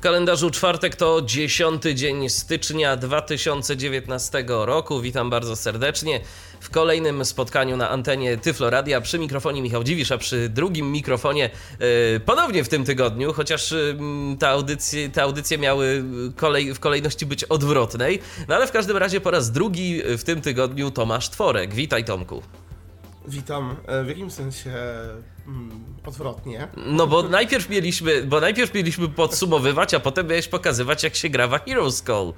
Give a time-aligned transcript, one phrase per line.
[0.00, 5.00] W kalendarzu czwartek to 10 dzień stycznia 2019 roku.
[5.00, 6.20] Witam bardzo serdecznie
[6.60, 9.00] w kolejnym spotkaniu na antenie Tyfloradia.
[9.00, 11.50] Przy mikrofonie Michał Dziwisz, a przy drugim mikrofonie
[11.80, 13.96] yy, ponownie w tym tygodniu, chociaż yy,
[14.38, 16.04] te, audycje, te audycje miały
[16.36, 18.20] kolej, w kolejności być odwrotnej.
[18.48, 21.74] No ale w każdym razie po raz drugi w tym tygodniu Tomasz Tworek.
[21.74, 22.42] Witaj Tomku.
[23.30, 23.76] Witam.
[23.86, 24.70] E, w jakim sensie
[25.46, 26.68] mm, odwrotnie?
[26.76, 31.48] No bo najpierw mieliśmy, bo najpierw mieliśmy podsumowywać, a potem miałeś pokazywać jak się gra
[31.48, 32.32] w Heroes Call.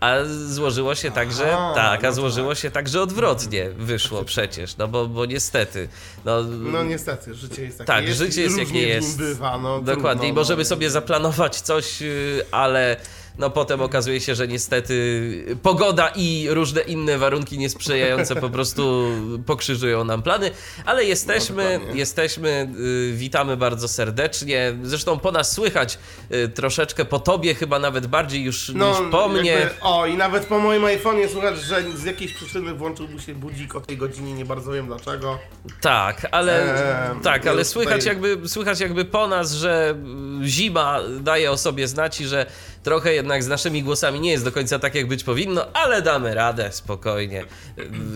[0.00, 0.14] A
[0.46, 2.58] złożyło się tak, że Aha, tak, a no złożyło tak.
[2.58, 5.88] się tak, że odwrotnie wyszło przecież, no bo, bo niestety.
[6.24, 7.86] No, No niestety, życie jest takie.
[7.86, 9.18] tak, jest, życie jest jak nie jest.
[9.18, 10.26] bywa, no, Dokładnie.
[10.26, 10.68] I trudno, możemy no.
[10.68, 12.96] sobie zaplanować coś, yy, ale
[13.38, 19.10] no potem okazuje się, że niestety pogoda i różne inne warunki niesprzyjające po prostu
[19.46, 20.50] pokrzyżują nam plany,
[20.84, 22.68] ale jesteśmy, No, jesteśmy,
[23.10, 24.76] yy, witamy bardzo serdecznie.
[24.82, 25.98] Zresztą po nas słychać
[26.30, 29.50] yy, troszeczkę, po tobie chyba nawet bardziej już No, niż po mnie.
[29.50, 33.34] jakby- o, i nawet po moim iPhone'ie słychać, że z jakiejś przyczyny włączył mu się
[33.34, 35.38] budzik o tej godzinie, nie bardzo wiem dlaczego.
[35.80, 36.74] Tak, ale
[37.14, 39.94] Eee, tak, ale słychać tutaj- jakby, słychać jakby po nas, że
[40.42, 42.46] y, zima daje o sobie znać i że
[42.82, 46.34] trochę jednak z naszymi głosami nie jest do końca tak, jak być powinno, ale damy
[46.34, 47.44] radę, spokojnie.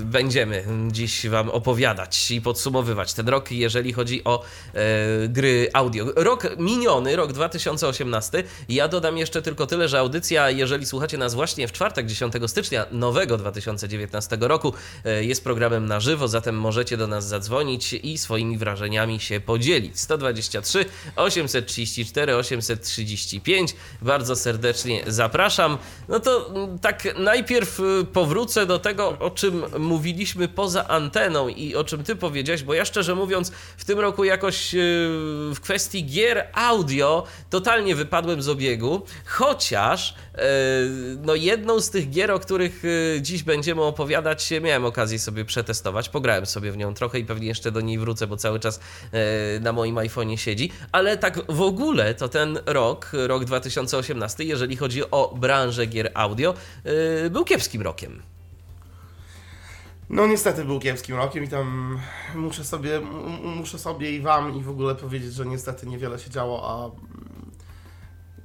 [0.05, 6.07] Będziemy dziś wam opowiadać i podsumowywać ten rok, jeżeli chodzi o e, gry audio.
[6.17, 8.45] Rok miniony, rok 2018.
[8.69, 12.87] Ja dodam jeszcze tylko tyle, że audycja, jeżeli słuchacie nas właśnie w czwartek, 10 stycznia
[12.91, 14.73] nowego 2019 roku,
[15.05, 20.01] e, jest programem na żywo, zatem możecie do nas zadzwonić i swoimi wrażeniami się podzielić.
[20.01, 20.85] 123
[21.17, 23.77] 834 835.
[24.03, 25.79] Bardzo serdecznie zapraszam.
[26.09, 31.75] No to mm, tak najpierw y, powrócę do tego, o czym mówiliśmy poza anteną i
[31.75, 34.79] o czym ty powiedziałeś, bo ja szczerze mówiąc w tym roku jakoś y,
[35.55, 40.39] w kwestii gier audio totalnie wypadłem z obiegu, chociaż y,
[41.23, 46.09] no jedną z tych gier, o których y, dziś będziemy opowiadać, miałem okazję sobie przetestować,
[46.09, 48.81] pograłem sobie w nią trochę i pewnie jeszcze do niej wrócę, bo cały czas
[49.57, 54.77] y, na moim iPhone'ie siedzi, ale tak w ogóle to ten rok, rok 2018, jeżeli
[54.77, 56.55] chodzi o branżę gier audio,
[57.27, 58.23] y, był kiepskim rokiem.
[60.11, 61.99] No niestety był kiepskim rokiem i tam
[62.35, 63.01] muszę sobie,
[63.57, 66.91] muszę sobie i wam i w ogóle powiedzieć, że niestety niewiele się działo, a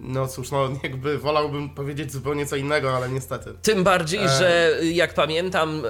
[0.04, 3.54] no cóż, no jakby wolałbym powiedzieć zupełnie co innego, ale niestety.
[3.62, 4.30] Tym bardziej, E.
[4.30, 5.90] że jak pamiętam y,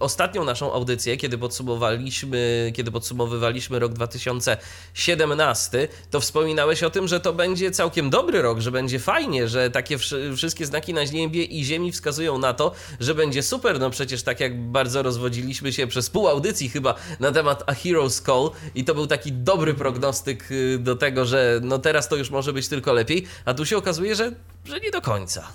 [0.00, 7.32] ostatnią naszą audycję, kiedy podsumowaliśmy, kiedy podsumowywaliśmy rok 2017, to wspominałeś o tym, że to
[7.32, 11.64] będzie całkiem dobry rok, że będzie fajnie, że takie wszy- wszystkie znaki na niebie i
[11.64, 13.80] ziemi wskazują na to, że będzie super.
[13.80, 18.26] No przecież tak jak bardzo rozwodziliśmy się przez pół audycji chyba na temat A Hero's
[18.26, 22.30] Call i to był taki dobry prognostyk y, do tego, że no teraz to już
[22.30, 24.32] może być tylko lepiej, a tu się okazuje, że,
[24.64, 25.48] że nie do końca.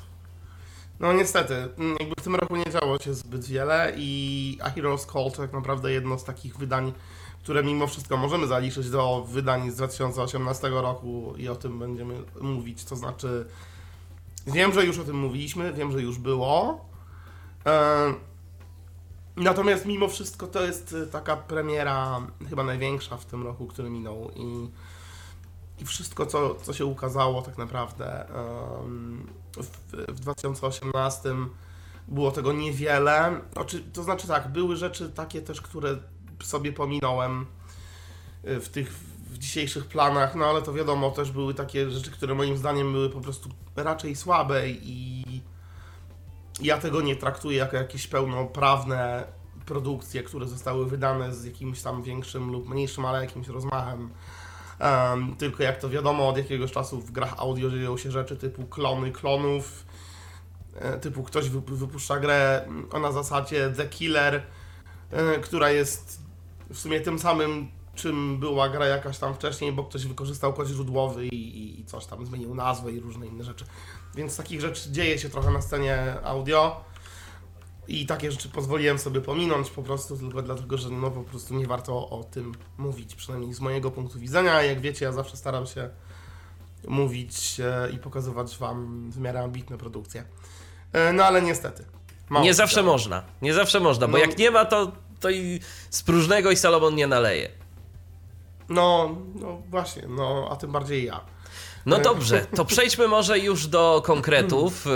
[1.00, 5.14] No niestety, mm, jakby w tym roku nie działo się zbyt wiele i A Hero's
[5.14, 6.94] Call to tak naprawdę jedno z takich wydań,
[7.44, 12.84] które mimo wszystko możemy zaliczyć do wydań z 2018 roku i o tym będziemy mówić,
[12.84, 13.46] to znaczy
[14.48, 16.86] wiem, że już o tym mówiliśmy, wiem, że już było.
[17.66, 18.14] E,
[19.36, 24.32] Natomiast mimo wszystko to jest e, taka premiera chyba największa w tym roku, który minął
[24.36, 24.70] i,
[25.80, 28.26] i wszystko, co, co się ukazało tak naprawdę
[29.58, 29.68] w,
[30.08, 31.36] w 2018
[32.08, 33.42] było tego niewiele.
[33.94, 35.98] To znaczy tak, były rzeczy takie też, które
[36.44, 37.46] sobie pominąłem
[38.46, 42.36] y, w tych w dzisiejszych planach, no ale to wiadomo, też były takie rzeczy, które
[42.36, 45.24] moim zdaniem były po prostu raczej słabe i
[46.62, 49.28] ja tego nie traktuję jako jakieś pełnoprawne
[49.66, 54.10] produkcje, które zostały wydane z jakimś tam większym lub mniejszym, ale jakimś rozmachem.
[54.80, 58.64] Em, tylko jak to wiadomo, od jakiegoś czasu w grach audio dzieją się rzeczy typu
[58.66, 59.86] klony klonów,
[60.76, 62.68] e, typu ktoś wyp- wypuszcza grę
[63.02, 64.44] na zasadzie The Killer,
[65.12, 66.22] e, która jest
[66.70, 71.26] w sumie tym samym, czym była gra jakaś tam wcześniej, bo ktoś wykorzystał kod źródłowy
[71.28, 73.66] i- i coś tam zmienił nazwę i różne inne rzeczy.
[74.16, 76.82] Więc takich rzeczy dzieje się trochę na scenie audio.
[77.88, 81.68] I takie rzeczy pozwoliłem sobie pominąć po prostu tylko dlatego, że no po prostu nie
[81.68, 84.62] warto o tym mówić, przynajmniej z mojego punktu widzenia.
[84.62, 85.90] Jak wiecie, ja zawsze staram się
[86.88, 90.24] mówić e, i pokazywać Wam w miarę ambitne produkcje.
[90.94, 91.86] E, no ale niestety.
[92.42, 93.24] Nie zawsze można.
[93.42, 94.18] Nie zawsze można, bo No.
[94.18, 95.60] jak nie ma, to, to i
[95.90, 97.50] z próżnego i Salomon nie naleje.
[98.70, 101.22] No, no właśnie, no a tym bardziej ja.
[101.86, 104.90] No dobrze, to przejdźmy może już do konkretów, y,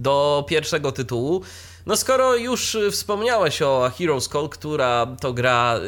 [0.00, 1.42] do pierwszego tytułu.
[1.86, 5.80] No skoro już wspomniałeś o Heroes Call, która to gra y,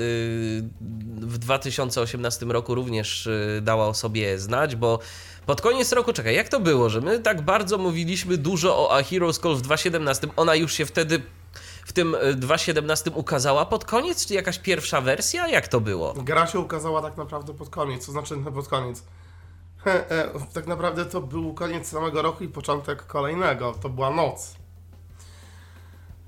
[1.21, 4.99] w 2018 roku również y, dała o sobie znać, bo
[5.47, 9.03] pod koniec roku, czekaj, jak to było, że my tak bardzo mówiliśmy dużo o A
[9.03, 11.23] Heroes Call w 2017, ona już się wtedy
[11.85, 15.49] w tym 2017 ukazała pod koniec, czy jakaś pierwsza wersja?
[15.49, 16.15] Jak to było?
[16.15, 19.03] Gra się ukazała tak naprawdę pod koniec, to znaczy no, pod koniec.
[19.85, 23.75] He, e, tak naprawdę to był koniec samego roku i początek kolejnego.
[23.83, 24.58] To była noc.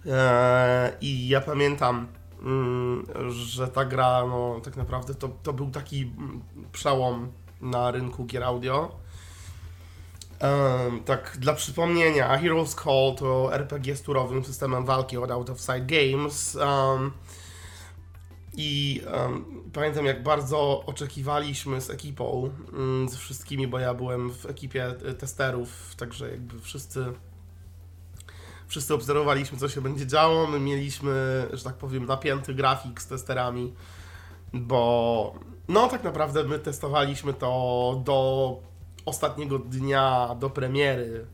[0.07, 2.09] E, I ja pamiętam,
[2.43, 6.43] mm, że ta gra, no tak naprawdę to, to był taki mm,
[6.73, 9.01] przełom na rynku gier audio.
[11.05, 15.61] Tak, dla przypomnienia, A Hero's Call to RPG z turowym systemem walki od Out of
[15.61, 16.59] Sight Games.
[18.57, 24.47] I um, pamiętam, jak bardzo oczekiwaliśmy z ekipą, um, z wszystkimi, bo ja byłem w
[24.47, 27.13] ekipie testerów, także jakby wszyscy
[28.71, 30.47] wszyscy obserwowaliśmy, co się będzie działo.
[30.47, 33.75] My mieliśmy, że tak powiem, napięty grafik z testerami,
[34.53, 35.35] bo
[35.69, 38.59] no tak naprawdę my testowaliśmy to do
[39.07, 41.27] ostatniego dnia, do premiery.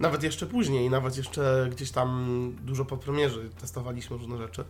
[0.00, 4.64] Nawet jeszcze później, nawet jeszcze gdzieś tam dużo po premierze testowaliśmy różne rzeczy.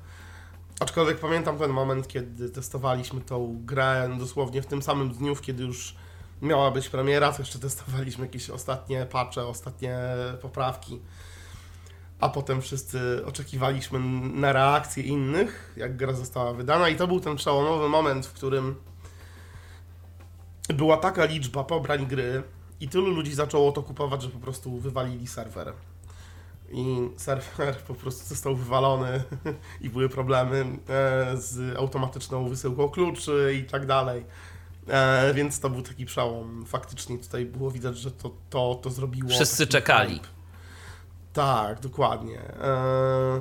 [0.80, 5.94] Aczkolwiek pamiętam ten moment, kiedy testowaliśmy tą grę dosłownie w tym samym dniu, kiedy już
[6.42, 9.98] miała być premiera, to jeszcze testowaliśmy jakieś ostatnie patche, ostatnie
[10.42, 11.00] poprawki
[12.20, 14.00] a potem wszyscy oczekiwaliśmy
[14.40, 18.74] na reakcję innych, jak gra została wydana, i to był ten przełomowy moment, w którym
[20.68, 22.42] była taka liczba pobrań gry
[22.80, 25.72] i tylu ludzi zaczęło to kupować, że po prostu wywalili serwer.
[26.72, 29.22] I serwer po prostu został wywalony
[29.80, 34.24] i były problemy e, z automatyczną wysyłką kluczy i tak dalej.
[34.88, 36.64] E, więc to był taki przełom.
[36.66, 39.28] Faktycznie tutaj było widać, że to, to, to zrobiło.
[39.28, 40.14] Wszyscy czekali.
[40.14, 40.35] Hype.
[41.36, 42.38] Tak, dokładnie.
[42.38, 43.40] Eee,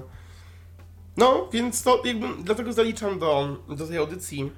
[1.17, 4.51] no, więc to jakby dlatego zaliczam do, do tej audycji.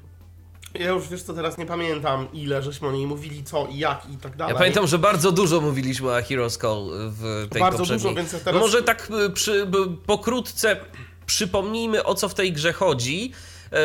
[0.74, 4.10] Ja już wiesz co, teraz nie pamiętam ile żeśmy o niej mówili, co i jak
[4.14, 4.54] i tak dalej.
[4.54, 8.16] Ja pamiętam, że bardzo dużo mówiliśmy o Heroes Call w tej Bardzo poprzedniej.
[8.16, 8.62] dużo, więc teraz...
[8.62, 9.68] Może tak y, przy,
[10.06, 10.78] pokrótce
[11.26, 13.32] przypomnijmy o co w tej grze chodzi.
[13.72, 13.78] E,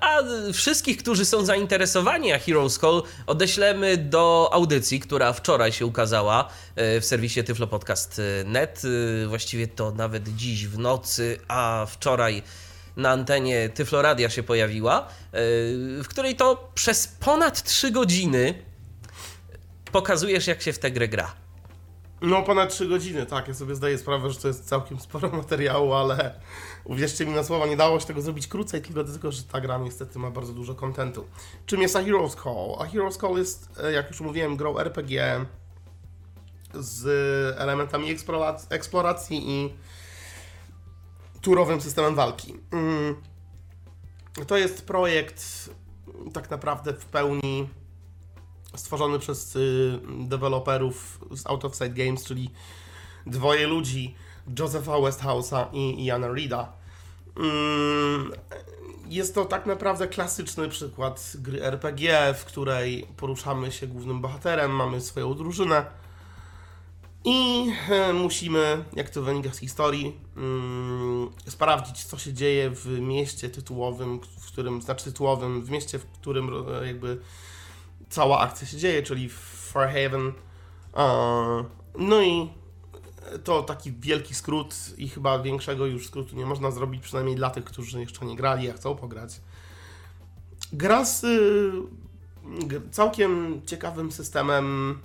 [0.00, 0.22] a
[0.52, 7.00] wszystkich, którzy są zainteresowani a Heroes Call odeślemy do audycji, która wczoraj się ukazała e,
[7.00, 8.82] w serwisie tyflopodcast.net.
[9.24, 12.42] E, właściwie to nawet dziś w nocy, a wczoraj
[12.96, 15.08] na antenie Tyfloradia się pojawiła,
[16.02, 18.54] w której to przez ponad 3 godziny
[19.92, 21.34] pokazujesz, jak się w tę grę gra.
[22.20, 23.48] No, ponad 3 godziny, tak.
[23.48, 26.40] Ja sobie zdaję sprawę, że to jest całkiem sporo materiału, ale
[26.86, 29.78] uwierzcie mi na słowa, nie dało się tego zrobić krócej, tylko dlatego, że ta gra
[29.78, 31.24] niestety ma bardzo dużo kontentu.
[31.66, 32.86] Czym jest A Hero's Call?
[32.86, 35.44] A Hero's Call jest, e, jak już mówiłem, grą RPG
[36.74, 37.06] z
[37.58, 38.10] elementami
[38.70, 39.74] eksploracji, i
[41.40, 42.54] turowym systemem walki.
[42.72, 43.16] Mm.
[44.46, 45.70] To jest projekt
[46.32, 47.68] tak naprawdę w pełni
[48.76, 52.50] stworzony przez y, deweloperów z Out of Sight Games, czyli
[53.26, 54.14] dwoje ludzi,
[54.58, 56.72] Josepha Westhouse'a i Iana Reeda.
[57.36, 58.32] Mm,
[59.08, 65.00] jest to tak naprawdę klasyczny przykład gry RPG, w której poruszamy się głównym bohaterem, mamy
[65.00, 65.86] swoją drużynę
[67.28, 73.50] i e, musimy, jak to wynika z historii, mm, sprawdzić, co się dzieje w mieście
[73.50, 76.50] tytułowym, w którym, znaczy tytułowym, w mieście, w którym
[76.82, 77.20] e, jakby
[78.08, 79.28] cała akcja się dzieje, czyli
[79.72, 80.32] Fairhaven.
[81.98, 82.48] No i
[83.44, 87.64] to taki wielki skrót i chyba większego już skrótu nie można zrobić, przynajmniej dla tych,
[87.64, 89.40] którzy jeszcze nie grali, a chcą pograć.
[90.72, 91.72] Gra z y,
[92.90, 94.98] całkiem ciekawym systemem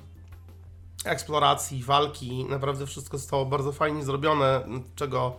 [1.05, 2.45] eksploracji, walki.
[2.45, 4.61] Naprawdę wszystko zostało bardzo fajnie zrobione,
[4.95, 5.35] czego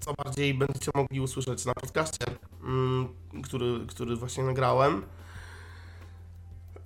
[0.00, 2.24] co bardziej będziecie mogli usłyszeć na podcaście,
[2.64, 3.08] mm,
[3.42, 5.02] który, który właśnie nagrałem.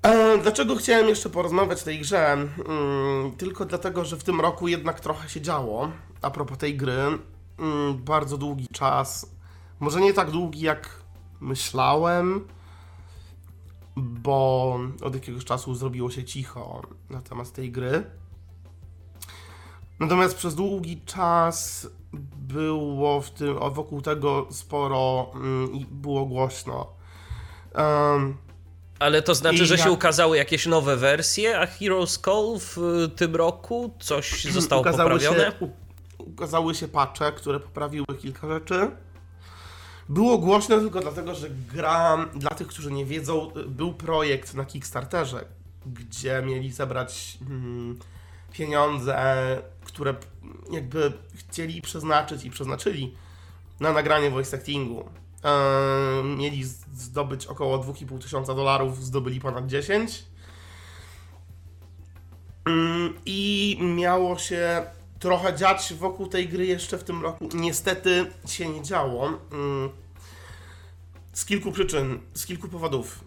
[0.02, 2.32] E, dlaczego chciałem jeszcze porozmawiać o tej grze?
[2.32, 5.90] Mm, tylko dlatego, że w tym roku jednak trochę się działo.
[6.22, 7.18] A propos tej gry,
[7.58, 9.30] mm, bardzo długi czas,
[9.80, 10.90] może nie tak długi jak
[11.40, 12.46] myślałem,
[13.96, 18.04] bo od jakiegoś czasu zrobiło się cicho na temat tej gry.
[20.00, 21.88] Natomiast przez długi czas
[22.36, 26.86] było w tym, wokół tego sporo mm, i było głośno.
[27.74, 28.36] Um,
[28.98, 29.84] ale to znaczy, I że jak...
[29.84, 32.76] się ukazały jakieś nowe wersje, a Heroes Call w
[33.16, 33.94] tym roku?
[34.00, 35.52] Coś zostało ukazały poprawione?
[35.60, 35.68] Się,
[36.18, 38.90] ukazały się patche, które poprawiły kilka rzeczy.
[40.08, 45.44] Było głośno tylko dlatego, że gra, dla tych, którzy nie wiedzą, był projekt na Kickstarterze,
[45.86, 47.98] gdzie mieli zebrać mm,
[48.52, 49.16] pieniądze,
[49.84, 50.14] które
[50.72, 53.14] jakby chcieli przeznaczyć i przeznaczyli
[53.80, 55.08] na nagranie voice actingu.
[56.36, 56.64] Mieli
[56.94, 60.24] zdobyć około 2,5 tysiąca dolarów, zdobyli ponad 10.
[62.64, 64.82] Mm, I miało się
[65.18, 67.48] trochę dziać wokół tej gry jeszcze w tym roku.
[67.54, 69.26] Niestety się nie działo.
[69.52, 69.90] Mm,
[71.32, 73.24] z kilku przyczyn, z kilku powodów.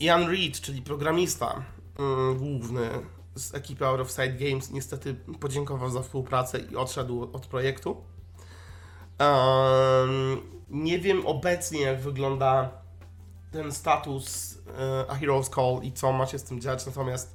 [0.00, 1.62] Ian Reed, czyli programista
[1.98, 2.90] mm, główny
[3.34, 7.96] z ekipy Out of Sight Games, niestety podziękował za współpracę i odszedł od projektu.
[10.74, 12.70] Nie wiem obecnie, jak wygląda
[13.50, 17.34] ten status e, A Hero's Call i co ma się z tym dziać, natomiast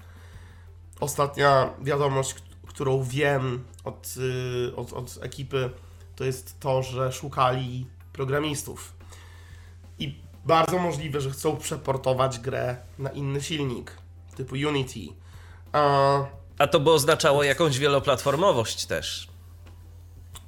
[1.00, 2.36] ostatnia wiadomość,
[2.68, 5.70] którą wiem od, y, od, od ekipy,
[6.16, 8.94] to jest to, że szukali programistów.
[10.00, 13.98] I bardzo możliwe, że chcą przeportować grę na inny silnik,
[14.36, 15.00] typu Unity.
[15.72, 16.20] A,
[16.58, 19.28] A to by oznaczało jakąś wieloplatformowość też.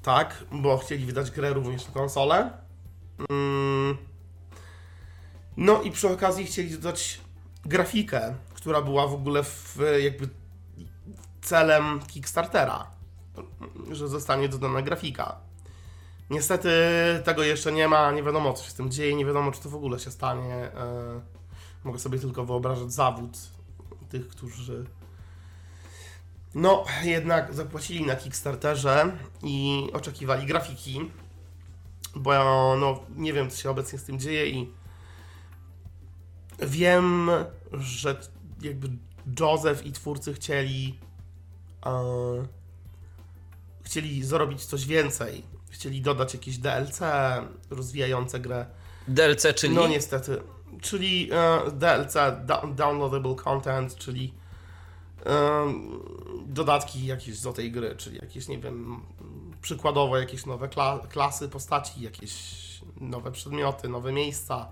[0.04, 2.61] Tak, bo chcieli wydać grę również na konsolę.
[3.30, 3.98] Mm.
[5.58, 7.22] No i przy okazji chcieli dodać
[7.66, 10.30] grafikę, która była w ogóle w jakby
[11.42, 12.88] celem Kickstartera,
[13.92, 15.36] że zostanie dodana grafika.
[16.30, 16.70] Niestety
[17.24, 19.70] tego jeszcze nie ma, nie wiadomo co się z tym dzieje, nie wiadomo czy to
[19.70, 20.56] w ogóle się stanie.
[20.56, 21.22] E,
[21.84, 23.38] mogę sobie tylko wyobrażać zawód
[24.10, 24.86] tych, którzy
[26.56, 29.12] no jednak zapłacili na Kickstarterze
[29.44, 31.12] i oczekiwali grafiki,
[32.15, 32.32] bo
[32.77, 34.70] no nie wiem co się obecnie z tym dzieje i
[36.60, 37.30] wiem,
[37.72, 38.20] że
[38.62, 38.89] jakby
[39.39, 41.00] Joseph i twórcy chcieli
[43.84, 45.44] chcieli zrobić coś więcej.
[45.70, 47.00] Chcieli dodać jakieś DLC
[47.70, 48.65] rozwijające grę.
[49.08, 49.75] DLC, czyli?
[49.75, 50.41] No niestety.
[50.82, 52.13] Czyli uh, DLC,
[52.46, 54.34] da downloadable content, czyli
[56.46, 59.01] dodatki jakieś do tej gry, czyli jakieś, nie wiem,
[59.62, 62.32] przykładowo jakieś nowe kla klasy postaci, jakieś
[63.01, 64.72] nowe przedmioty, nowe miejsca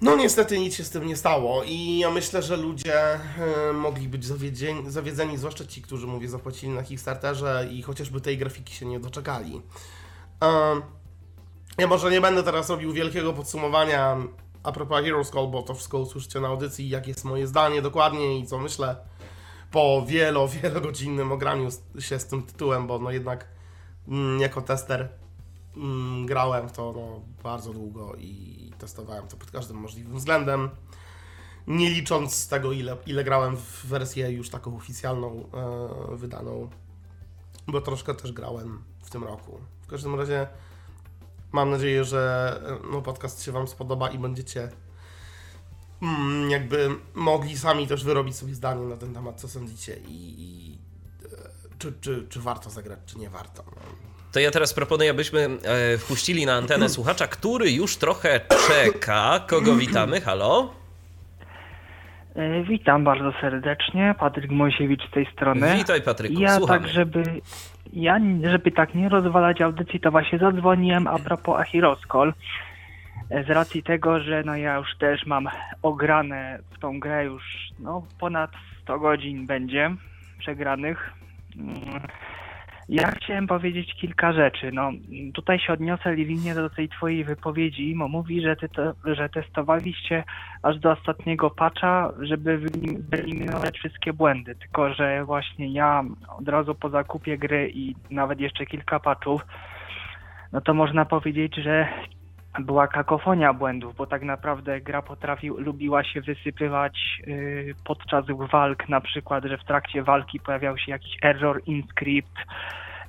[0.00, 4.08] no niestety nic się z tym nie stało i ja myślę, że ludzie e, mogli
[4.08, 8.86] być zawiedzeni, zawiedzeni, zwłaszcza ci, którzy, mówię, zapłacili na Kickstarterze i chociażby tej grafiki się
[8.86, 9.62] nie doczekali.
[10.44, 10.80] E,
[11.78, 14.16] ja może nie będę teraz robił wielkiego podsumowania
[14.62, 18.38] a propos Heroes Call, bo to wszystko usłyszycie na audycji, jak jest moje zdanie dokładnie
[18.38, 18.96] i co myślę
[19.74, 23.48] po wielo, wielogodzinnym ograniu się z tym tytułem, bo no jednak
[24.08, 25.08] mm, jako tester
[25.76, 30.70] mm, grałem w to no, bardzo długo i testowałem to pod każdym możliwym względem.
[31.66, 35.48] Nie licząc tego, ile, ile grałem w wersję już taką oficjalną,
[36.12, 36.70] e, wydaną,
[37.66, 39.58] bo troszkę też grałem w tym roku.
[39.82, 40.46] W każdym razie
[41.52, 44.68] mam nadzieję, że e, no, podcast się Wam spodoba i będziecie
[46.48, 50.78] jakby mogli sami też wyrobić sobie zdanie na ten temat, co sądzicie i, i
[51.24, 51.28] e,
[51.78, 53.64] czy, czy, czy warto zagrać, czy nie warto.
[53.66, 53.82] No
[54.32, 59.40] to ja teraz proponuję, abyśmy e, wpuścili na antenę słuchacza, który już trochę czeka.
[59.46, 60.20] Kogo witamy?
[60.20, 60.74] Halo?
[62.36, 65.76] E, witam bardzo serdecznie, Patryk Mojsiewicz z tej strony.
[65.76, 66.80] Witaj Patryku, Ja słuchamy.
[66.80, 67.22] tak, żeby,
[67.92, 68.20] ja,
[68.50, 72.32] żeby tak nie rozwalać audycji, to właśnie zadzwoniłem a propos Achiroskol.
[73.42, 75.48] Z racji tego, że no ja już też mam
[75.82, 77.42] ograne w tą grę już
[77.78, 78.50] no, ponad
[78.82, 79.90] 100 godzin będzie
[80.38, 81.12] przegranych.
[81.56, 82.00] Mm,
[82.88, 84.72] ja chciałem powiedzieć kilka rzeczy.
[84.72, 84.90] No,
[85.34, 87.94] tutaj się odniosę linie do tej twojej wypowiedzi.
[87.94, 90.24] Mo mówi, że, ty to, że testowaliście
[90.62, 92.58] aż do ostatniego patcha, żeby
[93.10, 94.54] wyeliminować wszystkie błędy.
[94.54, 96.04] Tylko, że właśnie ja
[96.38, 99.46] od razu po zakupie gry i nawet jeszcze kilka patchów,
[100.52, 101.88] no to można powiedzieć, że
[102.60, 109.00] była kakofonia błędów, bo tak naprawdę gra potrafił, lubiła się wysypywać yy, podczas walk, na
[109.00, 112.36] przykład, że w trakcie walki pojawiał się jakiś error in script,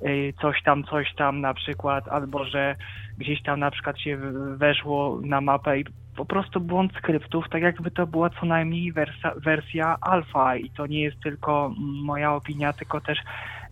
[0.01, 2.75] yy, coś tam, coś tam na przykład, albo że
[3.17, 4.17] gdzieś tam na przykład się
[4.57, 5.85] weszło na mapę i
[6.15, 10.55] po prostu błąd skryptów, tak jakby to była co najmniej wersja, wersja alfa.
[10.55, 13.19] I to nie jest tylko moja opinia, tylko też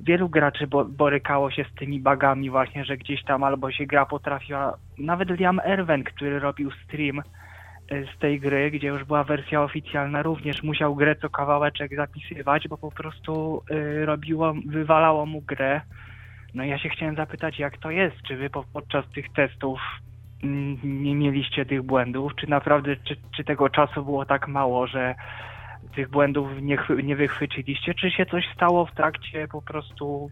[0.03, 4.77] wielu graczy borykało się z tymi bugami właśnie, że gdzieś tam albo się gra potrafiła,
[4.98, 7.24] nawet Liam Erwen, który robił stream y,
[8.15, 12.77] z tej gry, gdzie już była wersja oficjalna, również musiał grę co kawałeczek zapisywać, bo
[12.77, 15.81] po prostu y, robiło, wywalało mu grę.
[16.53, 19.79] No ja się chciałem zapytać, jak to jest, czy wy podczas tych testów
[20.43, 25.15] mm, nie mieliście tych błędów, czy naprawdę, czy, czy tego czasu było tak mało, że
[25.95, 27.93] tych błędów nie, nie wychwyciliście?
[27.93, 30.31] Czy się coś stało w trakcie po prostu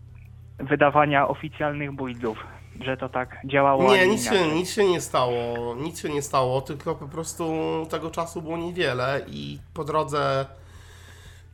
[0.59, 2.37] wydawania oficjalnych buildów?
[2.79, 3.93] że to tak działało.
[3.93, 5.75] Nie, nic się, nic się nie stało.
[5.75, 7.45] Nic się nie stało, tylko po prostu
[7.89, 10.45] tego czasu było niewiele i po drodze,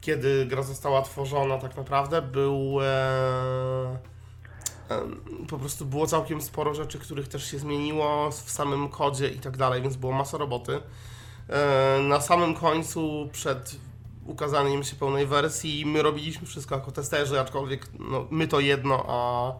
[0.01, 2.81] kiedy gra została tworzona, tak naprawdę był.
[2.81, 2.85] E,
[4.89, 5.01] e,
[5.49, 9.57] po prostu było całkiem sporo rzeczy, których też się zmieniło w samym kodzie i tak
[9.57, 10.79] dalej, więc było masa roboty.
[11.49, 13.75] E, na samym końcu, przed
[14.27, 19.53] ukazaniem się pełnej wersji, my robiliśmy wszystko jako testerzy, aczkolwiek no, my to jedno, a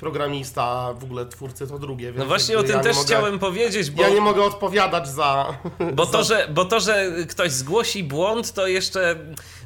[0.00, 2.12] programista, w ogóle twórcy to drugie.
[2.16, 5.58] No właśnie o tym ja też mogę, chciałem powiedzieć, bo, Ja nie mogę odpowiadać za...
[5.94, 9.16] bo, za to, że, bo to, że ktoś zgłosi błąd, to jeszcze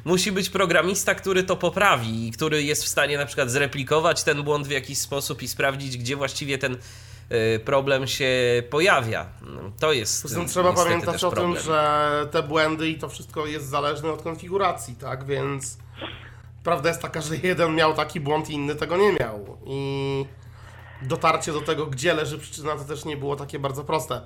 [0.05, 4.43] musi być programista, który to poprawi i który jest w stanie na przykład zreplikować ten
[4.43, 6.77] błąd w jakiś sposób i sprawdzić, gdzie właściwie ten
[7.65, 8.29] problem się
[8.69, 9.25] pojawia.
[9.79, 11.53] To jest y, trzeba pamiętać też o problem.
[11.53, 15.25] tym, że te błędy i to wszystko jest zależne od konfiguracji, tak?
[15.25, 15.77] Więc
[16.63, 19.57] prawda jest taka, że jeden miał taki błąd, inny tego nie miał.
[19.65, 20.25] I
[21.01, 24.21] dotarcie do tego, gdzie leży przyczyna, to też nie było takie bardzo proste.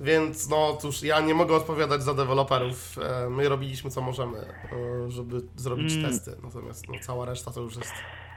[0.00, 2.98] Więc no cóż, ja nie mogę odpowiadać za deweloperów.
[2.98, 6.10] E, My robiliśmy co możemy, e, żeby zrobić Mm.
[6.10, 6.36] testy.
[6.42, 7.92] Natomiast no, cała reszta to już jest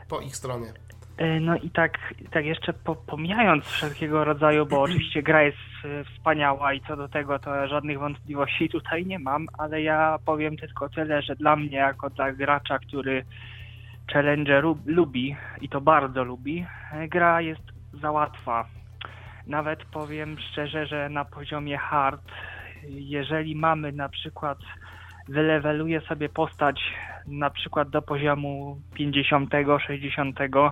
[0.07, 0.73] po ich stronie.
[1.17, 1.97] E, No i tak,
[2.31, 7.07] tak jeszcze po, pomijając wszelkiego rodzaju, bo oczywiście gra jest e, wspaniała i co do
[7.07, 11.77] tego to żadnych wątpliwości tutaj nie mam, ale ja powiem tylko tyle, że dla mnie
[11.77, 13.25] jako dla gracza, który
[14.13, 17.61] challenge lu- lubi i to bardzo lubi, e, gra jest
[18.01, 18.65] za łatwa.
[19.47, 22.21] Nawet powiem szczerze, że na poziomie hard,
[22.89, 24.57] jeżeli mamy na przykład
[25.29, 26.81] wyleweluję sobie postać
[27.27, 29.49] na przykład do poziomu 50,
[29.87, 30.71] 60, e, w-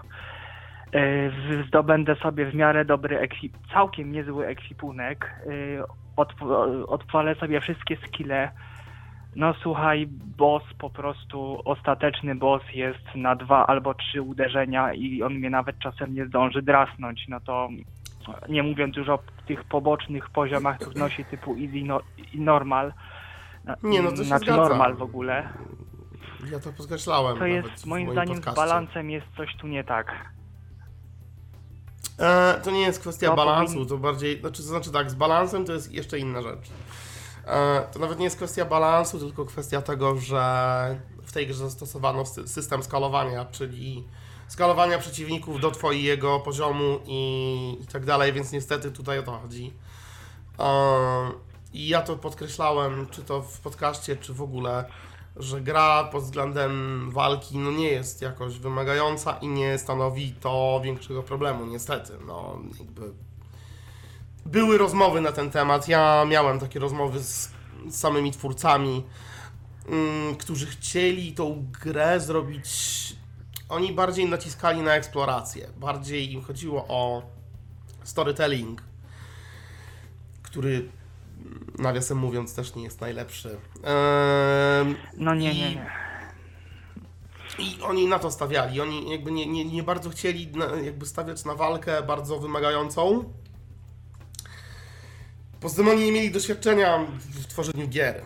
[1.68, 5.36] zdobędę sobie w miarę dobry, ekwip, całkiem niezły ekwipunek,
[6.18, 8.52] odp- odpalę sobie wszystkie skille.
[9.36, 10.08] No słuchaj,
[10.38, 15.80] boss po prostu, ostateczny boss jest na dwa albo trzy uderzenia i on mnie nawet
[15.80, 17.28] czasem nie zdąży drasnąć.
[17.28, 17.70] No to
[18.50, 22.00] nie mówiąc już o tych pobocznych poziomach trudności typu easy no,
[22.34, 22.94] i normal.
[23.84, 24.62] Nie, no to się znaczy zgadza.
[24.62, 25.50] normal w ogóle.
[26.52, 27.38] Ja to podkreślałem.
[27.38, 28.62] To jest moim zdaniem z podcaście.
[28.62, 30.34] balansem jest coś tu nie tak.
[32.20, 35.66] E, to nie jest kwestia To balansu, to bardziej, znaczy, to znaczy tak, z balansem
[35.66, 36.70] to jest jeszcze inna rzecz.
[37.46, 42.22] E, to nawet nie jest kwestia balansu, tylko kwestia tego, że w tej grze zastosowano
[42.26, 44.04] sy- system skalowania, czyli
[44.48, 49.74] skalowania przeciwników do twojego poziomu i, i tak dalej, więc niestety tutaj o to chodzi.
[50.60, 50.66] E,
[51.74, 54.86] I ja to podkreślałem, czy to w podcaście, czy w ogóle,
[55.36, 61.24] że gra pod względem walki no nie jest jakoś wymagająca i nie stanowi to większego
[61.24, 62.14] problemu, niestety.
[62.28, 63.14] No, jakby
[64.46, 65.88] były rozmowy na ten temat.
[65.88, 67.52] Ja miałem takie rozmowy z,
[67.92, 69.04] samymi twórcami,
[69.88, 72.70] mm, którzy chcieli tą grę zrobić.
[73.70, 77.22] Oni bardziej naciskali na eksplorację, bardziej im chodziło o
[78.04, 78.84] storytelling,
[80.44, 80.90] który
[81.80, 83.58] nawiasem mówiąc też nie jest najlepszy.
[85.18, 85.86] No nie, i- nie, nie.
[87.60, 88.82] I oni na to stawiali.
[88.82, 93.24] Oni jakby nie, nie, nie bardzo chcieli na, jakby stawiać na walkę bardzo wymagającą.
[95.62, 98.22] Poza tym oni nie mieli doświadczenia w tworzeniu gier.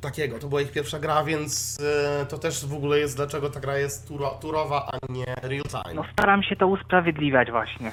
[0.00, 0.38] Takiego.
[0.38, 1.78] To była ich pierwsza gra, więc
[2.20, 5.62] e, to też w ogóle jest dlaczego ta gra jest turo, turowa, a nie real
[5.64, 5.94] time.
[5.94, 7.92] No staram się to usprawiedliwiać właśnie.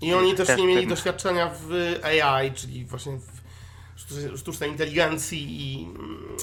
[0.00, 1.70] I oni też Też nie mieli doświadczenia w
[2.04, 3.44] AI, czyli właśnie w
[4.36, 6.36] sztucznej- inteligencji i mm,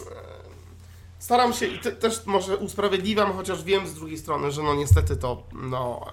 [1.20, 5.18] staram się i te, też może usprawiedliwiam, chociaż wiem z drugiej strony, że no niestety
[5.18, 6.06] to no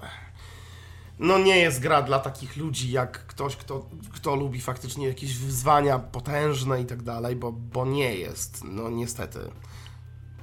[1.18, 5.98] no nie jest gra dla takich ludzi jak ktoś, kto, kto lubi faktycznie jakieś wyzwania
[5.98, 9.38] potężne i tak dalej, bo, bo nie jest, no niestety.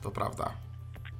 [0.01, 0.51] To prawda.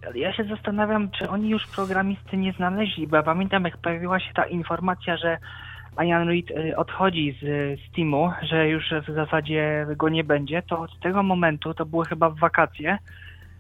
[0.06, 4.20] Ale Ja się zastanawiam, czy oni już programisty nie znaleźli, bo ja pamiętam jak pojawiła
[4.20, 5.38] się ta informacja, że
[6.04, 10.80] Ian Reed y, odchodzi z y, Steamu, że już w zasadzie go nie będzie, to
[10.80, 12.98] od tego momentu, to było chyba w wakacje,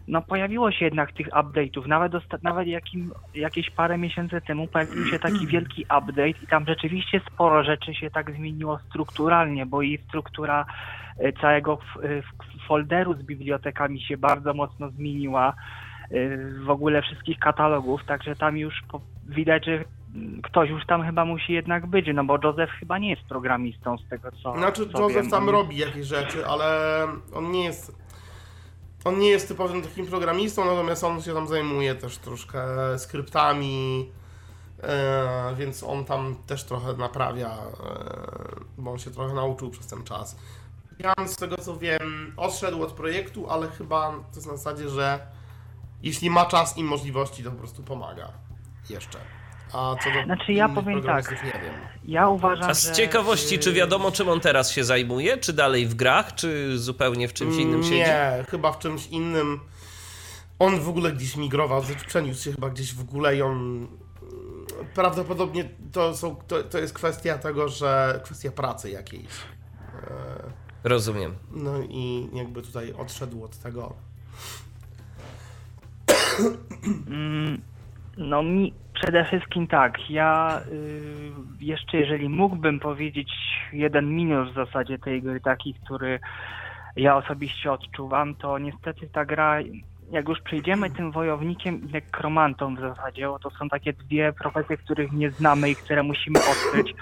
[0.08, 5.20] no pojawiło się jednak tych update'ów, nawet, nawet jakim, jakieś parę miesięcy temu pojawił się
[5.20, 10.66] taki wielki update i tam rzeczywiście sporo rzeczy się tak zmieniło strukturalnie, bo i struktura
[11.20, 11.78] y, całego
[12.68, 15.54] folderu z bibliotekami się bardzo mocno zmieniła,
[16.66, 18.84] w ogóle wszystkich katalogów, także tam już
[19.26, 19.84] widać, że
[20.44, 24.10] ktoś już tam chyba musi jednak być, no bo Joseph chyba nie jest programistą z
[24.10, 25.32] tego co Znaczy, co Joseph wiem.
[25.32, 26.68] tam robi jakieś rzeczy, ale
[27.34, 28.06] on nie jest.
[29.04, 32.60] On nie jest typowym takim programistą, natomiast on się tam zajmuje też troszkę
[32.98, 34.10] skryptami,
[34.84, 37.62] e, więc on tam też trochę naprawia, e,
[38.78, 40.38] bo on się trochę nauczył przez ten czas.
[41.00, 45.20] Jan, z tego co wiem, odszedł od projektu, ale chyba to jest na zasadzie, że
[46.04, 48.32] jeśli ma czas i możliwości, to po prostu pomaga.
[48.90, 49.20] Jeszcze.
[49.76, 51.46] A co do Znaczy, ja powiem programistów, tak.
[51.46, 51.74] nie wiem.
[52.06, 52.94] Ja uważam, A z że...
[52.94, 55.38] ciekawości, czy y, wiadomo, czym on teraz się zajmuje?
[55.38, 57.96] Czy dalej w grach, czy zupełnie w czymś innym siedzi?
[57.96, 59.60] Nie, chyba w czymś innym.
[60.60, 63.88] On w ogóle gdzieś migrował, przeniósł się chyba gdzieś w ogóle i on
[64.94, 69.32] prawdopodobnie to, są, to, to jest kwestia tego, że kwestia pracy jakiejś.
[70.04, 71.36] E, Rozumiem.
[71.52, 73.94] No i jakby tutaj odszedł od tego.
[77.08, 77.62] Mm,
[78.18, 81.02] No mi przede wszystkim tak, ja y,
[81.60, 83.32] jeszcze jeżeli mógłbym powiedzieć
[83.74, 86.20] jeden minus w zasadzie tej gry, taki, który
[86.96, 89.58] ja osobiście odczuwam, to niestety ta gra,
[90.12, 94.78] jak już przejdziemy tym wojownikiem i nekromantą w zasadzie, bo to są takie dwie profesje,
[94.78, 96.94] których nie znamy i które musimy odkryć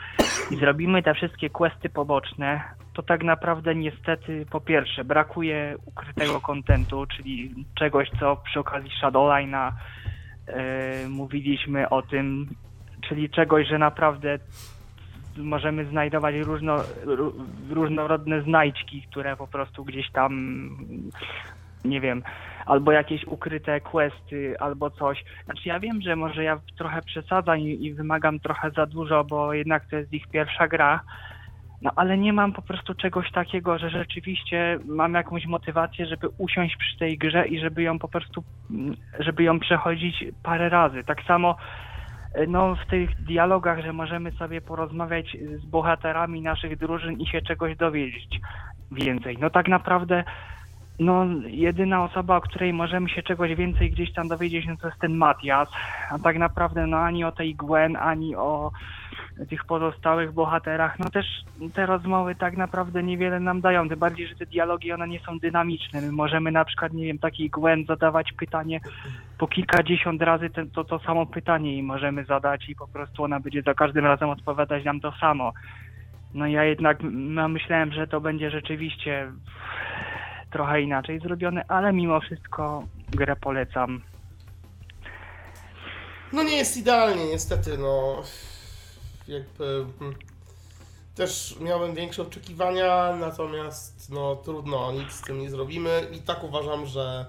[0.51, 2.61] i zrobimy te wszystkie questy poboczne,
[2.93, 9.71] to tak naprawdę niestety po pierwsze brakuje ukrytego kontentu, czyli czegoś, co przy okazji Shadowline'a
[11.09, 12.47] mówiliśmy o tym,
[13.07, 14.39] czyli czegoś, że naprawdę
[15.37, 17.33] możemy znajdować różno, ró-
[17.69, 20.69] różnorodne znajdźki, które po prostu gdzieś tam,
[21.85, 22.23] nie wiem,
[22.65, 25.23] albo jakieś ukryte questy, albo coś.
[25.45, 29.53] Znaczy ja wiem, że może ja trochę przesadzam i, i wymagam trochę za dużo, bo
[29.53, 30.99] jednak to jest ich pierwsza gra,
[31.83, 36.77] no ale nie mam po prostu czegoś takiego, że rzeczywiście mam jakąś motywację, żeby usiąść
[36.77, 41.03] przy tej grze i żeby ją po prostu, mm, żeby ją przechodzić parę razy.
[41.03, 41.55] Tak samo
[42.33, 47.41] e, no, w tych dialogach, że możemy sobie porozmawiać z bohaterami naszych drużyn i się
[47.41, 48.39] czegoś dowiedzieć
[48.91, 49.37] więcej.
[49.39, 50.23] No tak naprawdę
[50.99, 54.99] no, jedyna osoba, o której możemy się czegoś więcej gdzieś tam dowiedzieć, no to jest
[54.99, 55.69] ten Matias.
[56.11, 58.71] A tak naprawdę no ani o tej Gwen, ani o
[59.49, 61.25] tych pozostałych bohaterach, no też
[61.73, 65.39] te rozmowy tak naprawdę niewiele nam dają, tym bardziej, że te dialogi one nie są
[65.39, 66.01] dynamiczne.
[66.01, 68.79] My możemy na przykład, nie wiem, takiej Gwen zadawać pytanie
[69.37, 73.39] po kilkadziesiąt razy te, to, to samo pytanie i możemy zadać i po prostu ona
[73.39, 75.53] będzie za każdym razem odpowiadać nam to samo.
[76.33, 79.31] No ja jednak no, myślałem, że to będzie rzeczywiście
[80.51, 84.01] trochę inaczej zrobione, ale mimo wszystko grę polecam.
[86.33, 88.23] No nie jest idealnie, niestety, no.
[89.27, 89.85] Jakby.
[89.99, 90.15] hmm.
[91.15, 96.85] Też miałem większe oczekiwania, natomiast no trudno, nic z tym nie zrobimy i tak uważam,
[96.85, 97.25] że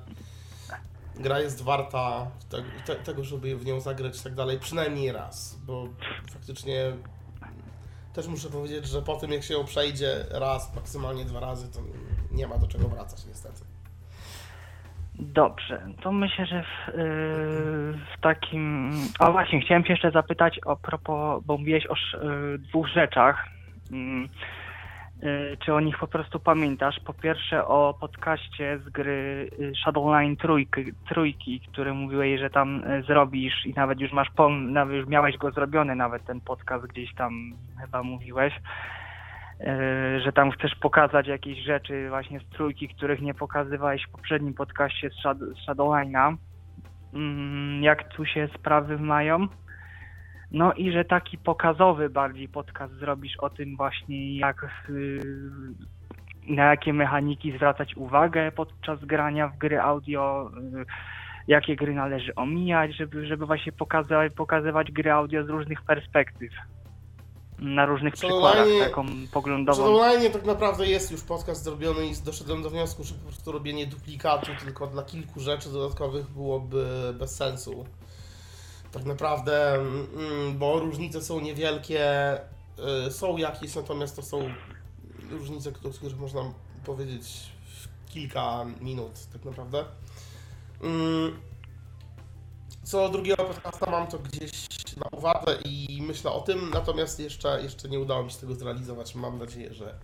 [1.17, 5.59] gra jest warta te, te, tego, żeby w nią zagrać i tak dalej, przynajmniej raz,
[5.67, 5.89] bo
[6.33, 6.93] faktycznie
[8.13, 11.81] też muszę powiedzieć, że po tym jak się ją przejdzie raz, maksymalnie dwa razy, to
[12.31, 13.74] nie ma do czego wracać niestety.
[15.19, 16.95] Dobrze, to myślę, że w, yy,
[17.93, 18.91] w takim.
[19.19, 23.49] O właśnie, chciałem się jeszcze zapytać o propos, bo mówiłeś o yy, dwóch rzeczach.
[23.93, 24.29] Mm,
[25.23, 27.01] yy, czy o nich po prostu pamiętasz?
[27.01, 29.51] Po pierwsze o podcaście z gry
[29.83, 35.07] Shadowline trójki, trójki, który mówiłeś, że tam zrobisz i nawet już masz pom- nawet już
[35.07, 38.55] miałeś go zrobiony, nawet ten podcast gdzieś tam chyba mówiłeś.
[39.65, 44.55] Yy, że tam chcesz pokazać jakieś rzeczy właśnie z trójki, których nie pokazywałeś w poprzednim
[44.55, 46.37] podcaście z, Shad- z Shadowline'a.
[47.15, 49.49] Mm, Jak tu się sprawy mają.
[50.51, 55.21] No i że taki pokazowy bardziej podcast zrobisz o tym właśnie jak yy,
[56.49, 60.85] na jakie mechaniki zwracać uwagę podczas grania w gry audio, yy,
[61.49, 63.73] jakie gry należy omijać, żeby, żeby właśnie
[64.37, 66.53] pokazywać gry audio z różnych perspektyw.
[67.65, 69.83] Na różnych przykładach, taką poglądową.
[69.83, 73.87] Shadowline tak naprawdę jest już podcast zrobiony i doszedłem do wniosku, że po prostu robienie
[73.87, 77.87] duplikatu tylko dla kilku rzeczy dodatkowych byłoby bez sensu.
[78.93, 82.35] Tak naprawdę, mm, bo różnice są niewielkie,
[83.07, 84.51] y, są jakieś, natomiast to są
[85.31, 86.41] różnice, które, które można
[86.87, 89.85] powiedzieć w kilka minut tak naprawdę.
[92.85, 94.51] Co do drugiego podcasta mam to gdzieś
[94.97, 99.15] na uwadze i myślę o tym, natomiast jeszcze, jeszcze nie udało mi się tego zrealizować.
[99.15, 99.95] Mam nadzieję, że,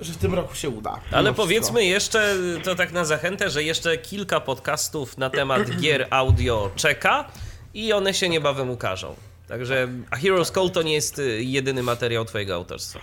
[0.00, 0.90] że w tym roku się uda.
[0.90, 1.42] Ale wszystko.
[1.42, 7.30] powiedzmy jeszcze, to tak na zachętę, że jeszcze kilka podcastów na temat gier audio czeka
[7.74, 9.14] i one się niebawem ukażą.
[9.48, 13.00] Także A Hero's Call to nie jest y, jedyny materiał twojego autorstwa.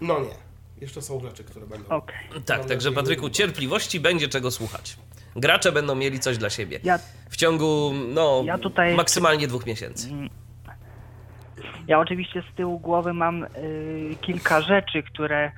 [0.00, 0.44] No nie.
[0.80, 1.88] Jeszcze są rzeczy, które będą.
[1.88, 2.16] Okej.
[2.46, 4.96] Tak, także Patryku, cierpliwości będzie czego słuchać.
[5.36, 6.78] Gracze będą mieli coś dla siebie.
[6.84, 6.98] Ja,
[7.30, 10.08] W ciągu, no, Ja tutaj- maksymalnie dwóch miesięcy.
[11.88, 13.48] ja oczywiście z tyłu głowy mam y,
[14.20, 15.52] kilka rzeczy, które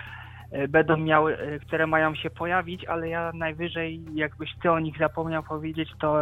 [0.53, 4.99] y, będą miały, y, które mają się pojawić, ale ja najwyżej, jakbyś ty o nich
[4.99, 6.17] zapomniał powiedzieć, to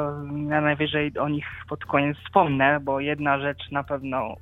[0.50, 4.36] ja najwyżej o nich pod koniec wspomnę, bo jedna rzecz na pewno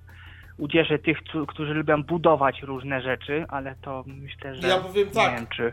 [0.59, 5.35] ucieszy tych, którzy lubią budować różne rzeczy, ale to myślę, że Ja powiem nie tak.
[5.37, 5.73] wiem, czy...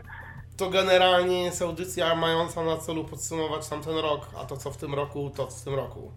[0.60, 4.94] To generalnie jest audycja mająca na celu podsumować tamten rok, a to co w tym
[4.94, 6.12] roku, to w tym roku.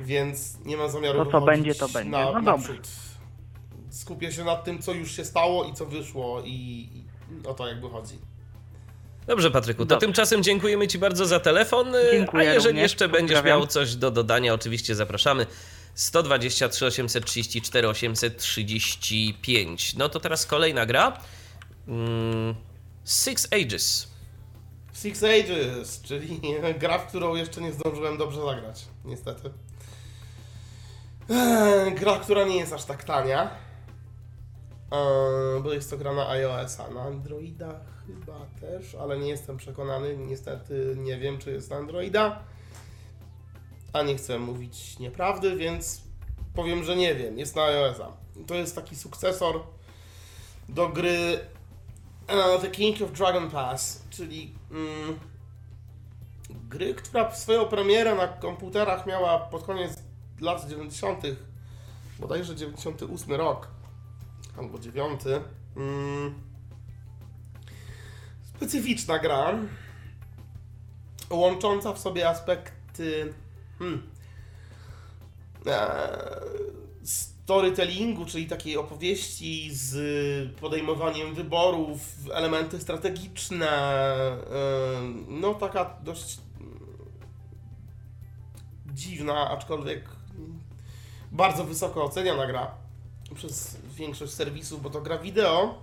[0.00, 2.10] Więc nie ma zamiaru To co wychodzić będzie, to będzie.
[2.10, 2.76] Na, No naprzód.
[2.76, 2.90] dobrze.
[3.90, 7.04] Skupię się nad tym, co już się stało i co wyszło i, i
[7.46, 8.18] o to jak wychodzi.
[9.26, 10.06] Dobrze, Patryku, to Dobrze.
[10.06, 11.92] tymczasem dziękujemy Ci bardzo za telefon.
[12.12, 13.58] Dziękuję A jeżeli również, jeszcze będziesz pozdrawiam.
[13.58, 15.46] miał coś do dodania, oczywiście zapraszamy.
[15.94, 19.94] 123 834 835.
[19.96, 21.18] No to teraz kolejna gra.
[21.88, 22.54] Mm,
[23.04, 24.08] Six Ages.
[24.92, 26.40] Six Ages, czyli
[26.80, 29.50] gra, w którą jeszcze nie zdążyłem dobrze zagrać, niestety.
[31.30, 33.50] Eee, Gra, która nie jest aż tak tania.
[34.92, 40.16] Eee, Bo jest to gra na iOS-a, na Androida chyba też, ale nie jestem przekonany.
[40.16, 42.42] Niestety nie wiem, czy jest na Androida.
[43.92, 46.00] A nie chcę mówić nieprawdy, więc
[46.54, 47.38] powiem, że nie wiem.
[47.38, 48.12] Jest na iOS-a.
[48.46, 49.60] To jest taki sukcesor
[50.68, 51.38] do gry
[52.60, 55.18] The King of Dragon Pass, czyli mm,
[56.50, 60.02] gry, która swoją premierę na komputerach miała pod koniec
[60.40, 61.22] lat 90.
[62.18, 63.68] bodajże 98 rok
[64.58, 65.20] albo 9.
[65.76, 66.34] Mm,
[68.56, 69.54] specyficzna gra,
[71.30, 73.34] łącząca w sobie aspekty
[73.78, 74.10] hmm,
[75.66, 76.40] e,
[77.44, 82.00] storytellingu, czyli takiej opowieści z podejmowaniem wyborów,
[82.32, 83.68] elementy strategiczne,
[85.28, 86.96] no taka dość mm,
[88.94, 90.04] dziwna, aczkolwiek
[91.32, 92.74] bardzo wysoko oceniana gra
[93.34, 95.74] przez większość serwisów, bo to gra wideo.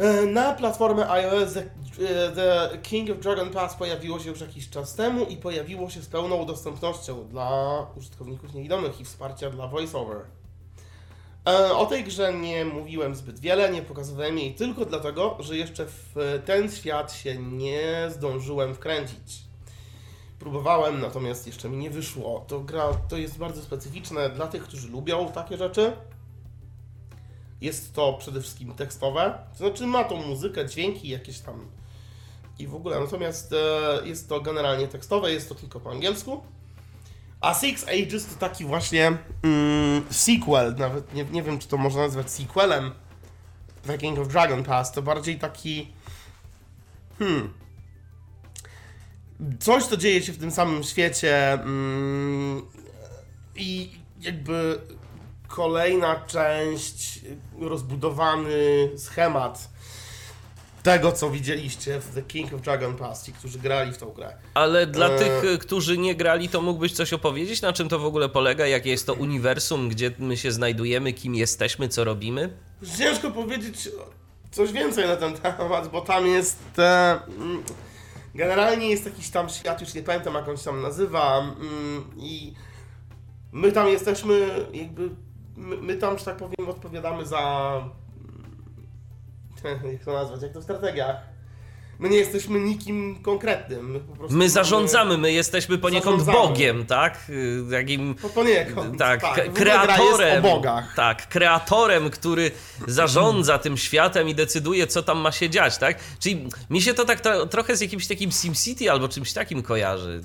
[0.00, 4.70] E, Na platformę iOS The, e, The King of Dragon Pass pojawiło się już jakiś
[4.70, 10.16] czas temu i pojawiło się z pełną dostępnością dla użytkowników niewidomych i wsparcia dla VoiceOver.
[11.48, 15.86] E, O tej grze nie mówiłem zbyt wiele, nie pokazywałem jej tylko dlatego, że jeszcze
[15.86, 19.42] w ten świat się nie zdążyłem wkręcić.
[20.38, 22.44] Próbowałem, natomiast jeszcze mi nie wyszło.
[22.48, 25.92] To gra to jest bardzo specyficzne dla tych, którzy lubią takie rzeczy.
[27.60, 31.68] Jest to przede wszystkim tekstowe, to znaczy ma tą muzykę, dźwięki jakieś tam
[32.60, 36.42] i w ogóle, natomiast e, jest to generalnie tekstowe, jest to tylko po angielsku.
[37.40, 42.02] A Six Ages to taki właśnie mm, sequel, nawet nie, nie wiem czy to można
[42.02, 42.90] nazwać sequelem
[43.86, 45.92] The King of Dragon Pass, to bardziej taki
[47.18, 47.52] hmm.
[49.60, 52.62] Coś, co dzieje się w tym samym świecie mm,
[53.56, 54.80] i jakby
[55.50, 57.20] kolejna część,
[57.60, 59.68] rozbudowany schemat
[60.82, 64.36] tego, co widzieliście w The King of Dragon Pass, ci, którzy grali w tą grę.
[64.54, 65.18] Ale dla E.
[65.18, 67.62] tych, y, którzy nie grali, to mógłbyś coś opowiedzieć?
[67.62, 68.66] Na czym to w ogóle polega?
[68.66, 69.88] Jakie jest to uniwersum?
[69.88, 71.12] Gdzie my się znajdujemy?
[71.12, 71.88] Kim jesteśmy?
[71.88, 72.56] Co robimy?
[72.98, 73.88] Ciężko powiedzieć
[74.50, 76.78] coś więcej na ten temat, bo tam jest.
[76.78, 77.62] E, mm,
[78.34, 82.54] generalnie jest jakiś tam świat, już nie pamiętam jak on się tam nazywa, mm, i
[83.52, 85.10] my tam jesteśmy, jakby.
[85.60, 87.72] My, my tam, że tak powiem, odpowiadamy za.
[89.92, 90.42] Jak to nazwać?
[90.42, 91.16] Jak to w strategiach?
[91.98, 93.90] My nie jesteśmy nikim konkretnym.
[93.92, 96.48] My, po prostu My mamy- zarządzamy, my jesteśmy poniekąd Zarządzamy.
[96.48, 97.18] Bogiem, tak?
[97.28, 98.98] Y, Takim Po, poniekąd.
[98.98, 99.52] tak, tak.
[99.52, 100.42] kreatorem.
[100.96, 102.50] Tak, kreatorem, który
[102.86, 105.98] zarządza tym światem i decyduje, co tam ma się dziać, tak?
[106.18, 110.20] Czyli mi się to tak tro- trochę z jakimś takim SimCity albo czymś takim kojarzy.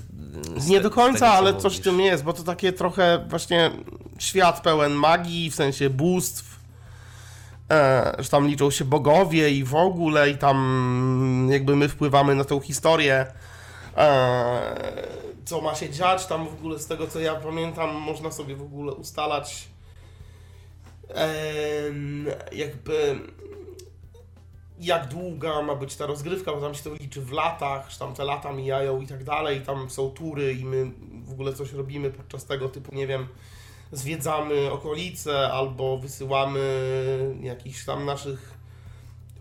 [0.68, 3.72] Nie te- do końca, tego, ale coś w tym jest, bo to takie trochę właśnie
[4.20, 6.60] świat pełen magii, w sensie bóstw,
[7.72, 12.44] e, że tam liczą się bogowie i w ogóle i tam jakby my wpływamy na
[12.44, 13.26] tą historię,
[13.98, 15.08] e,
[15.46, 18.62] co ma się dziać, tam w ogóle z tego co ja pamiętam można sobie w
[18.62, 19.68] ogóle ustalać
[21.10, 23.20] em, jakby
[24.80, 28.14] jak długa ma być ta rozgrywka, bo tam się to liczy w latach, że tam
[28.14, 30.92] te lata mijają i tak dalej, tam są tury i my
[31.24, 33.28] w ogóle coś robimy podczas tego typu, nie wiem,
[33.92, 36.60] zwiedzamy okolice albo wysyłamy
[37.42, 38.56] jakichś tam naszych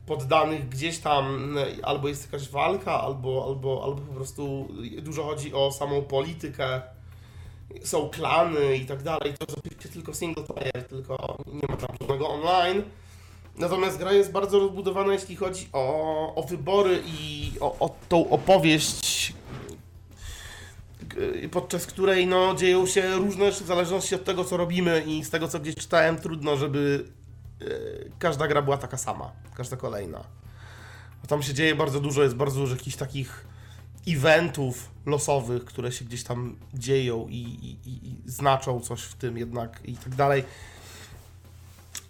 [0.07, 4.69] poddanych gdzieś tam, albo jest jakaś walka, albo, albo, albo po prostu
[5.03, 6.83] dużo chodzi o samą politykę,
[7.83, 11.97] są klany i tak dalej, to jest oczywiście tylko single player, tylko nie ma tam
[12.01, 12.83] żadnego online.
[13.59, 19.33] Natomiast gra jest bardzo rozbudowana, jeśli chodzi o, o wybory i o, o tą opowieść,
[21.51, 25.31] podczas której no, dzieją się różne rzeczy w zależności od tego, co robimy i z
[25.31, 27.05] tego, co gdzieś czytałem, trudno, żeby
[27.61, 27.65] e,
[28.19, 30.25] każda gra była taka sama, każda kolejna.
[31.23, 33.47] Bo tam się dzieje bardzo dużo, jest bardzo dużo jakichś takich
[34.09, 39.81] eventów losowych, które się gdzieś tam dzieją i, i, i, znaczą coś w tym jednak
[39.85, 40.45] i tak dalej.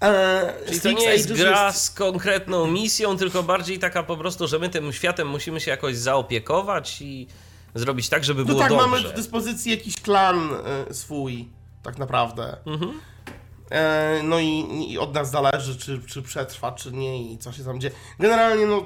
[0.00, 4.48] Eee, Czyli to nie jest gra jest- z konkretną misją, tylko bardziej taka po prostu,
[4.48, 7.26] że my tym światem musimy się jakoś zaopiekować i
[7.74, 8.86] zrobić tak, żeby No było tak, dobrze.
[8.86, 10.50] mamy w dyspozycji jakiś klan
[10.88, 11.48] e, swój,
[11.82, 12.56] tak naprawdę.
[13.70, 17.64] E, no i, i od nas zależy, czy, czy przetrwa, czy nie i co się
[17.64, 17.94] tam dzieje.
[18.18, 18.76] Generalnie, no,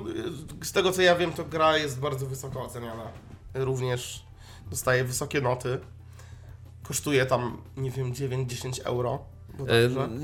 [0.60, 3.04] e, z tego co ja wiem, to gra jest bardzo wysoko oceniana.
[3.54, 4.22] Również
[4.70, 5.78] dostaje wysokie noty.
[6.82, 9.18] Kosztuje tam, nie wiem, 9-10 euro.
[9.60, 9.64] E,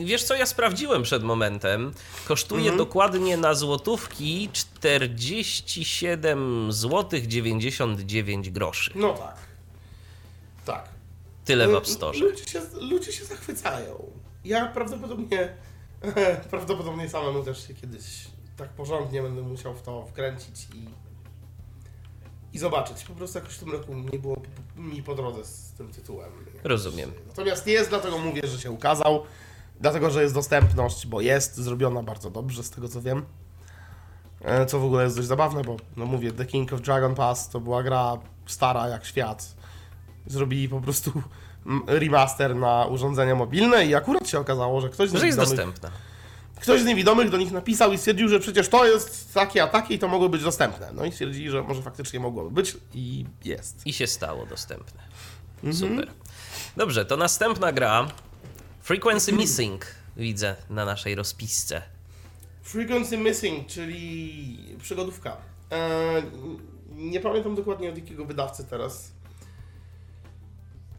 [0.05, 1.93] Wiesz co, ja sprawdziłem przed momentem.
[2.29, 2.79] Kosztuje Mhm.
[2.79, 8.93] dokładnie na złotówki 47 zł 99 groszy.
[8.95, 9.37] No tak.
[10.65, 10.89] Tak.
[11.45, 12.19] Tyle w L- App Store.
[12.19, 14.11] Ludzie się, ludzie się zachwycają.
[14.45, 15.49] Ja prawdopodobnie,
[16.51, 18.05] prawdopodobnie samemu też się kiedyś
[18.57, 20.85] tak porządnie będę musiał w to wkręcić i,
[22.55, 23.05] i zobaczyć.
[23.05, 24.37] Po prostu jakoś w tym roku nie było
[24.77, 26.31] mi po drodze z tym tytułem.
[26.65, 27.13] Rozumiem.
[27.27, 29.23] Natomiast jest, dlatego mówię, że się ukazał.
[29.81, 33.25] Dlatego, że jest dostępność, bo jest zrobiona bardzo dobrze, z tego co wiem.
[34.41, 37.49] E, Co w ogóle jest dość zabawne, bo no mówię, The King of Dragon Pass
[37.49, 39.55] to była gra stara jak świat.
[40.27, 41.13] Zrobili po prostu
[41.87, 45.91] remaster na urządzenia mobilne i akurat się okazało, że ktoś Że jest dostępna.
[46.61, 49.95] Ktoś z niewidomych do nich napisał i stwierdził, że przecież to jest takie a takie
[49.95, 50.91] i to mogło być dostępne.
[50.95, 53.87] No i stwierdzili, że może faktycznie mogłoby być i jest.
[53.87, 55.03] I się stało dostępne.
[55.65, 55.75] Mhm.
[55.75, 56.11] Super.
[56.77, 58.09] Dobrze, to następna gra.
[58.83, 59.87] Frequency Missing
[60.17, 61.83] widzę na naszej rozpisce.
[62.63, 65.37] Frequency Missing, czyli przygodówka.
[65.73, 66.23] E,
[66.97, 69.13] nie pamiętam dokładnie od jakiego wydawcy teraz.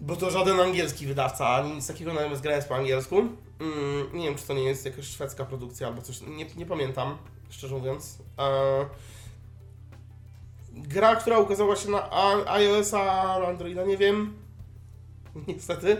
[0.05, 3.19] Bo to żaden angielski wydawca, ani nic takiego, natomiast jest po angielsku.
[3.19, 7.17] Mm, nie wiem, czy to nie jest jakaś szwedzka produkcja albo coś, nie, nie pamiętam,
[7.49, 8.17] szczerze mówiąc.
[10.71, 12.09] Gra, która ukazała się na
[12.47, 14.33] iOS-a, Androida, nie wiem.
[15.47, 15.97] Niestety.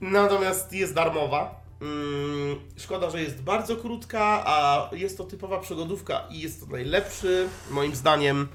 [0.00, 1.60] Natomiast jest darmowa.
[1.80, 7.48] Mm, Szkoda, że jest bardzo krótka, a jest to typowa przygodówka i jest to najlepszy,
[7.70, 8.48] moim zdaniem,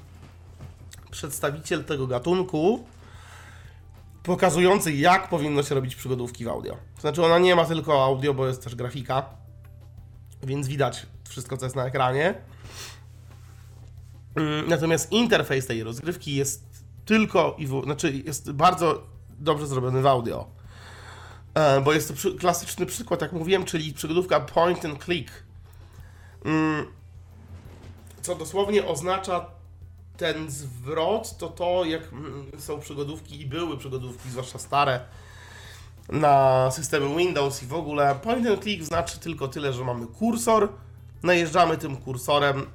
[1.10, 2.84] przedstawiciel tego gatunku,
[4.22, 6.76] pokazujący jak powinno się robić przygodówki w audio.
[6.94, 9.24] To znaczy ona nie ma tylko audio, bo jest też grafika,
[10.42, 12.34] więc widać wszystko, co jest na ekranie.
[14.36, 16.64] Mm, Natomiast interfejs tej rozgrywki jest
[17.04, 19.02] tylko i w, znaczy jest bardzo
[19.38, 20.46] dobrze zrobiony w audio.
[21.54, 25.32] E, bo jest to przy, klasyczny przykład, jak mówiłem, czyli przygodówka point and click.
[26.44, 26.86] Mm,
[28.22, 29.59] co dosłownie oznacza
[30.20, 32.02] ten zwrot, to to, jak
[32.58, 35.00] są przygodówki i były przygodówki, zwłaszcza stare,
[36.08, 38.14] na systemy Windows i w ogóle.
[38.22, 40.68] Point and click znaczy tylko tyle, że mamy kursor,
[41.22, 42.66] najeżdżamy tym kursorem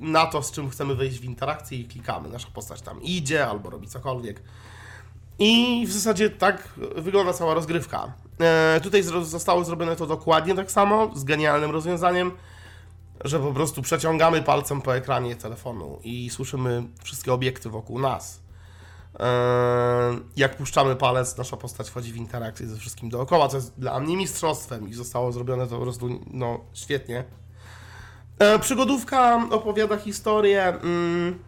[0.00, 2.28] na to, z czym chcemy wejść w interakcję i klikamy.
[2.28, 4.42] Nasza postać tam idzie albo robi cokolwiek.
[5.38, 8.12] I w zasadzie tak wygląda cała rozgrywka.
[8.40, 12.32] E, tutaj zostało zrobione to dokładnie tak samo, z genialnym rozwiązaniem,
[13.24, 18.40] że po prostu przeciągamy palcem po ekranie telefonu i słyszymy wszystkie obiekty wokół nas.
[19.20, 24.00] E, jak puszczamy palec, nasza postać wchodzi w interakcję ze wszystkim dookoła, co jest dla
[24.00, 27.24] mnie mistrzostwem i zostało zrobione to po prostu no, świetnie.
[28.38, 30.64] E, przygodówka opowiada historię.
[30.64, 31.38] Mm,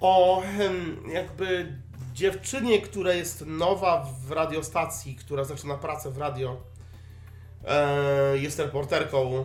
[0.00, 1.76] o em, jakby
[2.14, 6.56] dziewczynie, która jest nowa w radiostacji, która zaczyna pracę w radio.
[7.66, 9.44] E, jest reporterką e,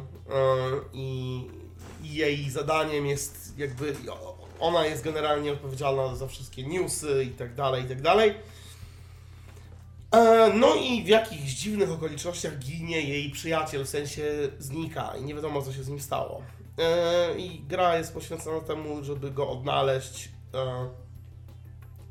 [0.94, 1.42] i
[2.04, 3.96] jej zadaniem jest jakby
[4.60, 8.36] ona jest generalnie odpowiedzialna za wszystkie newsy i tak dalej, i tak dalej.
[10.12, 14.24] E, No i w jakichś dziwnych okolicznościach ginie jej przyjaciel, w sensie
[14.60, 16.42] znika i nie wiadomo co się z nim stało.
[16.80, 20.30] E, I gra jest poświęcona temu, żeby go odnaleźć.
[20.54, 20.90] E,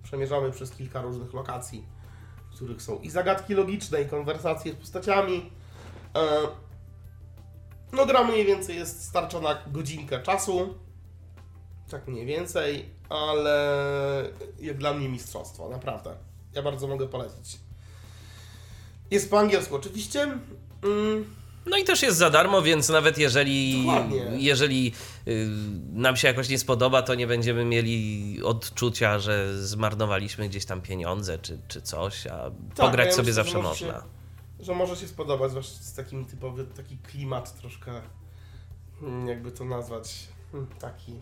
[0.02, 1.84] Przemierzamy przez kilka różnych lokacji,
[2.52, 5.50] w których są i zagadki logiczne, i konwersacje z postaciami.
[6.16, 6.48] E,
[7.92, 10.74] No gra mniej więcej jest starcza na godzinkę czasu.
[11.90, 14.24] Tak mniej więcej, ale
[14.60, 16.14] jak dla mnie mistrzostwo, naprawdę.
[16.54, 17.58] Ja bardzo mogę polecić.
[19.10, 20.22] Jest po angielsku oczywiście.
[20.82, 21.24] Mm,
[21.66, 24.26] No i też jest za darmo, więc nawet jeżeli, Dokładnie.
[24.36, 24.92] jeżeli
[25.28, 25.46] y,
[25.92, 31.38] nam się jakoś nie spodoba, to nie będziemy mieli odczucia, że zmarnowaliśmy gdzieś tam pieniądze
[31.38, 33.88] czy, czy coś, a pograć ja sobie myślę, zawsze można.
[33.88, 34.19] Się,
[34.62, 37.92] że może się spodobać, zwłaszcza z takim typowy taki klimat troszkę,
[39.00, 41.14] hmm, jakby to nazwać, hmm, taki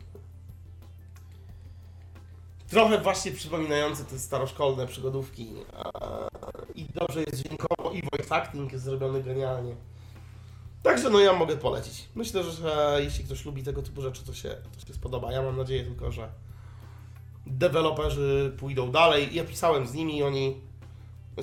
[2.68, 5.48] trochę właśnie przypominający te staroszkolne przygodówki.
[6.74, 9.76] I dobrze jest dźwiękowo i voice acting jest zrobiony genialnie.
[10.82, 12.08] Także no ja mogę polecić.
[12.14, 15.32] Myślę, że jeśli ktoś lubi tego typu rzeczy, to się, to się spodoba.
[15.32, 16.32] Ja mam nadzieję tylko, że
[17.46, 19.34] deweloperzy pójdą dalej.
[19.34, 20.60] Ja pisałem z nimi i oni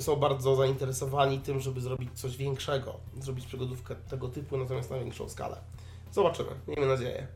[0.00, 2.94] są bardzo zainteresowani tym, żeby zrobić coś większego.
[3.20, 5.56] Zrobić przygodówkę tego typu, natomiast na większą skalę.
[6.12, 6.50] Zobaczymy.
[6.68, 7.26] Miejmy nadzieję.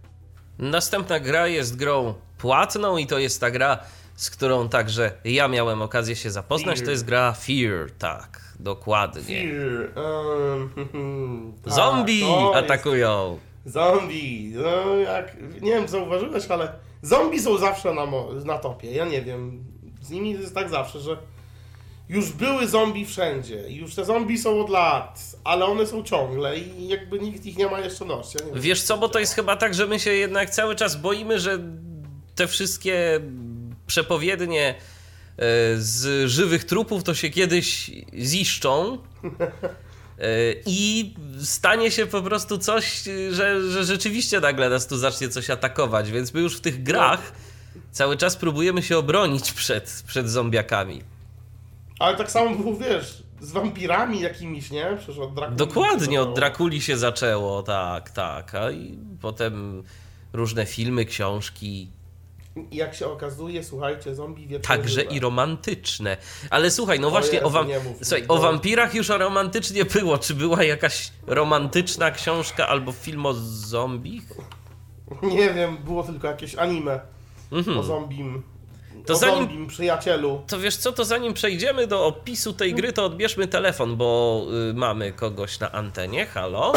[0.58, 3.78] Następna gra jest grą płatną i to jest ta gra,
[4.16, 6.76] z którą także ja miałem okazję się zapoznać.
[6.76, 6.84] Fear.
[6.84, 9.22] To jest gra Fear, tak, dokładnie.
[9.22, 10.04] Fear.
[10.06, 10.70] Um,
[11.64, 13.38] tak, Zombie to jest- atakują.
[13.66, 14.52] Zombie.
[14.56, 18.90] No jak, nie wiem, zauważyłeś, ale zombie są zawsze na, mo- na topie.
[18.92, 19.64] Ja nie wiem.
[20.02, 21.16] Z nimi jest tak zawsze, że
[22.10, 23.64] już były zombie wszędzie.
[23.68, 27.66] Już te zombie są od lat, ale one są ciągle i jakby nikt ich nie
[27.66, 28.34] ma jeszcze dość.
[28.34, 31.40] Ja Wiesz co, bo to jest chyba tak, że my się jednak cały czas boimy,
[31.40, 31.58] że
[32.34, 33.20] te wszystkie
[33.86, 34.74] przepowiednie e,
[35.76, 38.98] z żywych trupów to się kiedyś ziszczą.
[38.98, 40.28] e,
[40.66, 46.10] I stanie się po prostu coś, że, że rzeczywiście nagle nas tu zacznie coś atakować,
[46.10, 47.32] więc my już w tych grach
[47.92, 51.02] cały czas próbujemy się obronić przed, przed zombiakami.
[52.00, 54.96] Ale tak samo było, wiesz, z wampirami jakimiś, nie?
[54.98, 55.56] Przecież od Drakuli.
[55.56, 58.54] Dokładnie, od Drakuli się zaczęło, tak, tak.
[58.54, 59.82] A i potem
[60.32, 61.88] różne filmy, książki,
[62.70, 66.16] I Jak się okazuje, słuchajcie, zombie wie także i romantyczne.
[66.50, 67.66] Ale słuchaj, no właśnie, Jezu, o, wam...
[67.66, 70.18] mów, słuchaj, o wampirach już o romantycznie było.
[70.18, 74.24] Czy była jakaś romantyczna książka albo film o zombich?
[75.22, 77.00] Nie wiem, było tylko jakieś anime
[77.52, 77.78] Mhm.
[77.78, 78.42] o zombim.
[79.06, 80.40] To o zanim- zombim przyjacielu.
[80.46, 84.74] To wiesz co, to zanim przejdziemy do opisu tej gry, to odbierzmy telefon, bo y,
[84.74, 86.26] mamy kogoś na antenie.
[86.26, 86.72] Halo?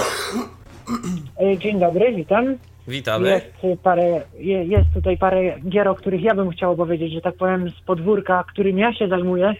[1.42, 2.58] E, Dzień dobry, witam.
[2.88, 3.42] Witamy.
[3.64, 7.36] Jest parę, je- jest tutaj parę gier, o których ja bym chciał opowiedzieć, że tak
[7.36, 9.56] powiem, z podwórka, którym ja się zajmuję,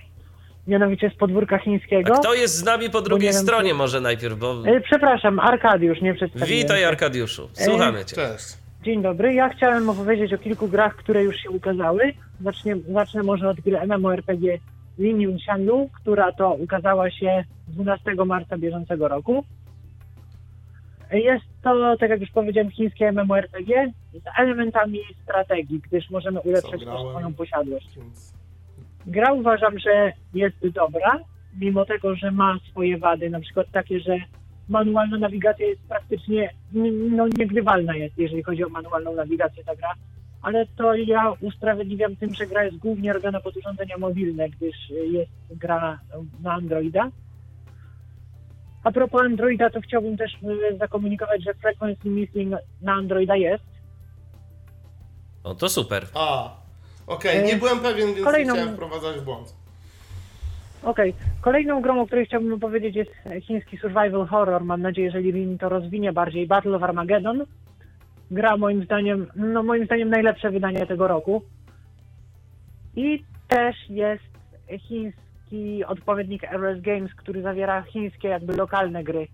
[0.68, 2.14] mianowicie z podwórka chińskiego.
[2.16, 4.56] A kto jest z nami po drugiej wiem, stronie czy- może najpierw, bo...
[4.66, 6.50] E, Przepraszam, Arkadiusz, nie przedstawiłem.
[6.62, 6.84] Witaj.
[6.84, 8.16] Arkadiuszu, słuchamy cię.
[8.16, 8.46] Cześć.
[8.84, 12.14] Dzień dobry, ja chciałem opowiedzieć o kilku grach, które już się ukazały.
[12.42, 14.60] Zacznie, zacznę może od gry MMORPG
[14.98, 19.44] Lin Yun Xianlu, która to ukazała się 12 marca bieżącego roku.
[21.12, 27.34] Jest to, tak jak już powiedziałem, chińskie MMORPG z elementami strategii, gdyż możemy ulepszać swoją
[27.34, 27.90] posiadłość.
[29.06, 31.20] Gra uważam, że jest dobra,
[31.60, 34.18] mimo tego, że ma swoje wady, na przykład takie, że
[34.70, 36.50] manualna nawigacja jest praktycznie
[37.12, 39.94] no, niegrywalna jest, jeżeli chodzi o manualną nawigację ta gra,
[40.42, 44.76] ale to ja usprawiedliwiam tym, że gra jest głównie robiona pod urządzenia mobilne, gdyż
[45.12, 46.00] jest gra
[46.44, 47.12] na Androida.
[48.84, 50.34] A propos Androida, to chciałbym też
[50.74, 53.64] y, zakomunikować, że Frequency Missing na Androida jest.
[55.44, 56.06] No to super.
[56.14, 56.56] A,
[57.08, 59.56] okej, nie E, byłem pewien, więc kolejną- nie chciałem wprowadzać w błąd.
[60.84, 61.14] Okej.
[61.42, 63.12] Kolejną grą, o której chciałbym opowiedzieć jest
[63.42, 64.64] chiński survival horror.
[64.64, 66.48] Mam nadzieję, że Lin to rozwinie bardziej.
[66.48, 67.46] Battle of Armageddon.
[68.32, 71.42] Gra moim zdaniem, no moim zdaniem najlepsze wydanie tego roku.
[72.96, 74.24] I też jest
[74.80, 79.28] chiński odpowiednik RS Games, który zawiera chińskie jakby lokalne gry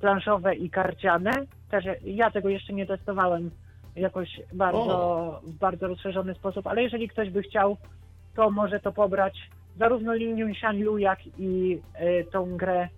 [0.00, 1.30] planszowe i karciane.
[1.70, 3.50] Też ja tego jeszcze nie testowałem
[3.96, 7.76] jakoś bardzo, w bardzo rozszerzony sposób, ale jeżeli ktoś by chciał,
[8.36, 12.88] to może to pobrać zarówno Lin Yun Xianlu, jak i y, tą grę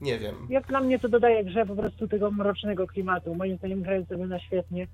[0.00, 0.34] Nie wiem.
[0.50, 3.34] Jak dla mnie to dodaje grze po prostu tego mrocznego klimatu.
[3.34, 4.86] Moim zdaniem gra jest zrobiona świetnie.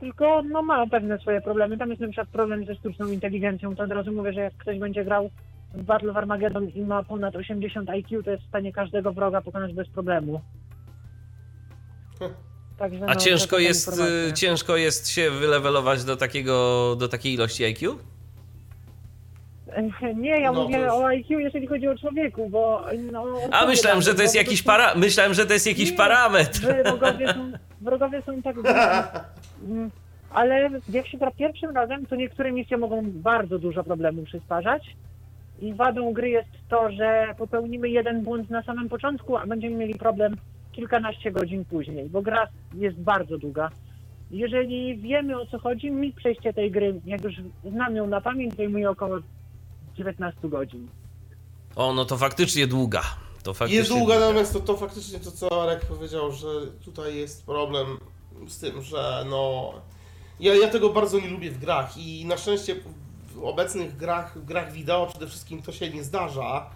[0.00, 1.78] Tylko no ma pewne swoje problemy.
[1.78, 3.76] Tam jest na przykład problem ze sztuczną inteligencją.
[3.76, 5.30] To od razu mówię, że jak ktoś będzie grał
[5.74, 9.40] w Battle of Armageddon i ma ponad 80 IQ, to jest w stanie każdego wroga
[9.40, 10.40] pokonać bez problemu.
[12.80, 17.64] Także, A no, ciężko jest, y, ciężko jest się wylewelować do takiego, do takiej ilości
[17.64, 17.98] IQ?
[20.16, 23.24] Nie, ja No, mówię już- o IQ, jeżeli chodzi o człowieku, bo no...
[23.52, 24.94] A myślałem, że to jest jakiś para...
[24.94, 26.60] myślałem, że to jest jakiś Nie, parametr.
[26.84, 27.52] wrogowie są,
[27.86, 28.56] wrogowie są tak
[29.68, 29.90] Mm,
[30.30, 34.82] Ale jak się gra pierwszym razem, to niektóre misje mogą bardzo dużo problemów przysparzać.
[35.62, 39.94] I wadą gry jest to, że popełnimy jeden błąd na samym początku, a będziemy mieli
[39.94, 40.36] problem
[40.72, 43.70] kilkanaście godzin później, bo gra jest bardzo długa.
[44.30, 48.56] Jeżeli wiemy o co chodzi, mi przejście tej gry, jak już znam ją na pamięć,
[48.56, 49.18] zajmuje około
[49.94, 50.88] 19 godzin.
[51.76, 53.02] O, no to faktycznie długa.
[53.42, 56.48] To faktycznie Jest długa, natomiast to, to faktycznie to, co Arek powiedział, że
[56.84, 57.86] tutaj jest problem
[58.48, 59.72] z tym, że no...
[60.40, 62.74] Ja, ja tego bardzo nie lubię w grach i na szczęście
[63.34, 66.70] w obecnych grach, w grach wideo przede wszystkim to się nie zdarza.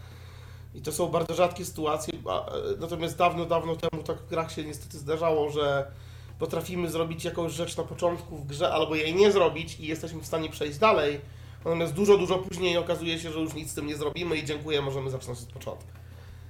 [0.75, 4.64] I to są bardzo rzadkie sytuacje, e, natomiast dawno, dawno temu tak w grach się
[4.64, 5.91] niestety zdarzało, że
[6.39, 10.27] potrafimy zrobić jakąś rzecz na początku w grze albo jej nie zrobić i jesteśmy w
[10.27, 11.20] stanie przejść dalej.
[11.64, 14.83] Natomiast dużo, dużo później okazuje się, że już nic z tym nie zrobimy i dziękuję,
[14.83, 15.91] możemy zaczynać od początku.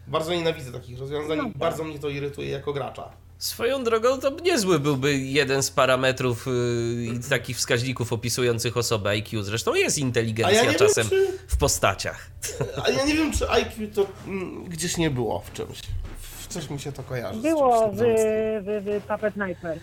[0.07, 1.59] Bardzo nienawidzę takich rozwiązań No i tak.
[1.59, 3.24] bardzo mnie to irytuje jako gracza.
[3.39, 9.43] Swoją drogą to niezły byłby jeden z parametrów yy, i takich wskaźników opisujących osobę IQ.
[9.43, 12.31] Zresztą jest ja inteligencja nie czasem wiem, czy, w postaciach.
[12.85, 15.83] a ja nie wiem, czy IQ to mm, gdzieś nie było w czymś.
[16.19, 17.41] W coś mi się to kojarzy.
[17.41, 19.79] Było w, w, w Puppet Nightmare.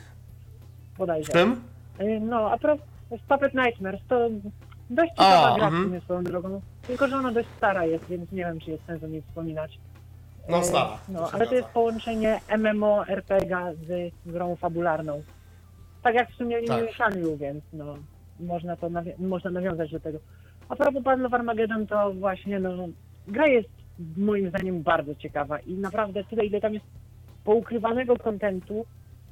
[0.97, 1.31] Bodajże.
[1.31, 1.61] Z tym?
[2.01, 4.29] Y, No, a propos z Puppet Nightmares, to
[4.89, 6.01] dość ciekawa gra w mhm.
[6.01, 6.61] swoją drogą.
[6.87, 9.79] Tylko, że ona dość stara jest, więc nie wiem, czy jest sens o niej wspominać.
[10.49, 15.23] No, Y, stara, No, ale to jest połączenie MMO, RPG z grą fabularną.
[16.03, 16.95] Tak jak w sumie Tak.
[16.95, 17.95] Shanliu, więc no,
[18.39, 20.19] można to nawi- można nawiązać do tego.
[20.69, 22.71] A propos Battle of Armageddon, to właśnie, no,
[23.27, 23.69] gra jest
[24.17, 26.85] moim zdaniem bardzo ciekawa i naprawdę tyle, ile tam jest
[27.43, 28.85] poukrywanego kontentu,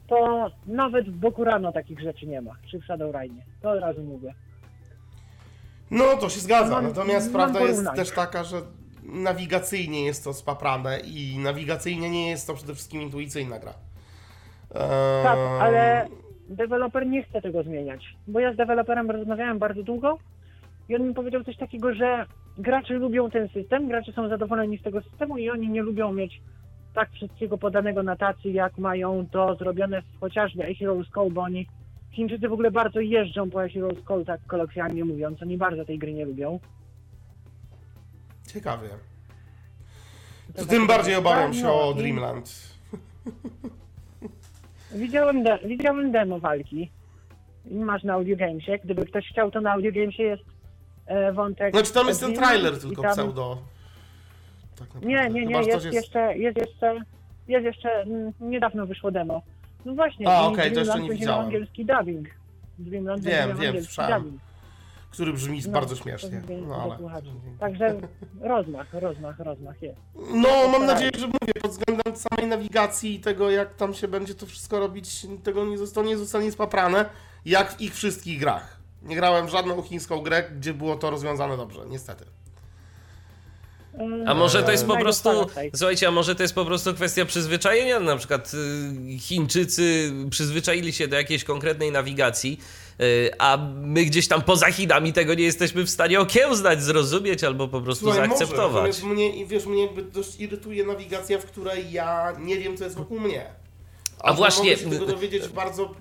[0.07, 3.41] to nawet w Boku Rano takich rzeczy nie ma, czy w.
[3.61, 4.33] To od razu mówię.
[5.91, 6.71] No, to się zgadza.
[6.71, 7.97] Mam- Natomiast mam prawda jest porównanie.
[7.97, 8.57] też taka, że
[9.13, 13.73] nawigacyjnie jest to spaprane i nawigacyjnie nie jest to przede wszystkim intuicyjna gra.
[14.75, 16.07] Eee, Tak, ale
[16.49, 18.15] deweloper nie chce tego zmieniać.
[18.27, 20.17] Bo ja z deweloperem rozmawiałem bardzo długo
[20.89, 22.25] i on mi powiedział coś takiego, że
[22.57, 26.41] gracze lubią ten system, gracze są zadowoleni z tego systemu i oni nie lubią mieć
[26.93, 31.41] tak wszystkiego podanego na tacy, jak mają to zrobione w chociażby A Hero's Call, bo
[31.41, 31.67] oni
[32.11, 35.99] Chińczycy w ogóle bardzo jeżdżą po A Hero's Call, tak kolokwialnie mówiąc, oni bardzo tej
[35.99, 36.59] gry nie lubią.
[38.53, 38.89] Ciekawie.
[40.55, 42.69] To tym bardziej obawiam się o Dreamland.
[44.91, 46.91] Widziałem, de- widziałem demo walki.
[47.71, 48.77] Masz na Audio Gamesie.
[48.83, 50.43] Gdyby ktoś chciał, to na Audio Gamesie jest
[51.05, 51.73] e, wątek.
[51.73, 53.57] Znaczy tam jest ten trailer tylko tam- pseudo.
[54.75, 55.01] Tak.
[55.05, 57.01] Nie, nie, nie, jest, coś jeszcze, jest jeszcze,
[57.47, 59.41] jest jeszcze, mm, niedawno wyszło demo.
[59.85, 61.45] No właśnie, A, okej, to jeszcze nie widziałem.
[61.45, 62.27] angielski dubbing.
[62.79, 64.23] Dreamland Wiem, wiem, angielski słyszałem.
[64.23, 64.41] dubbing.
[65.09, 66.41] Który brzmi No, bardzo śmiesznie.
[66.67, 67.21] No, ale...
[67.59, 67.95] Także
[68.41, 69.97] rozmach, rozmach, rozmach jest.
[70.15, 74.35] No, mam nadzieję, że mówię, pod względem samej nawigacji i tego, jak tam się będzie
[74.35, 77.05] to wszystko robić, tego nie zostanie, nie zostanie spaprane,
[77.45, 78.79] jak w ich wszystkich grach.
[79.03, 82.25] Nie grałem w żadną chińską grę, gdzie było to rozwiązane dobrze, niestety.
[84.25, 85.29] A może to jest po Eee, prostu,
[85.75, 88.51] słuchajcie, a może to jest po prostu kwestia przyzwyczajenia, na przykład
[89.15, 92.59] y, Chińczycy przyzwyczaili się do jakiejś konkretnej nawigacji,
[93.39, 97.81] a my gdzieś tam poza Chinami tego nie jesteśmy w stanie okiełznać, zrozumieć albo po
[97.81, 98.73] prostu Słuchaj, może, zaakceptować.
[98.75, 102.97] natomiast mnie, wiesz, mnie jakby dość irytuje nawigacja, w której ja nie wiem, co jest
[102.97, 103.45] wokół mnie.
[104.19, 104.75] A że właśnie.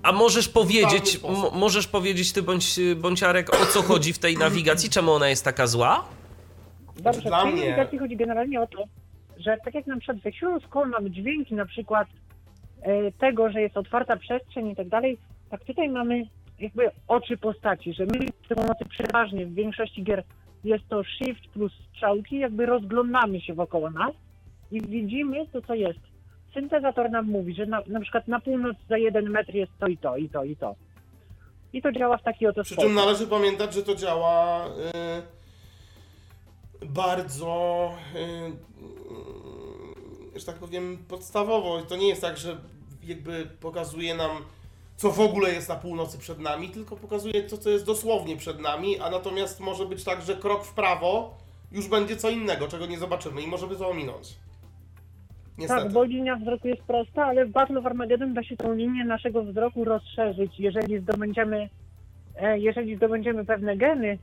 [0.03, 1.19] A możesz powiedzieć,
[1.53, 5.67] możesz powiedzieć ty bądź, bądźarek, o co chodzi w tej nawigacji, czemu ona jest taka
[5.67, 6.05] zła?
[6.97, 8.83] Dobrze, dla w tej mnie- nawigacji chodzi generalnie o to,
[9.37, 12.07] że tak jak na przykład w Heroes Call mamy dźwięki na przykład
[12.81, 15.17] e, tego, że jest otwarta przestrzeń i tak dalej,
[15.49, 16.23] tak tutaj mamy
[16.59, 20.23] jakby oczy postaci, że my przy pomocy przeważnie w większości gier
[20.63, 24.11] jest to shift plus strzałki, jakby rozglądamy się wokoło nas
[24.71, 25.99] i widzimy to, co jest.
[26.53, 29.97] Syntezator nam mówi, że na, na przykład na północ za jeden metr jest to i
[29.97, 30.75] to, i to, i to.
[31.73, 32.89] I to działa w taki oto Przy sposób.
[32.89, 34.69] czym należy pamiętać, że to działa y,
[36.85, 38.19] bardzo, y,
[40.35, 41.81] y, że tak powiem, podstawowo.
[41.81, 42.57] To nie jest tak, że
[43.03, 44.31] jakby pokazuje nam
[44.99, 48.59] co w ogóle jest na północy przed nami, tylko pokazuje to, co jest dosłownie przed
[48.59, 51.37] nami, a natomiast może być tak, że krok w prawo
[51.71, 54.37] już będzie co innego, czego nie zobaczymy i możemy to ominąć.
[55.57, 55.83] Niestety.
[55.83, 59.05] Tak, bo linia wzroku jest prosta, ale w Battle of Armageddon da się tą linię
[59.05, 61.69] naszego wzroku rozszerzyć, jeżeli zdobędziemy,
[62.35, 64.17] e, jeżeli zdobędziemy pewne geny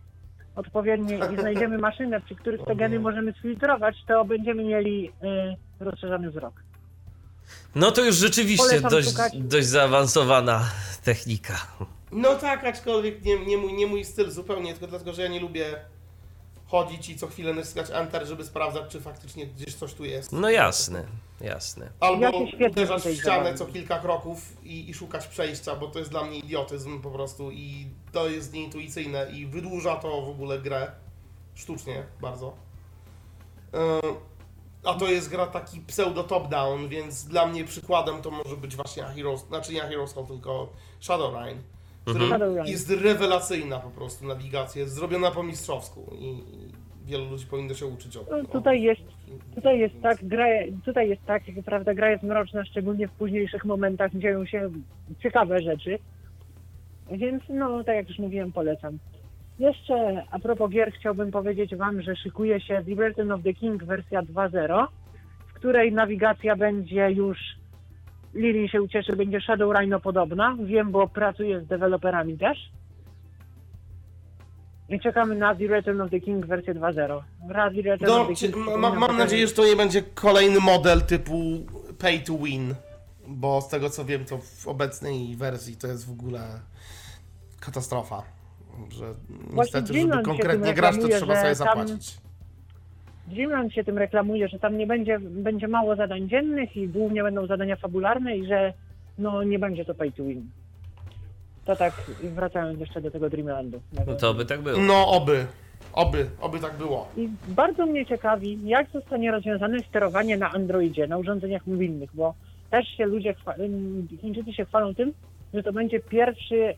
[0.56, 6.30] odpowiednie i znajdziemy maszynę, przy których te geny możemy sfiltrować, to będziemy mieli e, rozszerzony
[6.30, 6.65] wzrok.
[7.74, 9.32] No to już rzeczywiście Polecam dość, szukać.
[9.36, 10.70] dość zaawansowana
[11.04, 11.66] technika.
[12.12, 15.40] No tak, aczkolwiek nie, nie, mój, nie mój styl zupełnie, tylko dlatego, że ja nie
[15.40, 15.80] lubię
[16.66, 20.32] chodzić i co chwilę naciskać Enter, żeby sprawdzać, czy faktycznie gdzieś coś tu jest.
[20.32, 21.04] No jasne,
[21.40, 21.90] jasne.
[22.00, 22.30] Albo Ja
[22.70, 26.38] uderzać w ścianę co kilka kroków i, i szukać przejścia, bo to jest dla mnie
[26.38, 30.90] idiotyzm po prostu i to jest nieintuicyjne i wydłuża to w ogóle grę
[31.54, 32.54] sztucznie bardzo.
[33.72, 33.80] Yy,
[34.86, 39.02] A to jest gra taki pseudo top-down, więc dla mnie przykładem to może być właśnie
[39.02, 40.68] Heroes, znaczy nie Heroes Call, tylko
[41.00, 41.58] Shadowrun,
[42.04, 42.66] który Shadowrun.
[42.66, 46.44] jest rewelacyjna po prostu nawigacja, jest zrobiona po mistrzowsku i,
[47.04, 49.02] wielu ludzi powinno się uczyć od No, tutaj jest
[49.54, 50.46] Tutaj jest tak, gra,
[50.84, 54.70] tutaj jest tak, jak prawda, gra jest mroczna, szczególnie w późniejszych momentach dzieją się
[55.22, 55.98] ciekawe rzeczy.
[57.10, 58.98] Więc no, tak jak już mówiłem, polecam.
[59.58, 63.84] Jeszcze a propos gier chciałbym powiedzieć Wam, że szykuje się The Return of the King
[63.84, 64.86] wersja 2.0,
[65.46, 67.38] w której nawigacja będzie już,
[68.34, 70.56] Lili się ucieszy, będzie Shadow Rhino podobna.
[70.64, 72.58] Wiem, bo pracuję z deweloperami też.
[74.88, 77.22] I czekamy na The Return of the King wersję 2.0.
[77.48, 78.12] Gra The Return
[78.66, 81.66] No, ma, mam nadzieję, że to nie będzie kolejny model typu
[81.98, 82.74] pay to win,
[83.26, 86.40] bo z tego co wiem, to w obecnej wersji to jest w ogóle
[87.60, 88.35] katastrofa.
[88.90, 89.14] Że
[89.52, 92.16] niestety, żeby Dreamland się konkretnie tym grać, to reklamuje, trzeba że sobie tam- zapłacić.
[93.26, 97.46] Dreamland się tym reklamuje, że tam nie będzie, będzie mało zadań dziennych i głównie będą
[97.46, 98.72] zadania fabularne i że
[99.18, 100.50] no nie będzie to pay to win.
[101.64, 103.80] To tak, wracając jeszcze do tego Dreamlandu.
[104.06, 104.78] No to by tak było.
[104.78, 105.46] No, oby.
[105.92, 107.08] Oby, oby tak było.
[107.16, 112.34] I bardzo mnie ciekawi, jak zostanie rozwiązane sterowanie na Androidzie, na urządzeniach mobilnych, bo
[112.70, 113.54] też się ludzie, chwa-
[114.20, 115.12] Chińczycy się chwalą tym,
[115.54, 116.74] że to będzie pierwszy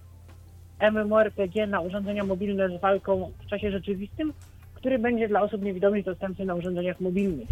[0.80, 4.32] MMORPG na urządzenia mobilne z walką w czasie rzeczywistym,
[4.74, 7.48] który będzie dla osób niewidomych dostępny na urządzeniach mobilnych.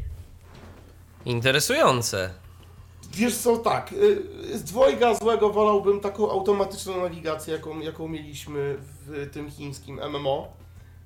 [1.25, 2.31] Interesujące.
[3.15, 9.31] Wiesz co, tak, y, z dwojga złego wolałbym taką automatyczną nawigację, jaką, jaką mieliśmy w
[9.33, 10.49] tym chińskim MMO,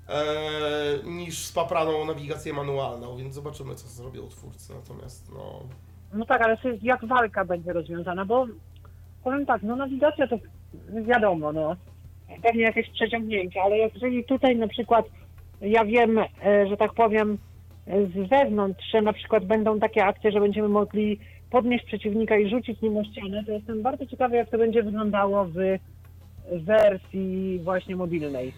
[0.08, 0.22] e,
[1.04, 4.72] niż spapraną nawigację manualną, więc zobaczymy, co zrobią twórcy.
[4.74, 5.60] Natomiast, no,
[6.14, 8.46] No tak, ale jak walka będzie rozwiązana, bo
[9.24, 10.36] powiem tak, no nawigacja to
[11.06, 11.76] wiadomo, no
[12.42, 15.06] pewnie jakieś przeciągnięcie, ale jeżeli tutaj na przykład
[15.60, 16.26] ja wiem, e,
[16.68, 17.38] że tak powiem
[17.86, 21.18] z wewnątrz, że na przykład będą takie akcje, że będziemy mogli
[21.50, 25.44] podnieść przeciwnika i rzucić nim o ścianę, to jestem bardzo ciekawy, jak to będzie wyglądało
[25.44, 25.56] w
[26.52, 28.52] wersji właśnie mobilnej.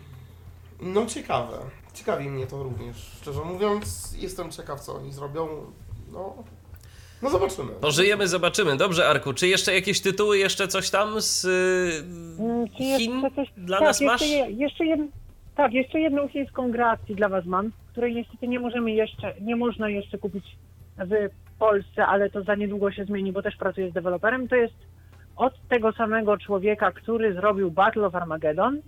[0.80, 1.56] no ciekawe.
[1.94, 2.96] Ciekawi mnie to również.
[2.96, 5.48] Szczerze mówiąc, jestem ciekaw, co oni zrobią.
[6.12, 6.34] No,
[7.22, 7.68] no zobaczymy.
[7.80, 8.76] Pożyjemy, zobaczymy.
[8.76, 11.48] Dobrze, Arku, czy jeszcze jakieś tytuły, jeszcze coś tam z y,
[12.76, 14.20] czy jeszcze Chin coś- dla tak, nas masz?
[14.20, 15.00] jeszcze, je- jeszcze jed...
[15.56, 19.56] Tak, jeszcze jedną chińską grę akcji dla Was mam, której niestety nie możemy jeszcze, nie
[19.56, 20.44] można jeszcze kupić
[20.98, 24.48] w Polsce, ale to za niedługo się zmieni, bo też pracuję z deweloperem.
[24.48, 24.74] To jest
[25.36, 28.80] od tego samego człowieka, który zrobił Battle of Armageddon.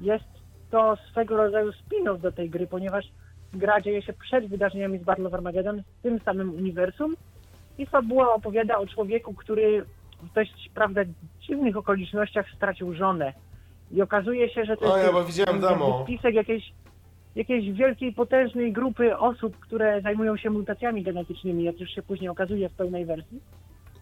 [0.00, 0.24] Jest
[0.70, 3.04] to swego rodzaju spin-off do tej gry, ponieważ
[3.52, 7.14] gra dzieje się przed wydarzeniami z Battle of Armageddon w tym samym uniwersum
[7.78, 9.84] i fabuła opowiada o człowieku, który
[10.22, 11.00] w dość, prawda,
[11.40, 13.32] dziwnych okolicznościach stracił żonę.
[13.90, 16.00] I okazuje się, że to O, jest ja bo widziałem demo.
[16.04, 16.72] spisek jakiejś,
[17.34, 22.68] jakiejś wielkiej, potężnej grupy osób, które zajmują się mutacjami genetycznymi, jak już się później okazuje
[22.68, 23.40] w pełnej wersji.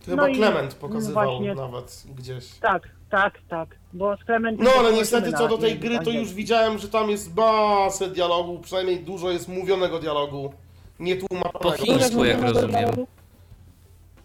[0.05, 2.59] To chyba no Clement pokazywał właśnie- nawet gdzieś.
[2.59, 4.21] Tak, tak, tak, bo z.
[4.59, 8.59] No ale niestety co do tej gry, to już widziałem, że tam jest masę dialogu,
[8.59, 10.53] przynajmniej dużo jest mówionego dialogu,
[11.01, 11.77] nie Po tłumaczonego.
[11.85, 12.91] chińsku, jak rozumiem.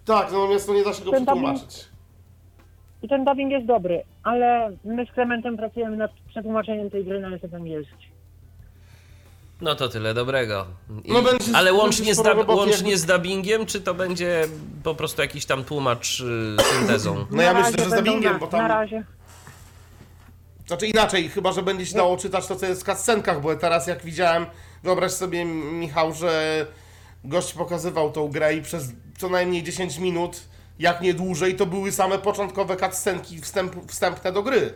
[0.06, 1.86] Tak, natomiast to nie da się go Ten przetłumaczyć.
[3.04, 7.30] I ten dubbing jest dobry, ale my z Clementem pracujemy nad przetłumaczeniem tej gry na
[7.30, 8.06] język angielski.
[9.62, 10.66] No to tyle dobrego.
[11.04, 14.48] I, No będzie- ale łącznie, z, dub, łącznie z dubbingiem, czy to będzie
[14.84, 17.26] po prostu jakiś tam tłumacz y, syntezą?
[17.32, 18.66] No ja Na myślę, że z dubbingiem, na, bo Na tam...
[18.68, 19.04] razie.
[20.68, 23.88] Znaczy inaczej, chyba, że będzie się dało czytać to, co jest w cutscenkach, bo teraz
[23.88, 24.46] jak widziałem,
[24.84, 26.66] wyobraź sobie, Michał, że
[27.28, 30.42] gość pokazywał tą grę i przez co najmniej 10 minut,
[30.80, 34.74] jak nie dłużej, to były same początkowe cutscenki wstęp, wstępne do gry.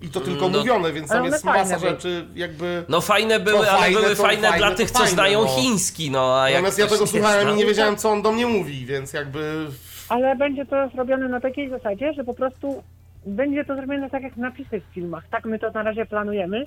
[0.00, 1.90] I to tylko no- mówione, więc tam jest masa były.
[1.90, 2.84] rzeczy jakby...
[2.88, 5.46] No fajne były, No ale fajne były fajne, fajne dla tych, co fajne, znają no.
[5.46, 8.46] chiński, no a jak Natomiast ja tego słuchałem i nie wiedziałem, co on do mnie
[8.46, 9.66] mówi, więc jakby...
[10.08, 12.82] Ale będzie to zrobione na takiej zasadzie, że po prostu
[13.26, 15.24] będzie to zrobione tak jak napisy w filmach.
[15.30, 16.66] Tak my to na razie planujemy,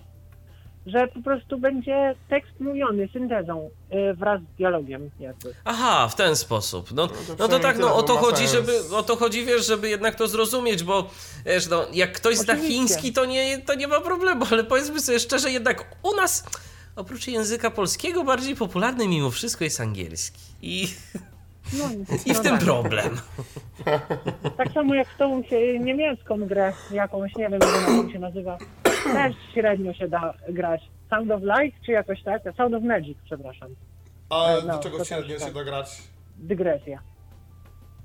[0.86, 5.54] że po prostu będzie tekst mówiony syntezą y, wraz z dialogiem jakby.
[5.66, 6.92] Aha, w ten sposób.
[6.92, 8.52] No, to no to tak, no o to chodzi, sens.
[8.52, 11.10] żeby, o to chodzi, wiesz, żeby jednak to zrozumieć, bo
[11.46, 12.78] wiesz, no, jak ktoś zna Oczywiście.
[12.78, 16.44] chiński, to nie, to nie ma problemu, ale powiedzmy sobie szczerze, jednak u nas,
[16.96, 20.40] oprócz języka polskiego, bardziej popularny mimo wszystko jest angielski.
[20.62, 20.88] I,
[21.74, 21.90] No,
[22.26, 22.62] i w no tym tak.
[22.64, 23.18] problem.
[24.58, 25.44] Tak samo jak z tą
[25.80, 28.58] niemiecką grę, jakąś, nie wiem jak ona się nazywa,
[29.14, 30.82] też średnio się da grać.
[31.10, 32.42] Sound of Light, czy jakoś tak?
[32.58, 33.70] Sound of Magic, przepraszam.
[34.30, 35.54] A No, do czego średnio się tak.
[35.54, 36.02] da grać?
[36.38, 37.00] Dygresja.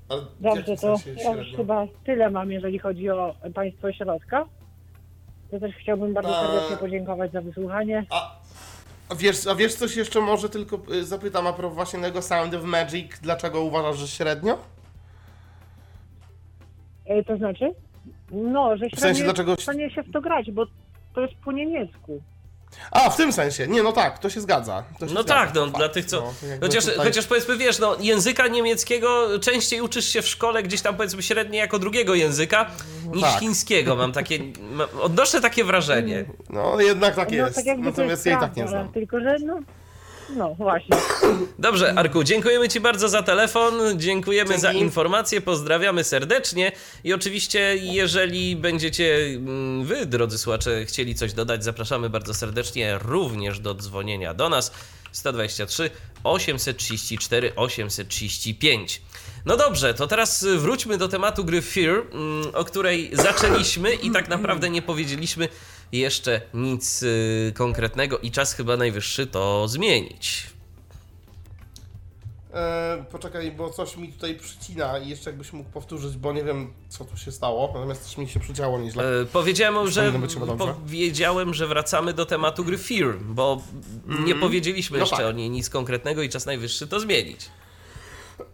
[0.09, 4.45] Ale w Dobrze, to sensie ja już chyba tyle mam, jeżeli chodzi o państwo środka.
[5.51, 6.47] To też chciałbym bardzo Eee.
[6.47, 8.05] serdecznie podziękować za wysłuchanie.
[8.09, 8.35] A,
[9.09, 12.53] a, wiesz, a wiesz coś jeszcze może tylko y, zapytam a propos właśnie tego Sound
[12.53, 14.57] of Magic, dlaczego uważasz, że średnio?
[17.05, 17.73] E, to znaczy?
[18.31, 20.65] No, że sensie, średnio dlaczego- jest w stanie się w to grać, bo
[21.17, 22.21] to jest po niemiecku.
[22.91, 23.67] A, w tym sensie.
[23.67, 24.83] Nie, no tak, to się zgadza.
[24.99, 25.77] To się No zgadza, tak, no fakt.
[25.77, 26.21] dla tych, co.
[26.21, 30.81] No, chociaż, tutaj- chociaż powiedzmy, wiesz, no, języka niemieckiego częściej uczysz się w szkole gdzieś
[30.81, 32.71] tam powiedzmy średnio jako drugiego języka
[33.13, 33.39] niż tak.
[33.39, 33.95] chińskiego.
[33.95, 34.39] Mam takie.
[34.71, 36.25] Ma, odnoszę takie wrażenie.
[36.49, 37.55] No jednak tak no jest.
[37.55, 38.91] tak jakby to Natomiast jest ja i tak nie znam.
[38.91, 39.59] Tylko, że no,
[40.35, 40.97] no właśnie.
[41.59, 44.61] Dobrze, Arku, dziękujemy Ci bardzo za telefon, dziękujemy Dzięki.
[44.61, 46.71] za informacje, pozdrawiamy serdecznie
[47.03, 53.59] i oczywiście, jeżeli będziecie mm, Wy, drodzy słuchacze, chcieli coś dodać, zapraszamy bardzo serdecznie również
[53.59, 54.71] do dzwonienia do nas
[55.11, 55.89] 123
[56.23, 59.01] 834 835.
[59.45, 64.29] No dobrze, to teraz wróćmy do tematu gry Fear, mm, o której zaczęliśmy i tak
[64.29, 65.49] naprawdę nie powiedzieliśmy
[65.91, 70.47] jeszcze nic y, konkretnego i czas chyba najwyższy to zmienić.
[72.53, 76.73] E, poczekaj, bo coś mi tutaj przycina i jeszcze jakbyś mógł powtórzyć, bo nie wiem
[76.89, 79.21] co tu się stało, natomiast też mi się przyciało nieźle.
[79.21, 80.11] E, powiedziałem, że,
[80.85, 83.61] powiedziałem, że wracamy do tematu gry Fear, bo
[84.25, 85.25] nie powiedzieliśmy No jeszcze tak.
[85.25, 87.49] o niej nic konkretnego i czas najwyższy to zmienić.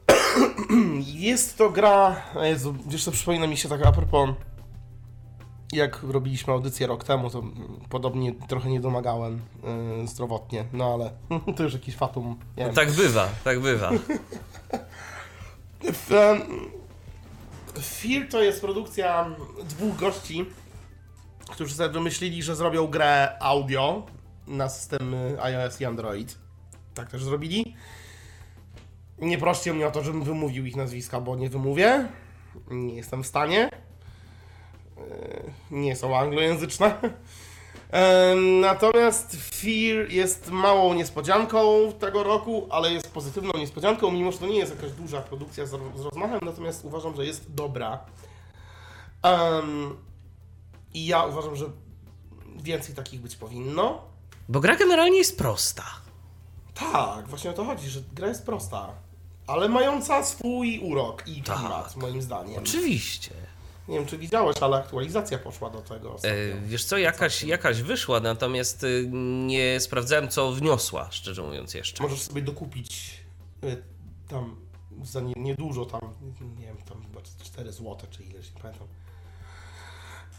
[1.05, 2.21] Jest to gra.
[2.41, 4.29] Jezu, wiesz co, przypomina mi się tak a propos.
[5.73, 7.43] Jak robiliśmy audycję rok temu, to
[7.89, 9.41] podobnie trochę nie domagałem
[10.03, 11.11] y, zdrowotnie, no ale
[11.55, 12.39] to już jakiś fatum.
[12.57, 12.73] Wiem.
[12.73, 13.91] Tak bywa, tak bywa.
[15.83, 16.09] W,
[17.81, 20.45] Fear to jest produkcja dwóch gości,
[21.49, 24.05] którzy sobie wymyślili, że zrobią grę audio
[24.47, 26.37] na systemy iOS i Android.
[26.93, 27.75] Tak też zrobili.
[29.19, 32.07] Nie proście mnie o to, żebym wymówił ich nazwiska, bo nie wymówię.
[32.71, 33.69] Nie jestem w stanie.
[35.11, 35.41] E,
[35.71, 36.95] Nie są anglojęzyczne.
[37.91, 44.47] Em, Natomiast Fear jest małą niespodzianką tego roku, ale jest pozytywną niespodzianką, mimo że to
[44.47, 45.73] nie jest jakaś duża produkcja z,
[46.03, 47.99] rozmachem, natomiast uważam, że jest dobra.
[50.93, 51.65] I ja uważam, że
[52.63, 54.01] więcej takich być powinno.
[54.49, 55.83] Bo gra generalnie jest prosta.
[56.73, 58.89] Tak, właśnie o to chodzi, że gra jest prosta,
[59.47, 61.57] ale mająca swój urok i Tak.
[61.59, 62.63] klimat, moim zdaniem.
[62.63, 63.31] Oczywiście.
[63.87, 66.15] Nie wiem, czy widziałeś, ale aktualizacja poszła do tego.
[66.23, 69.09] E, wiesz co, jakaś, jakaś wyszła, natomiast y,
[69.45, 72.03] nie sprawdzałem, co wniosła, szczerze mówiąc jeszcze.
[72.03, 73.17] Możesz sobie dokupić
[73.63, 73.83] y,
[74.27, 74.55] tam
[75.03, 76.01] za nie- niedużo, tam,
[76.59, 78.87] nie wiem, tam chyba 4 zł czy ileś, nie pamiętam.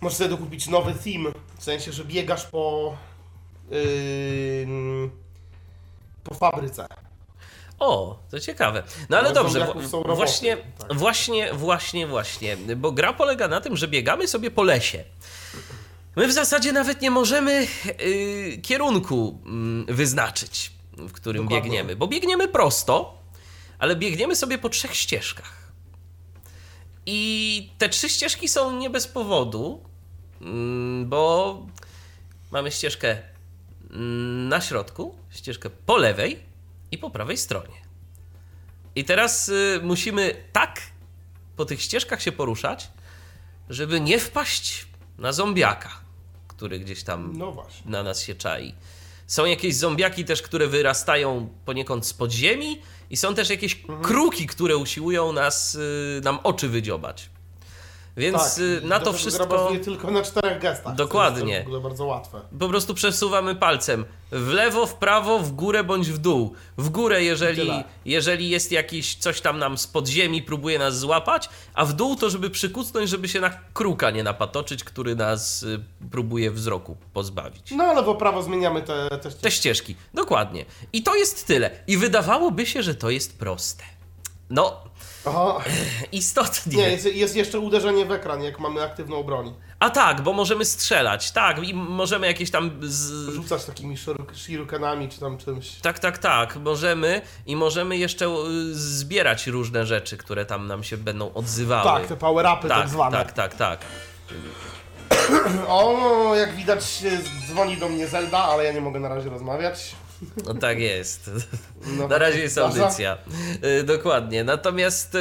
[0.01, 2.97] Możesz sobie dokupić nowy theme, w sensie, że biegasz po
[3.71, 5.11] yy,
[6.25, 6.87] po fabryce.
[7.79, 8.83] O, to ciekawe.
[9.09, 10.95] No ale Ale dobrze, bo, właśnie, tak.
[10.95, 15.05] właśnie, właśnie, właśnie, bo gra polega na tym, że biegamy sobie po lesie.
[16.17, 17.67] My w zasadzie nawet nie możemy
[18.01, 19.39] y, kierunku
[19.89, 21.63] y, wyznaczyć, w którym Dokładnie.
[21.71, 23.19] biegniemy, bo biegniemy prosto,
[23.79, 25.65] ale biegniemy sobie po trzech ścieżkach.
[27.07, 29.83] I te trzy ścieżki są nie bez powodu,
[30.41, 31.67] mm, bo
[32.51, 33.19] mamy ścieżkę
[33.91, 36.54] mm, na środku, ścieżkę po lewej
[36.91, 37.75] i po prawej stronie.
[38.97, 40.81] I teraz y, musimy tak
[41.57, 42.91] po tych ścieżkach się poruszać,
[43.71, 44.87] żeby nie wpaść
[45.19, 45.91] na zombiaka,
[46.49, 47.57] który gdzieś tam No
[47.87, 48.75] na nas się czai.
[49.27, 54.03] Są jakieś zombiaki też, które wyrastają poniekąd z podziemi i są też jakieś Mhm.
[54.03, 57.31] kruki, które usiłują nas, y, nam oczy wydziobać.
[58.17, 60.95] Więc y, Tak, i na to wszystko bazuje tylko na czterech gestach.
[60.95, 61.43] Dokładnie.
[61.43, 62.41] To jest w ogóle bardzo łatwe.
[62.59, 66.55] po prostu przesuwamy palcem w lewo, w prawo, w górę bądź w dół.
[66.79, 67.71] W górę, jeżeli,
[68.05, 72.31] jeżeli jest jakiś coś tam nam z podziemi, próbuje nas złapać, a w dół to,
[72.31, 77.71] żeby przykucnąć, żeby się na kruka nie napatoczyć, który nas y, próbuje wzroku pozbawić.
[77.71, 80.65] No ale w prawo zmieniamy te, te Te ścieżki, dokładnie.
[80.93, 81.71] I to jest tyle.
[81.87, 83.85] I wydawałoby się, że to jest proste.
[84.51, 84.85] No,
[85.27, 85.59] Aha.
[86.13, 86.77] istotnie.
[86.77, 89.55] Nie, jest, jest jeszcze uderzenie w ekran, jak mamy aktywną broń.
[89.79, 92.71] A tak, bo możemy strzelać, tak, i możemy jakieś tam.
[92.83, 93.29] Z...
[93.35, 93.97] Rzucać takimi
[94.35, 95.71] shurikenami czy tam czymś.
[95.71, 100.97] Tak, tak, tak, możemy i możemy jeszcze y, zbierać różne rzeczy, które tam nam się
[100.97, 102.01] będą odzywały.
[102.01, 103.17] Tak, te power-upy tak, tak, zwane.
[103.17, 103.81] tak, tak, tak.
[105.69, 107.03] O, jak widać
[107.49, 109.95] dzwoni do mnie Zelda, ale ja nie mogę na razie rozmawiać.
[110.45, 111.31] No tak jest.
[111.87, 113.19] No, Na razie jest audycja.
[113.81, 114.45] Y, Dokładnie.
[114.45, 115.19] Natomiast, y,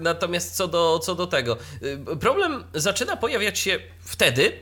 [0.00, 1.56] natomiast co, do, co do tego.
[2.12, 4.52] y, Problem zaczyna pojawiać się wtedy,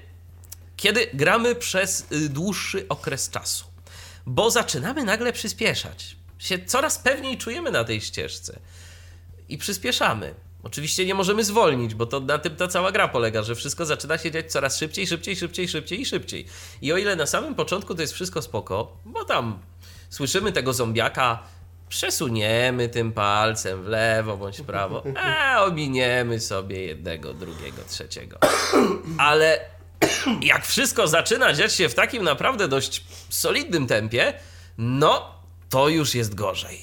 [0.77, 3.65] kiedy gramy przez dłuższy okres czasu.
[4.27, 6.17] Bo zaczynamy nagle przyspieszać.
[6.39, 8.59] Się coraz pewniej czujemy na tej ścieżce.
[9.49, 10.35] I przyspieszamy.
[10.63, 14.19] Oczywiście nie możemy zwolnić, bo to na tym ta cała gra polega, że wszystko zaczyna
[14.19, 16.47] się dziać coraz szybciej, szybciej, szybciej, szybciej i szybciej.
[16.83, 19.59] I o ile na samym początku to jest wszystko spoko, bo tam
[20.15, 21.39] słyszymy tego zombiaka,
[21.89, 28.39] przesuniemy tym palcem w lewo bądź w prawo, a ominiemy sobie jednego, drugiego, trzeciego.
[29.19, 29.61] Ale
[30.43, 34.35] jak wszystko zaczyna dziać się w takim naprawdę dość solidnym tempie,
[34.79, 35.35] no
[35.71, 36.79] to już jest gorzej.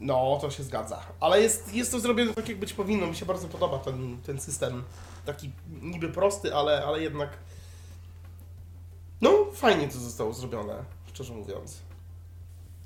[0.00, 1.02] No, to się zgadza.
[1.20, 3.06] Ale jest, jest to zrobione tak, jak być powinno.
[3.06, 4.84] Mi się bardzo podoba ten, ten system.
[5.26, 5.50] Taki
[5.82, 7.30] niby prosty, ale, ale jednak.
[9.20, 10.74] No, fajnie to zostało zrobione,
[11.12, 11.89] szczerze mówiąc.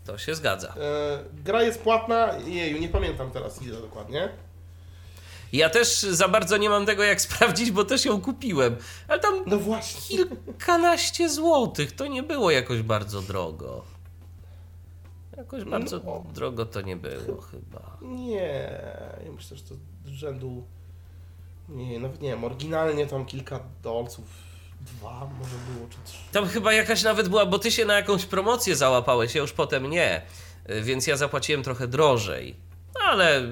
[0.07, 0.69] To się zgadza.
[0.69, 4.29] E, gra jest płatna, jeju, nie pamiętam teraz ile dokładnie.
[5.53, 8.77] Ja też za bardzo nie mam tego jak sprawdzić, bo też ją kupiłem.
[9.09, 10.17] Ale tam No właśnie.
[10.19, 13.85] kilkanaście złotych, to nie było jakoś bardzo drogo.
[15.37, 16.25] Jakoś bardzo No.
[16.35, 17.97] drogo to nie było chyba.
[18.03, 18.81] Nie,
[19.27, 19.75] ja myślę, że to
[20.05, 20.65] z rzędu.
[21.69, 24.25] Nie, nawet nie wiem, oryginalnie tam kilka dolców,
[24.85, 26.19] dwa może było, czy trzy.
[26.33, 29.91] Tam chyba jakaś nawet była, bo ty się na jakąś promocję załapałeś, ja już potem
[29.91, 30.23] nie.
[30.71, 32.57] Y, Więc ja zapłaciłem trochę drożej.
[33.09, 33.43] Ale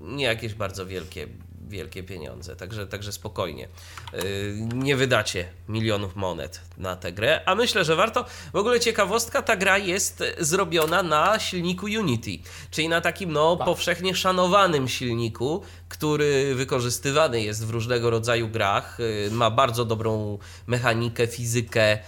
[0.00, 1.26] nie jakieś bardzo wielkie,
[1.68, 2.56] wielkie pieniądze.
[2.56, 3.68] Także, także spokojnie.
[4.14, 7.40] Y, Nie wydacie milionów monet na tę grę.
[7.46, 8.24] A myślę, że warto.
[8.52, 12.30] W ogóle ciekawostka, ta gra jest zrobiona na silniku Unity.
[12.70, 19.00] Czyli na takim no, powszechnie szanowanym silniku, który wykorzystywany jest w różnego rodzaju grach.
[19.00, 21.98] Y, Ma bardzo dobrą mechanikę, fizykę.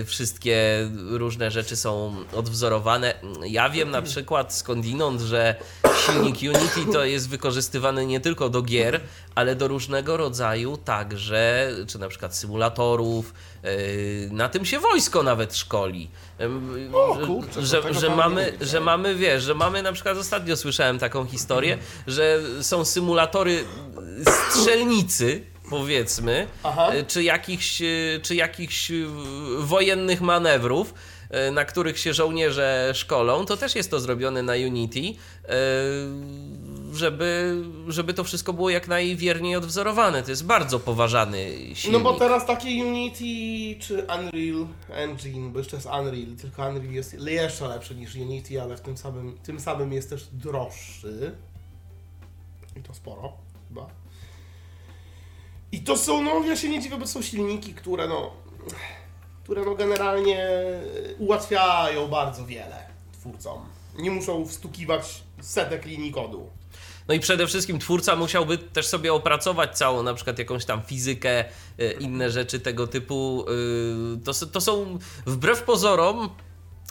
[0.00, 3.14] y, Wszystkie różne rzeczy są odwzorowane.
[3.46, 5.54] Ja wiem na przykład skądinąd, że
[6.06, 9.00] silnik Unity to jest wykorzystywany nie tylko do gier,
[9.36, 13.34] ale do różnego rodzaju także, czy na przykład symulatorów.
[13.64, 16.10] y, Na tym się wojsko nawet szkoli.
[16.40, 20.56] Ym, O, że- kurczę, że, że mamy, że mamy, wiesz, że mamy na przykład ostatnio
[20.56, 23.64] słyszałem taką historię, że są symulatory
[24.50, 26.94] strzelnicy, powiedzmy, Aha.
[26.94, 27.82] y, czy jakichś,
[28.22, 28.92] czy jakichś
[29.58, 30.94] wojennych manewrów,
[31.52, 35.14] na których się żołnierze szkolą, to też jest to zrobione na Unity,
[36.96, 40.22] żeby, żeby to wszystko było jak najwierniej odwzorowane.
[40.22, 42.02] To jest bardzo poważany silnik.
[42.02, 47.16] No bo teraz takie Unity czy Unreal Engine, bo jeszcze jest Unreal, tylko Unreal jest
[47.20, 51.34] jeszcze lepszy niż Unity, ale w tym samym, tym samym jest też droższy.
[52.76, 53.32] I to sporo,
[53.68, 53.86] chyba.
[55.72, 58.30] I to są, no ja się nie dziwię, bo są silniki, które no,
[59.44, 60.48] które no generalnie
[61.18, 63.58] ułatwiają bardzo wiele twórcom.
[63.98, 66.50] Nie muszą wstukiwać setek linii kodu.
[67.08, 71.44] No i przede wszystkim twórca musiałby też sobie opracować całą na przykład jakąś tam fizykę,
[71.80, 73.44] y, inne rzeczy tego typu.
[74.16, 76.30] y, To, to są wbrew pozorom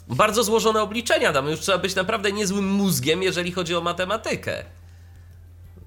[0.07, 1.33] bardzo złożone obliczenia.
[1.33, 4.65] Tam już trzeba być naprawdę niezłym mózgiem, jeżeli chodzi o matematykę.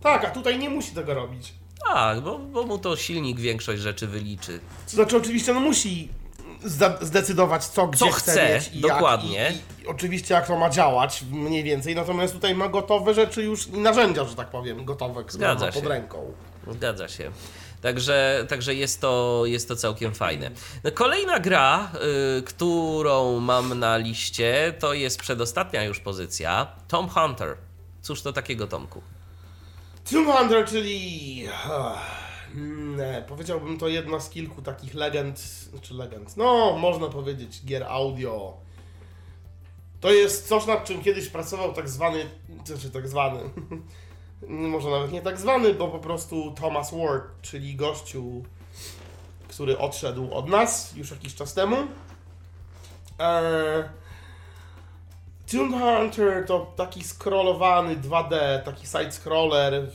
[0.02, 1.52] Tak, a tutaj nie musi tego robić.
[1.94, 4.60] Tak, bo, bo mu to silnik większość rzeczy wyliczy.
[4.86, 6.08] To znaczy, oczywiście, no musi
[7.00, 9.38] zdecydować, co gdzie Co chce, chce, i dokładnie.
[9.38, 11.94] Jak, i, i, oczywiście, jak to ma działać, mniej więcej.
[11.94, 15.72] Natomiast tutaj ma gotowe rzeczy już i narzędzia, że tak powiem, gotowe, które Zgadza ma
[15.72, 15.88] pod się.
[15.88, 16.32] ręką.
[16.70, 17.30] Zgadza się.
[17.82, 20.50] Także, także jest, to, jest to całkiem fajne.
[20.84, 21.90] No, kolejna gra,
[22.38, 26.66] y, którą mam na liście, to jest przedostatnia już pozycja.
[26.88, 27.56] Tom Hunter.
[28.02, 29.02] Cóż to takiego, Tomku?
[30.10, 31.48] Tomb Hunter, czyli...
[32.96, 38.56] Nie, powiedziałbym to jedna z kilku takich legend, znaczy legend, no można powiedzieć gier audio.
[40.00, 42.24] To jest coś, nad czym kiedyś pracował tak zwany,
[42.64, 43.40] znaczy tak zwany,
[44.72, 48.44] może nawet nie tak zwany, bo po prostu Thomas Ward, czyli gościu,
[49.48, 51.76] który odszedł od nas już jakiś czas temu.
[53.18, 53.84] Eee,
[55.52, 59.86] Tomb Hunter to taki scrollowany 2D, taki side-scroller,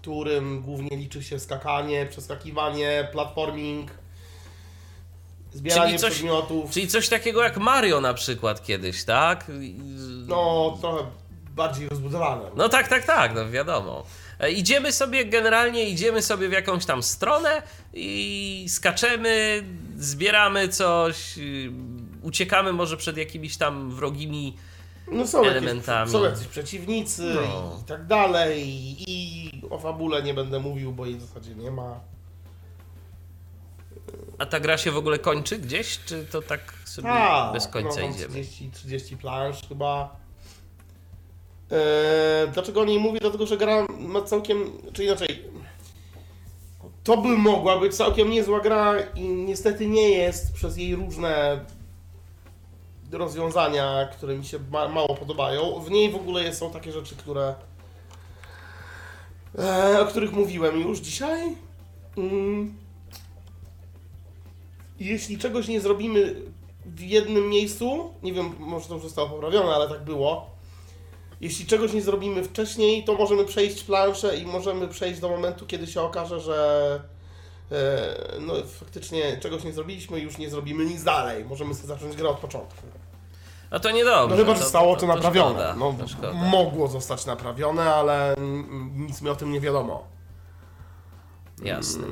[0.00, 3.90] którym głównie liczy się skakanie, przeskakiwanie, platforming,
[5.52, 6.70] zbieranie Czyli coś- przedmiotów.
[6.70, 9.46] Czyli coś takiego jak Mario na przykład kiedyś, tak?
[10.26, 11.04] No, trochę
[11.56, 12.42] bardziej rozbudowane.
[12.56, 14.04] No tak, tak, tak, no wiadomo.
[14.40, 17.62] E, Idziemy sobie, generalnie idziemy sobie w jakąś tam stronę
[17.94, 19.64] i skaczemy,
[19.98, 21.70] zbieramy coś, y,
[22.22, 24.56] uciekamy może przed jakimiś tam wrogimi.
[25.10, 25.98] No są elementami.
[26.00, 27.78] Jakieś, są jacyś przeciwnicy No.
[27.82, 28.64] i tak dalej.
[29.08, 32.00] I o fabule nie będę mówił, bo jej w zasadzie nie ma.
[34.38, 38.00] A ta gra się w ogóle kończy gdzieś, czy to tak sobie A, bez końca
[38.00, 38.28] no, idziemy?
[38.32, 40.16] 30, 30 plansz chyba.
[41.70, 43.20] Eee, dlaczego o niej mówię?
[43.20, 45.44] Dlatego, że gra ma całkiem, czy inaczej,
[47.04, 51.64] to by mogła być całkiem niezła gra i niestety nie jest przez jej różne
[53.12, 55.80] rozwiązania, które mi się ma, mało podobają.
[55.80, 57.54] W niej w ogóle są takie rzeczy, które
[59.58, 61.56] e, o których mówiłem już dzisiaj.
[62.16, 62.74] Mm.
[65.00, 66.34] Jeśli czegoś nie zrobimy
[66.84, 70.50] w jednym miejscu, nie wiem, może to już zostało poprawione, ale tak było.
[71.40, 75.86] Jeśli czegoś nie zrobimy wcześniej, to możemy przejść planszę i możemy przejść do momentu, kiedy
[75.86, 77.00] się okaże, że
[78.40, 81.44] no faktycznie czegoś nie zrobiliśmy i już nie zrobimy nic dalej.
[81.44, 82.82] Możemy sobie zacząć grę od początku.
[83.70, 84.36] No to niedobrze.
[84.36, 85.74] No chyba, że zostało to, naprawione.
[86.08, 90.04] szkoda, no, to mogło zostać naprawione, ale mm, nic mi o tym nie wiadomo.
[91.62, 92.06] Jasne.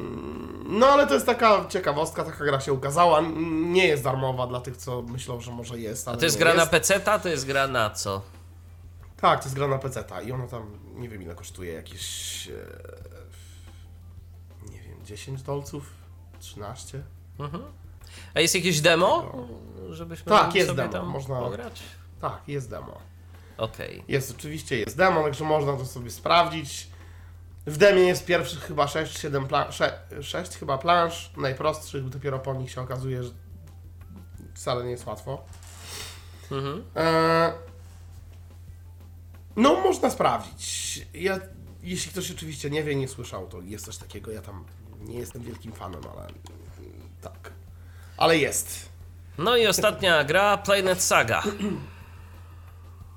[0.68, 3.22] No ale to jest taka ciekawostka, taka gra się ukazała.
[3.62, 6.08] Nie jest darmowa dla tych, co myślą, że może jest.
[6.08, 8.22] A to jest gra na PC, to jest gra na co?
[9.20, 12.48] Tak, to jest gra na PC i ona tam, nie wiem ile kosztuje, jakieś.
[15.08, 15.90] E, nie wiem, 10 dolców?
[16.40, 17.02] 13?
[18.34, 19.32] A jest jakieś demo?
[19.90, 21.82] Żebyśmy Tak, jest sobie demo, tam można- pograć?
[22.20, 22.98] Tak, jest demo.
[23.56, 24.04] Okej.
[24.08, 26.88] Jest, oczywiście jest demo, także można to sobie sprawdzić.
[27.66, 29.72] W demie jest pierwszych chyba 6-7 plan-
[30.22, 33.30] 6 chyba plansz, najprostszych, dopiero po nich się okazuje, że
[34.54, 35.44] wcale nie jest łatwo.
[36.50, 36.84] Mhm.
[36.96, 37.52] E,
[39.56, 41.06] no, można sprawdzić.
[41.14, 41.38] Ja,
[41.82, 44.30] jeśli ktoś oczywiście nie wie, nie słyszał, to jest coś takiego.
[44.30, 44.64] Ja tam
[45.00, 46.32] nie jestem wielkim fanem, ale mm,
[47.22, 47.52] tak.
[48.16, 48.88] Ale jest.
[49.38, 51.42] No i ostatnia gra, Planet Saga.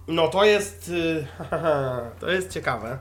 [0.07, 0.89] No to jest.
[0.89, 1.27] y,
[2.19, 2.99] To jest ciekawe.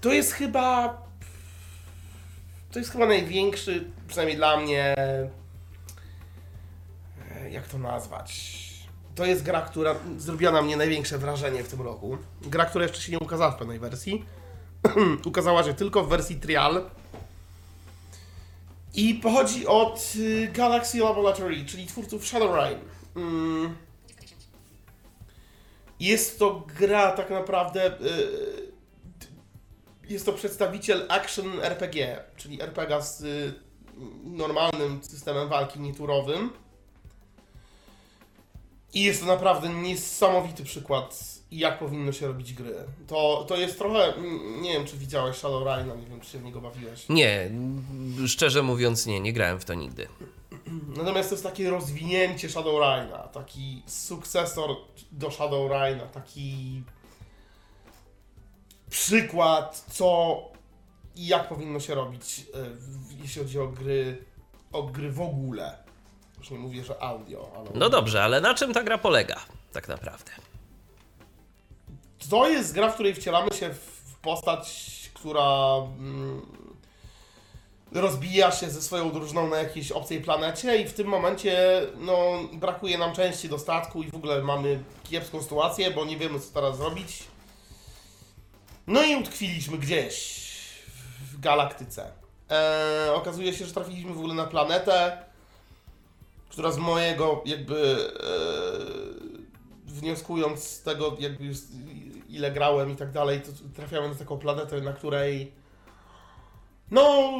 [0.00, 0.98] To jest chyba.
[2.72, 4.94] To jest chyba największy, przynajmniej dla mnie.
[4.98, 5.28] e,
[7.50, 8.58] Jak to nazwać?
[9.14, 12.18] To jest gra, która zrobiła na mnie największe wrażenie w tym roku.
[12.42, 14.24] Gra, która jeszcze się nie ukazała w pełnej wersji.
[15.24, 16.90] ukazała się tylko w wersji trial.
[18.94, 22.78] I pochodzi od y, Galaxy Laboratory, czyli twórców Shadowrun.
[23.16, 23.76] Mm.
[26.00, 28.00] Jest to gra tak naprawdę.
[28.00, 28.68] y,
[30.08, 33.54] Jest to przedstawiciel action RPG, czyli RPG z y,
[34.24, 36.50] normalnym systemem walki nieturowym.
[38.94, 42.74] I jest to naprawdę niesamowity przykład, jak powinno się robić gry.
[43.06, 44.14] To, to jest trochę.
[44.14, 47.08] mm, Nie wiem, czy widziałeś Shadowruna, nie wiem, czy się w niego bawiłeś.
[47.08, 47.50] Nie,
[48.26, 50.08] szczerze mówiąc nie, nie grałem w to nigdy.
[50.96, 54.70] Natomiast to jest takie rozwinięcie Shadowruna, taki sukcesor
[55.12, 56.82] do Shadowruna, taki
[58.90, 60.38] przykład, co
[61.16, 62.58] i jak powinno się robić, e,
[63.22, 64.24] jeśli chodzi o gry,
[64.72, 65.78] o gry w ogóle.
[66.38, 67.70] Już nie mówię, że audio, ale...
[67.74, 69.36] No dobrze, ale na czym ta gra polega
[69.72, 70.30] tak naprawdę?
[72.30, 76.42] To jest gra, w której wcielamy się w postać, która mm,
[77.92, 82.16] rozbija się ze swoją drużyną na jakiejś obcej planecie i w tym momencie no,
[82.52, 86.54] brakuje nam części do statku i w ogóle mamy kiepską sytuację, bo nie wiemy co
[86.54, 87.22] teraz zrobić.
[88.86, 90.48] No i utkwiliśmy gdzieś
[91.32, 92.12] w galaktyce.
[92.50, 95.18] E, okazuje się, że trafiliśmy w ogóle na planetę,
[96.48, 101.44] która z mojego jakby e, wnioskując z tego jakby
[102.28, 105.52] ile grałem i tak dalej, to trafiamy na taką planetę, na której
[106.90, 107.30] no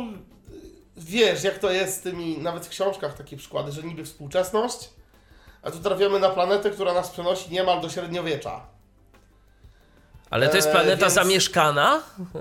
[0.97, 4.91] wiesz jak to jest z tymi, nawet w książkach takie przykłady, że niby współczesność,
[5.63, 8.61] a tu trafiamy na planetę, która nas przenosi niemal do średniowiecza.
[10.31, 12.03] Ale to jest E, planeta więc- zamieszkana,
[12.35, 12.41] e,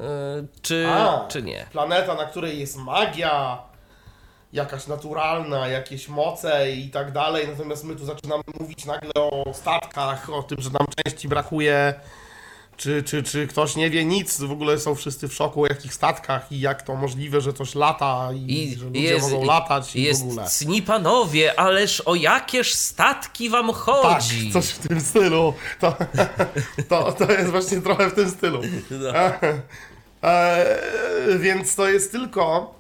[0.62, 1.26] czy, A.
[1.28, 1.66] czy nie?
[1.72, 3.62] Planeta, na której jest magia,
[4.54, 10.30] jakaś naturalna, jakieś moce i tak dalej, natomiast my tu zaczynamy mówić nagle o statkach,
[10.30, 11.94] o tym, że nam części brakuje,
[12.78, 15.94] czy, czy, czy ktoś nie wie nic, w ogóle są wszyscy w szoku o jakich
[15.94, 19.96] statkach i jak to możliwe, że coś lata i, I że ludzie jest, mogą latać
[19.96, 20.48] i jest w ogóle.
[20.48, 24.52] cni panowie, ależ o jakież statki wam Tak, chodzi?
[24.52, 25.54] coś w tym stylu.
[25.80, 25.96] To,
[26.90, 28.62] to, to jest właśnie trochę w tym stylu.
[28.92, 29.10] No.
[30.24, 30.80] E,
[31.40, 32.76] więc to jest tylko.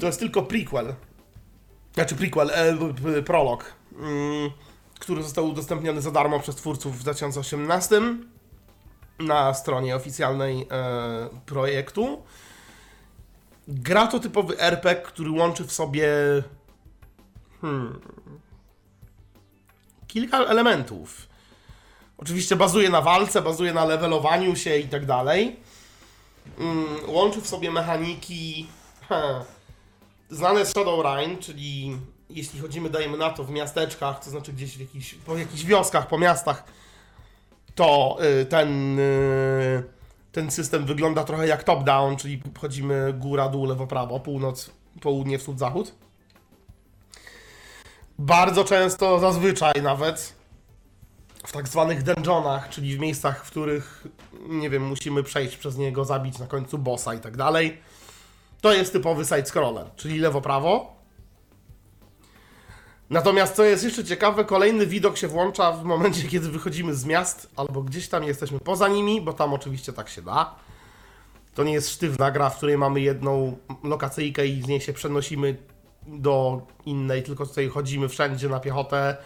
[0.00, 0.94] to jest tylko prequel.
[1.94, 3.74] Znaczy prequel, e, prolog.
[3.98, 4.50] Mm,
[4.98, 8.00] który został udostępniony za darmo przez twórców w 2018
[9.18, 12.22] na stronie oficjalnej e, projektu.
[13.68, 16.08] Gra to typowy RPG, który łączy w sobie
[17.60, 18.00] hmm,
[20.06, 21.28] kilka elementów.
[22.18, 25.56] Oczywiście bazuje na walce, bazuje na levelowaniu się i tak dalej.
[26.58, 28.66] Mm, łączy w sobie mechaniki
[29.08, 29.44] he,
[30.30, 31.98] znane z Shadowrun, czyli
[32.30, 36.08] jeśli chodzimy, dajemy na to, w miasteczkach, to znaczy gdzieś w jakichś, po jakichś wioskach,
[36.08, 36.64] po miastach,
[37.74, 39.82] to y, ten, y,
[40.32, 44.70] ten system wygląda trochę jak top-down, czyli chodzimy góra, dół, lewo, prawo, północ,
[45.00, 45.94] południe, wschód, zachód.
[48.18, 50.36] Bardzo często, zazwyczaj nawet,
[51.46, 54.06] w tak zwanych dungeonach, czyli w miejscach, w których,
[54.48, 57.78] nie wiem, musimy przejść przez niego, zabić na końcu bossa i tak dalej.
[58.60, 60.95] To jest typowy side-scroller, czyli lewo-prawo.
[63.10, 67.50] Natomiast co jest jeszcze ciekawe, kolejny widok się włącza w momencie, kiedy wychodzimy z miast,
[67.56, 70.54] albo gdzieś tam jesteśmy poza nimi, bo tam oczywiście tak się da.
[71.54, 75.56] To nie jest sztywna gra, w której mamy jedną lokacyjkę i z niej się przenosimy
[76.06, 79.16] do innej, tylko tutaj chodzimy wszędzie na piechotę.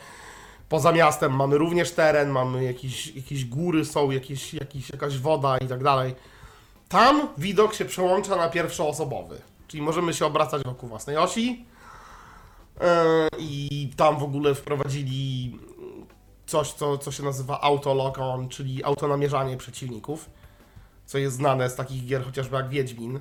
[0.69, 5.69] Poza miastem mamy również teren, mamy jakieś, jakieś góry, są jakieś, jakieś, jakaś woda i
[5.69, 6.15] tak dalej.
[6.89, 11.65] Tam widok się przełącza na pierwszoosobowy, czyli możemy się obracać wokół własnej osi.
[12.81, 12.87] Yy,
[13.39, 15.59] I tam w ogóle wprowadzili
[16.47, 20.31] coś, co, co się nazywa auto lock on, czyli autonamierzanie przeciwników,
[21.07, 23.21] co jest znane z takich gier chociażby jak Wiedźmin,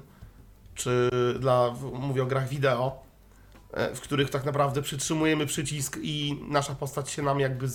[0.76, 3.00] czy dla, mówię o grach wideo,
[3.72, 7.68] e, w których tak naprawdę przytrzymujemy przycisk i nasza postać się nam jakby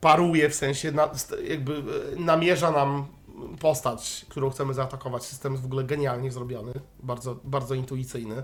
[0.00, 1.10] paruje, w sensie na,
[1.48, 1.72] jakby
[2.16, 3.06] e, namierza nam
[3.60, 5.22] postać, którą chcemy zaatakować.
[5.22, 6.72] System jest w ogóle genialnie zrobiony,
[7.02, 8.42] bardzo, bardzo intuicyjny.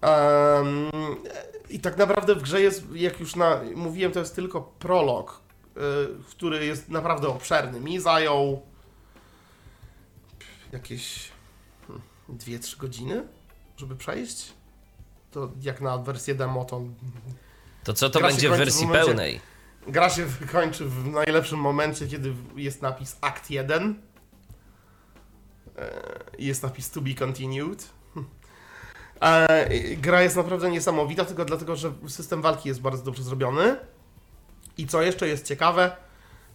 [0.00, 0.90] Em,
[1.70, 5.40] I tak naprawdę w grze jest, jak już na, mówiłem, to jest tylko prolog,
[5.76, 5.80] y,
[6.30, 7.80] który jest naprawdę obszerny.
[7.80, 8.62] Mi zajął
[10.72, 11.28] jakieś
[11.86, 13.26] hmm, 2-3 godziny,
[13.76, 14.52] żeby przejść.
[15.30, 16.82] To jak na wersję demo, to
[17.84, 19.40] To co to będzie w kończy w wersji momencie- pełnej?
[19.86, 24.02] gra się kończy w najlepszym momencie, kiedy jest napis Akt 1
[25.78, 25.90] e,
[26.38, 27.90] jest napis To be continued.
[29.20, 33.76] E, Gra jest naprawdę niesamowita, tylko dlatego, że system walki jest bardzo dobrze zrobiony.
[34.78, 35.96] I co jeszcze jest ciekawe,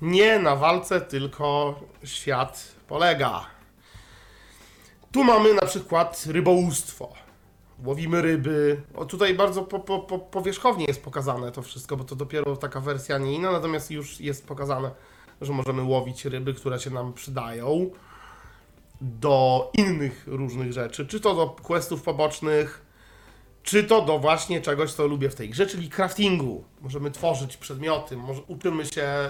[0.01, 3.45] nie na walce, tylko świat polega.
[5.11, 7.13] Tu mamy na przykład rybołówstwo.
[7.85, 8.81] Łowimy ryby.
[8.95, 12.79] O, tutaj bardzo po, po, po, powierzchownie jest pokazane to wszystko, bo to dopiero taka
[12.79, 14.91] wersja nie inna, natomiast już jest pokazane,
[15.41, 17.89] że możemy łowić ryby, które się nam przydają
[19.01, 22.85] do innych różnych rzeczy, czy to do questów pobocznych,
[23.63, 26.63] czy to do właśnie czegoś, co lubię w tej grze, czyli craftingu.
[26.81, 29.29] Możemy tworzyć przedmioty, może uczymy się e,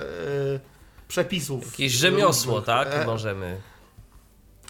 [1.08, 1.66] przepisów.
[1.66, 2.66] Jakieś rzemiosło, różnych.
[2.66, 2.88] tak?
[2.94, 3.62] E, Możemy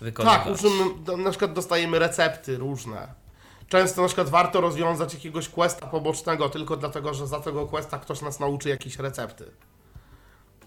[0.01, 0.43] wykonywać.
[0.43, 0.83] tak, uczymy,
[1.23, 3.13] na przykład dostajemy recepty różne.
[3.67, 8.21] Często na przykład warto rozwiązać jakiegoś questa pobocznego tylko dlatego, że za tego questa ktoś
[8.21, 9.51] nas nauczy jakieś recepty.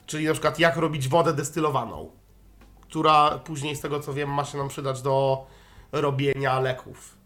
[0.07, 2.11] Czyli na przykład jak robić wodę destylowaną,
[2.89, 5.47] która później z tego co wiem ma się nam przydać do
[5.93, 7.19] robienia leków.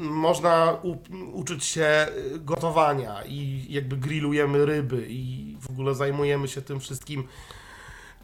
[0.00, 0.96] Można u,
[1.32, 7.28] uczyć się y, gotowania i jakby grillujemy ryby i w ogóle zajmujemy się tym wszystkim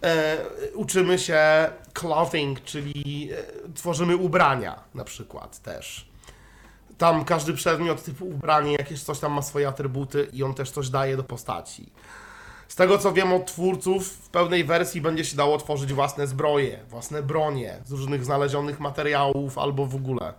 [0.02, 0.36] e,
[0.74, 6.08] uczymy się clothing, czyli e, tworzymy ubrania na przykład też.
[6.98, 10.88] Tam każdy przedmiot typu ubranie, jakieś coś tam ma swoje atrybuty i on też coś
[10.88, 11.90] daje do postaci.
[12.68, 16.84] Z tego co wiem od twórców, w pełnej wersji będzie się dało tworzyć własne zbroje,
[16.88, 20.34] własne bronie z różnych znalezionych materiałów albo w ogóle.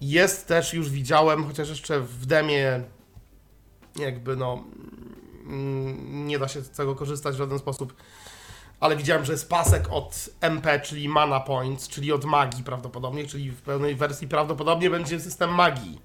[0.00, 2.82] Jest też, już widziałem, chociaż jeszcze w demie
[3.96, 4.64] jakby no
[5.46, 7.94] mm, nie da się z tego korzystać w żaden sposób,
[8.80, 13.50] ale widziałem, że jest pasek od MP, czyli Mana Points, czyli od magii prawdopodobnie, czyli
[13.50, 16.00] w pełnej wersji prawdopodobnie będzie system magii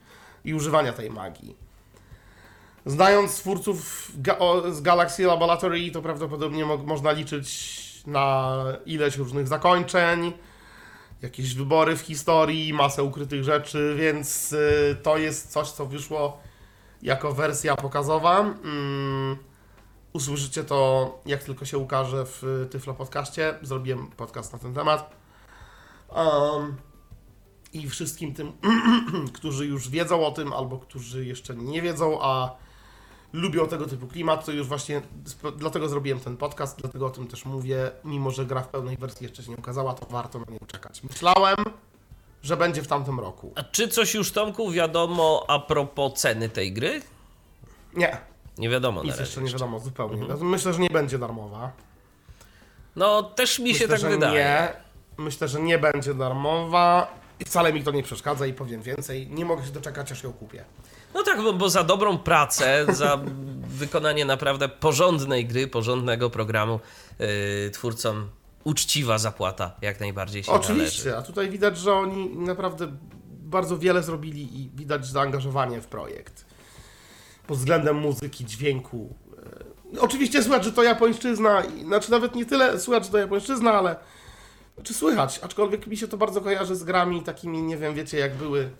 [0.46, 1.65] i używania tej magii.
[2.86, 8.56] Znając twórców ga- z Galaxy Laboratory, to prawdopodobnie mo- można liczyć na
[8.86, 10.34] ileś różnych zakończeń,
[11.22, 16.40] jakieś wybory w historii, masę ukrytych rzeczy, więc y, to jest coś, co wyszło
[17.02, 18.40] jako wersja pokazowa.
[18.40, 19.38] Mm,
[20.14, 23.56] usłyszycie to, jak tylko się ukaże w Tyflo Podcaście.
[23.62, 25.16] Zrobiłem podcast na ten temat.
[26.16, 26.76] Um,
[27.74, 28.52] I wszystkim tym,
[29.36, 32.56] którzy już wiedzą o tym, albo którzy jeszcze nie wiedzą, a
[33.36, 35.02] lubią tego typu klimat, to już właśnie
[35.58, 37.92] dlatego zrobiłem ten podcast, dlatego o tym też mówię.
[38.04, 41.04] Mimo, że gra w pełnej wersji jeszcze się nie ukazała, to warto na nią czekać.
[41.04, 41.58] Myślałem,
[42.44, 43.54] że będzie w tamtym roku.
[43.56, 47.02] A czy coś już Tomku wiadomo a propos ceny tej gry?
[47.94, 48.18] Nie,
[48.58, 50.22] Nie wiadomo nic jeszcze nie wiadomo zupełnie.
[50.22, 50.50] Mhm.
[50.50, 51.72] Myślę, że nie będzie darmowa.
[52.96, 54.34] No też mi się Myślę, tak że wydaje.
[54.34, 54.74] Nie.
[55.18, 57.08] Myślę, że nie będzie darmowa.
[57.40, 59.28] I wcale mi to nie przeszkadza i powiem więcej.
[59.28, 60.64] Nie mogę się doczekać, aż ją kupię.
[61.14, 63.20] No tak, bo, bo za dobrą pracę, za
[63.68, 66.80] wykonanie naprawdę porządnej gry, porządnego programu
[67.20, 67.28] yy,
[67.74, 68.30] twórcom
[68.64, 70.74] uczciwa zapłata jak najbardziej się należy.
[70.74, 72.88] Oczywiście, a tutaj widać, że oni naprawdę
[73.30, 76.46] bardzo wiele zrobili i widać zaangażowanie w projekt.
[77.48, 79.16] Pod względem muzyki, dźwięku.
[79.96, 83.96] E, Oczywiście słychać, że to japońszczyzna, znaczy nawet nie tyle słychać, że to japońszczyzna, ale
[84.84, 88.36] czy słychać, aczkolwiek mi się to bardzo kojarzy z grami takimi, nie wiem, wiecie, jak
[88.36, 88.72] były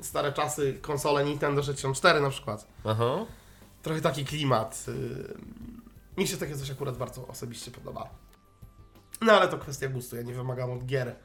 [0.00, 2.66] stare czasy, konsole Nintendo 64 na przykład.
[2.84, 3.26] Aha.
[3.82, 4.86] Trochę taki klimat.
[6.16, 8.10] Mi się takie coś akurat bardzo osobiście podoba.
[9.20, 10.16] No ale to kwestia gustu.
[10.16, 11.16] Ja nie wymagam od gier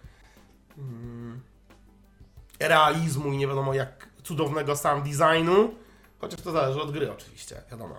[2.59, 5.75] realizmu i nie wiadomo jak cudownego sound designu.
[6.19, 7.95] Chociaż to zależy od gry oczywiście, wiadomo.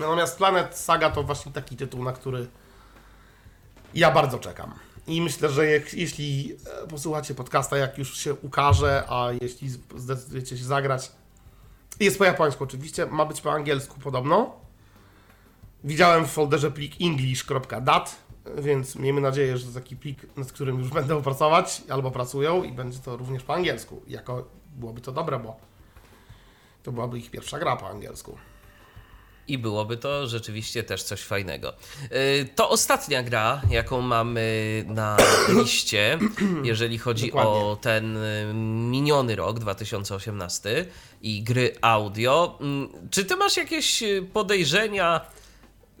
[0.00, 2.48] Natomiast Planet Saga to właśnie taki tytuł, na który
[3.94, 4.74] ja bardzo czekam.
[5.06, 10.58] I myślę, że jak, jeśli e, posłuchacie podcasta, jak już się ukaże, a jeśli zdecydujecie
[10.58, 11.12] się zagrać,
[12.00, 14.52] jest po japońsku oczywiście, ma być po angielsku podobno.
[15.84, 18.16] Widziałem w folderze plik english.dat,
[18.58, 22.72] więc miejmy nadzieję, że to taki plik, nad którym już będą pracować, albo pracują i
[22.72, 24.02] będzie to również po angielsku.
[24.08, 25.56] Jako byłoby to dobre, bo
[26.82, 28.38] to byłaby ich pierwsza gra po angielsku.
[29.48, 31.72] I byłoby to rzeczywiście też coś fajnego.
[32.02, 32.08] Yy,
[32.54, 35.16] To ostatnia gra, jaką mamy na
[35.62, 36.18] liście,
[36.62, 37.50] jeżeli chodzi Dokładnie.
[37.50, 38.52] o ten y,
[38.90, 40.86] miniony rok 2018
[41.22, 42.58] i gry audio.
[42.60, 45.20] Mm, Czy ty masz jakieś y, podejrzenia,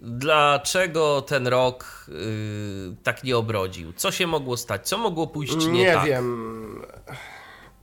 [0.02, 3.92] dlaczego ten rok y, tak nie obrodził?
[3.92, 4.88] Co się mogło stać?
[4.88, 6.06] Co mogło pójść nie, Nie tak?
[6.06, 6.82] wiem.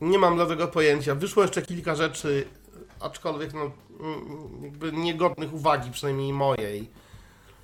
[0.01, 1.15] Nie mam dlatego pojęcia.
[1.15, 2.47] Wyszło jeszcze kilka rzeczy,
[2.99, 6.89] aczkolwiek no, mm, jakby niegodnych uwagi, przynajmniej mojej.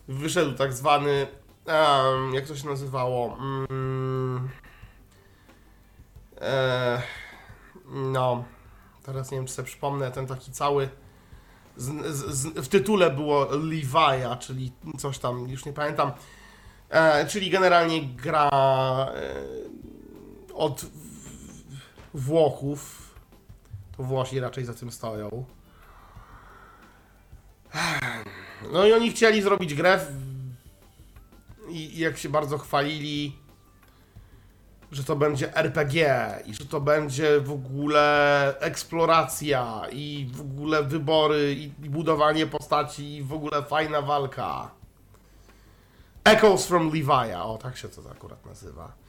[0.08, 1.28] Wyszedł tak zwany,
[1.66, 3.38] em, jak to się nazywało?
[3.70, 4.50] Mm,
[6.42, 7.02] e,
[7.86, 8.44] no,
[9.04, 10.90] teraz nie wiem, czy sobie przypomnę, ten taki cały.
[11.78, 16.12] Z, z, z, w tytule było Levi'a, czyli coś tam, już nie pamiętam.
[16.90, 19.44] E, czyli generalnie gra e,
[20.54, 20.86] od
[22.14, 23.03] Włochów.
[23.98, 25.46] To Włosi raczej za tym stoją.
[28.72, 30.06] No i oni chcieli zrobić grę
[31.70, 33.36] i i jak się bardzo chwalili,
[34.92, 41.54] że to będzie RPG i że to będzie w ogóle eksploracja i w ogóle wybory
[41.54, 44.72] i i budowanie postaci i w ogóle fajna walka.
[46.24, 49.03] Echoes from Levi'a, o tak się to akurat nazywa.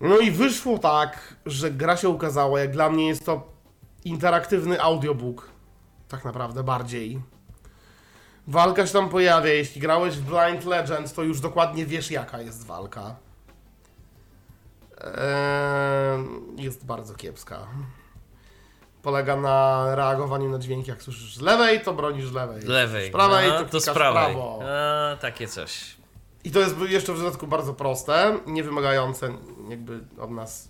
[0.00, 3.48] No i wyszło tak, że gra się ukazała, jak dla mnie jest to
[4.04, 5.48] interaktywny audiobook,
[6.08, 7.20] tak naprawdę bardziej.
[8.46, 12.66] Walka się tam pojawia, jeśli grałeś w Blind Legends, to już dokładnie wiesz jaka jest
[12.66, 13.16] walka.
[15.00, 16.24] Eee,
[16.64, 17.66] jest bardzo kiepska.
[19.02, 22.62] Polega na reagowaniu na dźwięki, jak słyszysz z lewej, to bronisz lewej.
[22.62, 23.08] Z lewej.
[23.08, 24.34] Z prawej, Aha, to, to klikasz z prawej.
[24.34, 24.60] prawo.
[24.68, 25.95] A, takie coś.
[26.46, 29.34] I to jest jeszcze w dodatku bardzo proste, nie wymagające
[29.68, 30.68] jakby od nas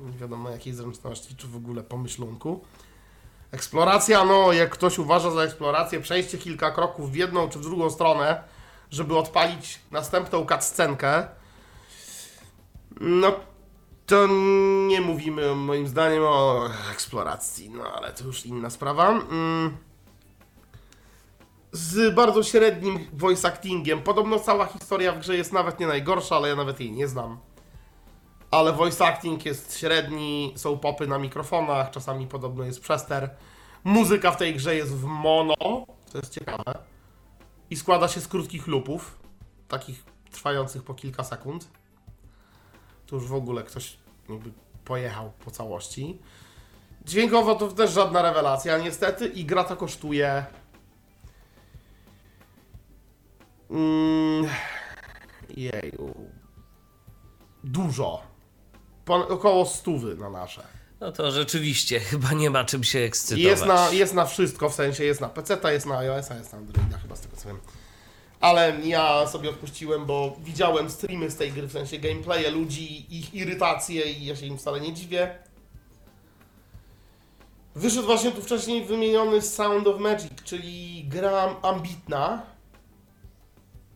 [0.00, 2.64] nie wiadomo jakiej zręczności, czy w ogóle pomyślunku.
[3.50, 7.90] Eksploracja, no jak ktoś uważa za eksplorację, przejście kilka kroków w jedną czy w drugą
[7.90, 8.42] stronę,
[8.90, 11.28] żeby odpalić następną cutscenkę,
[13.00, 13.32] no
[14.06, 14.26] to
[14.86, 19.08] nie mówimy moim zdaniem o eksploracji, no ale to już inna sprawa.
[19.08, 19.87] Mm
[21.72, 24.02] z bardzo średnim voice actingiem.
[24.02, 27.38] Podobno cała historia w grze jest nawet nie najgorsza, ale ja nawet jej nie znam.
[28.50, 33.30] Ale voice acting jest średni, są popy na mikrofonach, czasami podobno jest przester.
[33.84, 35.54] Muzyka w tej grze jest w mono,
[36.06, 36.78] co jest ciekawe.
[37.70, 39.18] I składa się z krótkich lupów,
[39.68, 41.68] takich trwających po kilka sekund.
[43.06, 43.96] Tu już w ogóle ktoś
[44.28, 44.52] jakby
[44.84, 46.18] pojechał po całości.
[47.04, 50.46] Dźwiękowo to też żadna rewelacja niestety i gra to kosztuje
[53.70, 54.48] Mm,
[55.56, 56.14] jeju.
[57.64, 58.22] Dużo.
[59.04, 60.62] Pon- około stówy na nasze.
[61.00, 63.44] No to rzeczywiście chyba nie ma czym się ekscytować.
[63.44, 66.58] Jest na, jest na wszystko, w sensie jest na PC, jest na iOS, jest na
[66.58, 67.58] Androida, chyba z tego co wiem.
[68.40, 73.34] Ale ja sobie odpuściłem, bo widziałem streamy z tej gry, w sensie gameplaye ludzi, ich
[73.34, 75.38] irytacje i ja się im wcale nie dziwię.
[77.74, 82.42] Wyszedł właśnie tu wcześniej wymieniony Sound of Magic, czyli gra ambitna,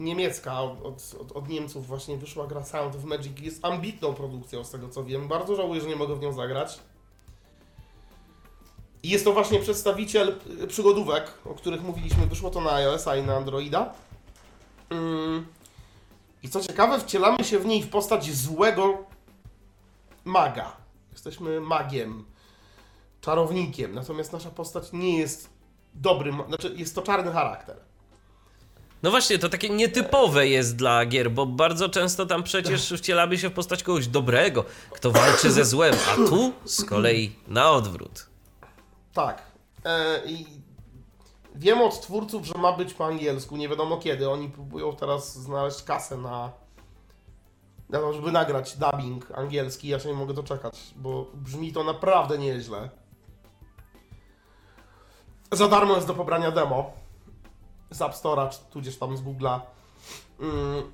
[0.05, 3.41] niemiecka, od, od, od Niemców właśnie wyszła gra Sound of Magic.
[3.41, 5.29] Jest ambitną produkcją z tego co wiem.
[5.29, 6.79] Bardzo żałuję, że nie mogę w nią zagrać.
[9.03, 12.27] I jest to właśnie przedstawiciel y, przygodówek, o których mówiliśmy.
[12.27, 13.93] Wyszło to na iOS-a i na Androida.
[14.91, 15.47] Mm.
[16.43, 19.05] I co ciekawe, wcielamy się w niej w postać złego
[20.25, 20.77] maga.
[21.13, 22.25] Jesteśmy magiem,
[23.21, 23.95] czarownikiem.
[23.95, 25.51] Natomiast nasza postać nie jest
[25.95, 27.77] dobrym, znaczy jest to czarny charakter.
[29.03, 33.49] No właśnie, to takie nietypowe jest dla gier, bo bardzo często tam przecież wcielamy się
[33.49, 38.27] w postać kogoś dobrego, kto walczy ze złem, a tu z kolei na odwrót.
[39.13, 39.43] Tak.
[39.85, 40.23] E,
[41.55, 44.31] wiem od twórców, że ma być po angielsku, nie wiadomo kiedy.
[44.31, 46.53] Oni próbują teraz znaleźć kasę na,
[47.89, 49.89] na to, żeby nagrać dubbing angielski.
[49.89, 52.89] Ja się nie mogę doczekać, bo brzmi to naprawdę nieźle.
[55.53, 57.02] Za darmo jest do pobrania demo
[57.95, 59.61] z App Store'a, czy tudzież tam z Google'a.
[60.41, 60.93] Mm.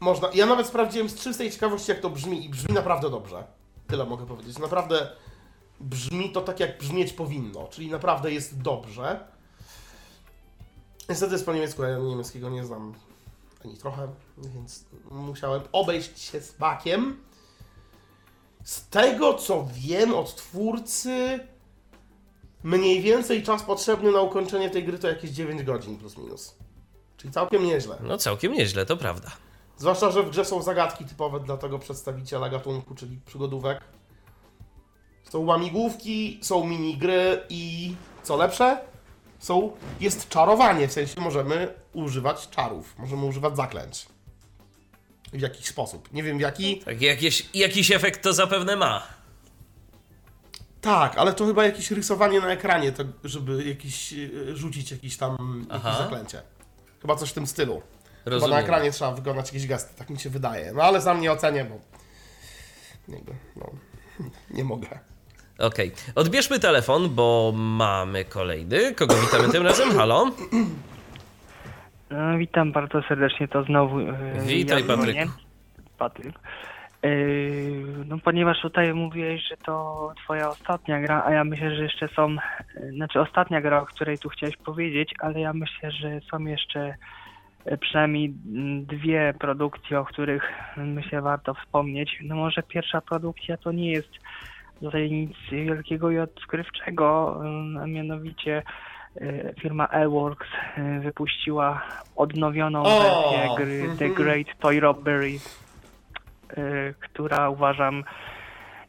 [0.00, 0.28] Można.
[0.34, 3.44] Ja nawet sprawdziłem z czystej ciekawości, jak to brzmi i brzmi naprawdę dobrze.
[3.86, 4.58] Tyle mogę powiedzieć.
[4.58, 5.10] Naprawdę
[5.80, 9.26] brzmi to tak, jak brzmieć powinno, czyli naprawdę jest dobrze.
[11.08, 12.94] Niestety jest po niemiecku, ja niemieckiego nie znam
[13.64, 17.24] ani trochę, więc musiałem obejść się z bakiem.
[18.64, 21.40] Z tego, co wiem od twórcy,
[22.64, 26.54] mniej więcej czas potrzebny na ukończenie tej gry to jakieś 9 godzin plus minus.
[27.16, 27.96] Czyli całkiem nieźle.
[28.02, 29.30] No całkiem nieźle, to prawda.
[29.76, 33.80] Zwłaszcza, że w grze są zagadki typowe dla tego przedstawiciela gatunku, czyli przygodówek.
[35.30, 38.80] Są łamigłówki, są minigry i co lepsze?
[39.38, 44.06] Są, jest czarowanie, w sensie możemy używać czarów, możemy używać zaklęć.
[45.32, 46.12] W jakiś sposób.
[46.12, 46.78] Nie wiem w jaki.
[46.78, 49.23] Tak, jakieś, jakiś efekt to zapewne ma.
[50.84, 55.66] Tak, ale to chyba jakieś rysowanie na ekranie, to, żeby jakiś, y, rzucić jakieś tam
[55.72, 56.42] jakieś zaklęcie.
[57.02, 57.74] Chyba coś w tym stylu.
[58.24, 58.58] Chyba na Rozumiem.
[58.58, 60.72] ekranie trzeba wykonać jakieś gesty, tak mi się wydaje.
[60.72, 61.78] No ale sam nie ocenię, bo
[63.14, 63.70] jakby, no,
[64.56, 64.88] nie mogę.
[65.58, 68.94] Okej, odbierzmy telefon, bo mamy kolejny.
[68.94, 69.92] Kogo witamy tym razem?
[69.92, 70.30] Halo?
[72.10, 74.00] E, Witam bardzo serdecznie, to znowu.
[74.00, 74.96] e, Witaj, ja.
[74.96, 75.30] Patryku.
[75.98, 76.34] Patryk.
[77.04, 77.08] E,
[78.06, 82.36] No, ponieważ tutaj mówiłeś, że to twoja ostatnia gra, a ja myślę, że jeszcze są,
[82.76, 86.94] e, znaczy ostatnia gra, o której tu chciałeś powiedzieć, ale ja myślę, że są jeszcze
[87.64, 92.18] e, przynajmniej mm, dwie produkcje, o których myślę warto wspomnieć.
[92.24, 94.10] No może pierwsza produkcja to nie jest
[94.80, 97.40] tutaj nic wielkiego i odkrywczego,
[97.82, 98.62] a mianowicie
[99.60, 100.48] firma Airworks
[101.02, 101.82] wypuściła
[102.16, 104.14] odnowioną wersję gry The Mhm.
[104.14, 105.32] Great Toy Robbery,
[107.00, 108.04] która uważam,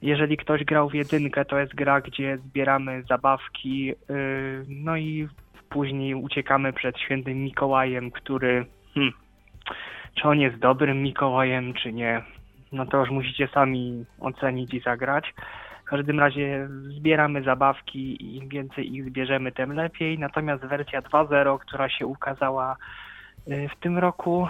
[0.01, 3.95] jeżeli ktoś grał w jedynkę, to jest gra, gdzie zbieramy zabawki, e,
[4.67, 5.27] no i
[5.69, 9.13] później uciekamy przed świętym Mikołajem, który, hmm,
[10.15, 12.21] czy on jest dobrym Mikołajem, czy nie,
[12.71, 15.33] no to już musicie sami ocenić i zagrać.
[15.81, 20.19] W każdym razie zbieramy zabawki i im więcej ich zbierzemy, tym lepiej.
[20.19, 22.75] Natomiast wersja 2.0, która się ukazała
[23.47, 24.47] y, w tym roku,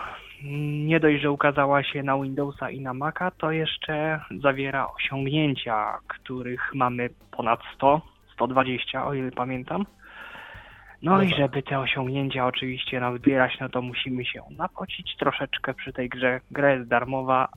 [0.86, 6.72] nie dość, że ukazała się na Windowsa i na Maca, to jeszcze zawiera osiągnięcia, których
[6.76, 8.02] mamy ponad 100,
[8.34, 9.86] 120, o ile pamiętam.
[11.02, 11.38] No No i tak.
[11.38, 16.42] żeby te osiągnięcia oczywiście nazbierać, no to musimy się napocić troszeczkę przy tej grze.
[16.52, 17.48] Gra jest darmowa,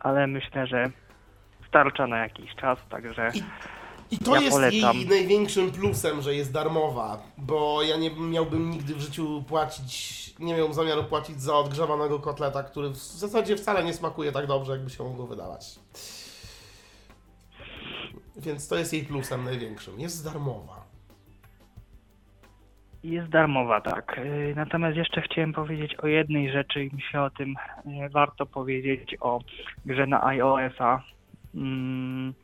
[0.00, 0.84] ale myślę, że
[1.68, 3.83] starcza na jakiś czas, także I
[4.18, 4.96] to Ja jest polecam.
[4.96, 10.54] jej największym plusem, że jest darmowa, bo ja nie miałbym nigdy w życiu płacić, nie
[10.54, 14.90] miałbym zamiaru płacić za odgrzewanego kotleta, który w zasadzie wcale nie smakuje tak dobrze, jakby
[14.90, 15.66] się mogło wydawać.
[18.36, 20.00] Więc to jest jej plusem największym.
[20.00, 20.84] Jest darmowa.
[23.04, 24.20] jest darmowa, tak.
[24.24, 27.54] Yy, Natomiast jeszcze chciałem powiedzieć o jednej rzeczy i myślę o tym
[27.86, 29.40] yy, warto powiedzieć o
[29.86, 31.02] grze na iOS-a.
[31.54, 32.34] Mm,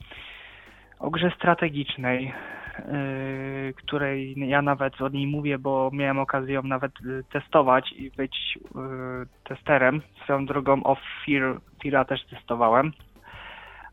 [1.01, 2.35] O grze strategicznej,
[2.79, 8.11] yy, której ja nawet o niej mówię, bo miałem okazję ją nawet yy, testować i
[8.11, 10.03] być yy, testerem.
[10.25, 10.97] Swoją drogą o
[11.27, 12.93] Fear, Feara też testowałem,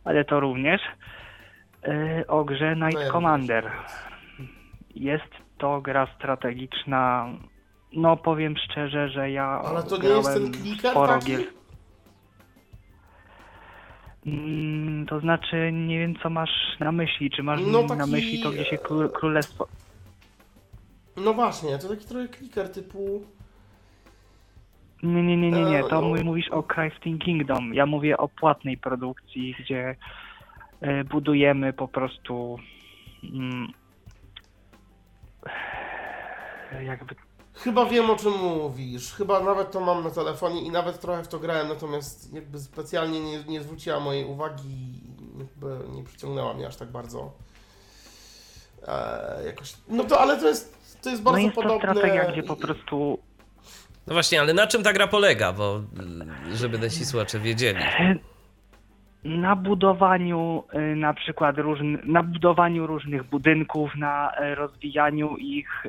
[0.03, 0.81] ale to również.
[2.27, 3.71] O grze Night No ja Commander.
[4.95, 7.27] Jest to gra strategiczna.
[7.93, 9.61] No powiem szczerze, że ja.
[9.65, 11.25] Ale to nie jest ten kliker sporo taki?
[11.25, 11.56] gier.
[14.27, 16.49] Mm, to znaczy, nie wiem co masz
[16.79, 17.29] na myśli.
[17.31, 19.67] Czy masz No na taki, myśli to, gdzie się kró- królestwo.
[21.17, 23.23] No właśnie, to taki trochę kliker typu...
[25.03, 25.83] Nie, nie, nie, nie, nie.
[25.83, 26.07] To E, no.
[26.07, 27.73] mój- mówisz o Crafting Kingdom.
[27.73, 29.95] Ja mówię o płatnej produkcji, gdzie
[30.81, 32.59] e, budujemy po prostu.
[33.23, 33.67] Mm,
[36.85, 37.15] jakby
[37.57, 39.13] Chyba wiem o czym mówisz.
[39.13, 43.19] Chyba nawet to mam na telefonie i nawet trochę w to grałem, natomiast jakby specjalnie
[43.19, 45.01] nie, nie zwróciła mojej uwagi,
[45.39, 47.31] jakby nie przyciągnęła mnie aż tak bardzo.
[48.87, 49.73] e, jakoś.
[49.87, 51.91] No to ale to jest, to jest No bardzo jest to podobne.
[51.93, 53.19] strategia, gdzie po prostu
[54.07, 55.81] No właśnie, ale na czym ta gra polega, bo
[56.51, 57.79] y, żeby nasi słuchacze wiedzieli.
[59.23, 65.85] na budowaniu y, na przykład różn, na budowaniu różnych budynków, na y, rozwijaniu ich.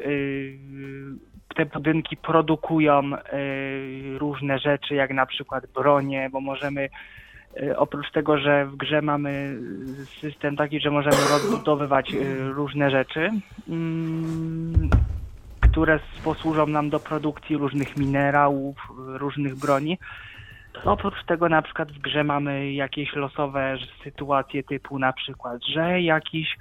[1.59, 6.89] Te budynki produkują y, różne rzeczy, jak na przykład bronie, bo możemy
[7.63, 9.59] y, oprócz tego, że w grze mamy
[10.21, 13.31] system taki, że możemy rozbudowywać y, różne rzeczy,
[13.69, 14.91] mm,
[15.61, 19.99] które posłużą nam do produkcji różnych minerałów, różnych broni.
[20.85, 26.57] Oprócz tego na przykład w grze mamy jakieś losowe sytuacje typu na przykład, że jakiś,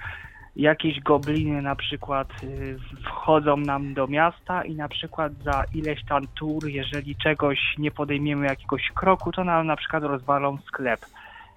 [0.57, 6.27] jakieś gobliny na przykład y, wchodzą nam do miasta i na przykład za ileś tam
[6.35, 10.99] tur, jeżeli czegoś nie podejmiemy jakiegoś kroku, to nam na przykład rozwalą sklep.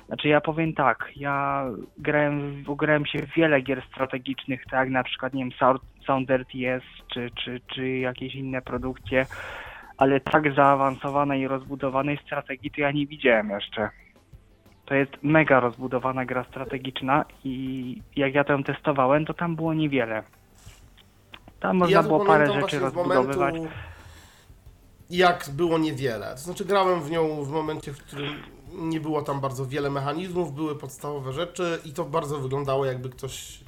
[0.06, 1.64] Znaczy ja powiem tak, ja
[1.98, 5.74] grałem, grałem się w wiele gier strategicznych, tak jak na przykład nie wiem,
[6.06, 9.26] Sound- RTS czy, czy, czy jakieś inne produkcje,
[9.98, 13.88] ale tak zaawansowanej i rozbudowanej strategii to ja nie widziałem jeszcze.
[14.90, 20.22] To jest mega rozbudowana gra strategiczna i jak ja tę testowałem, to tam było niewiele.
[21.60, 23.54] Tam można ja było parę rzeczy rozbudowywać.
[23.54, 23.68] momentu,
[25.10, 26.30] jak było niewiele.
[26.30, 28.34] To znaczy grałem w nią w momencie, w którym
[28.72, 33.60] nie było tam bardzo wiele mechanizmów, były podstawowe rzeczy i to bardzo wyglądało jakby ktoś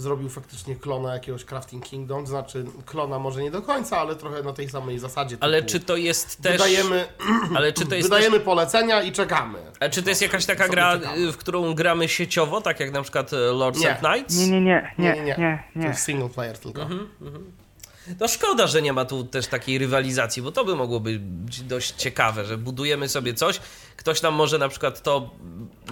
[0.00, 4.42] zrobił faktycznie klona jakiegoś Crafting Kingdom, to znaczy klona może nie do końca, ale trochę
[4.42, 5.36] na tej samej zasadzie.
[5.40, 6.52] Ale typu czy to jest też.
[6.52, 7.06] Wydajemy,
[7.56, 9.58] Ale czy to jest wydajemy polecenia i czekamy.
[9.80, 11.32] A czy to jest jakaś taka gra, czekamy.
[11.32, 13.90] w którą gramy sieciowo, tak jak na przykład y, Lords Nie.
[13.90, 14.36] and Knights?
[14.38, 15.64] Nie, nie, nie, Nie, nie, nie, nie, nie.
[15.76, 15.82] nie.
[15.82, 16.82] To jest single player tylko.
[16.82, 17.08] Mhm.
[18.20, 21.92] No szkoda, że nie ma tu też takiej rywalizacji, bo to by mogło być dość
[21.92, 23.60] ciekawe, że budujemy sobie coś,
[24.00, 25.30] ktoś nam może na przykład to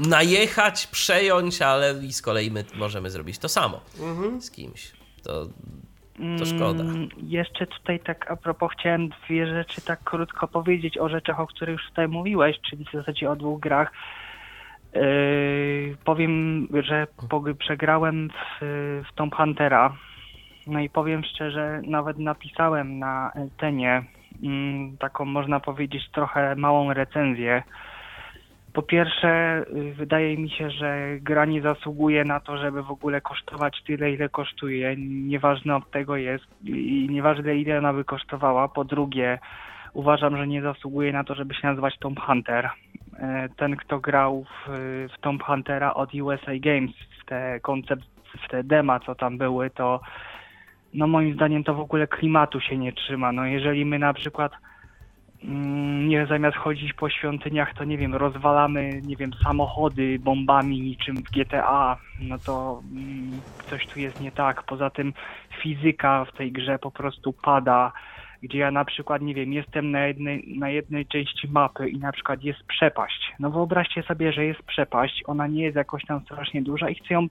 [0.09, 4.41] najechać, przejąć, ale i z kolei my możemy zrobić to samo Mhm.
[4.43, 4.93] z kimś.
[5.25, 5.47] To,
[6.39, 6.83] to szkoda.
[6.83, 11.47] Mm, Jeszcze tutaj tak a propos chciałem dwie rzeczy tak krótko powiedzieć o rzeczach, o
[11.47, 13.93] których już tutaj mówiłeś, czyli w zasadzie o dwóch grach.
[14.95, 17.07] Yy, powiem, że
[17.59, 18.65] przegrałem w,
[19.11, 19.97] w Tomb Huntera.
[20.67, 24.05] No i powiem szczerze, nawet napisałem na Tenie
[24.43, 27.63] mm, taką można powiedzieć trochę małą recenzję.
[28.73, 33.21] Po pierwsze, y, wydaje mi się, że gra nie zasługuje na to, żeby w ogóle
[33.21, 34.97] kosztować tyle, ile kosztuje.
[35.07, 38.69] Nieważne od tego jest i nieważne ile ona by kosztowała.
[38.69, 39.39] Po drugie,
[39.93, 42.71] uważam, że nie zasługuje na to, żeby się nazywać Tomb Hunter.
[43.19, 44.71] E, Ten, kto grał w,
[45.17, 46.91] w Tomb Huntera od USA Games,
[47.23, 48.05] w te koncept,
[48.45, 50.01] w te dema, co tam były, to
[50.95, 53.33] no moim zdaniem to w ogóle klimatu się nie trzyma.
[53.33, 54.53] No jeżeli my na przykład
[56.09, 61.31] nie zamiast chodzić po świątyniach, to nie wiem, rozwalamy, nie wiem, samochody bombami niczym w
[61.31, 63.41] GTA, no to mm,
[63.71, 64.63] coś tu jest nie tak.
[64.63, 65.13] Poza tym
[65.63, 67.93] fizyka w tej grze po prostu pada,
[68.43, 72.13] gdzie ja na przykład, nie wiem, jestem na jednej, na jednej części mapy i na
[72.13, 73.33] przykład jest przepaść.
[73.39, 77.15] No wyobraźcie sobie, że jest przepaść, ona nie jest jakoś tam strasznie duża i chcę
[77.15, 77.27] ją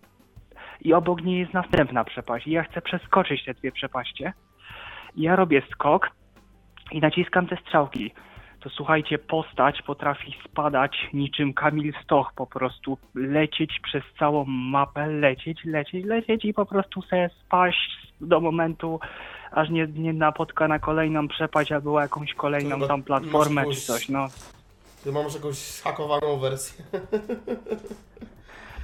[0.82, 4.34] i obok niej jest następna przepaść i ja chcę przeskoczyć te dwie przepaście.
[5.16, 6.12] I ja robię skok
[6.92, 8.12] i naciskam te strzałki.
[8.60, 15.66] To słuchajcie, postać potrafi spadać niczym Kamil Stoch, po prostu lecieć przez całą mapę, lecieć,
[15.66, 19.00] lecieć, lecieć i po prostu sobie spaść do momentu,
[19.52, 24.28] aż nie, nie napotka na kolejną przepaść albo jakąś kolejną tam platformę czy coś, no.
[25.04, 26.86] Ty masz jakąś hakowaną wersję.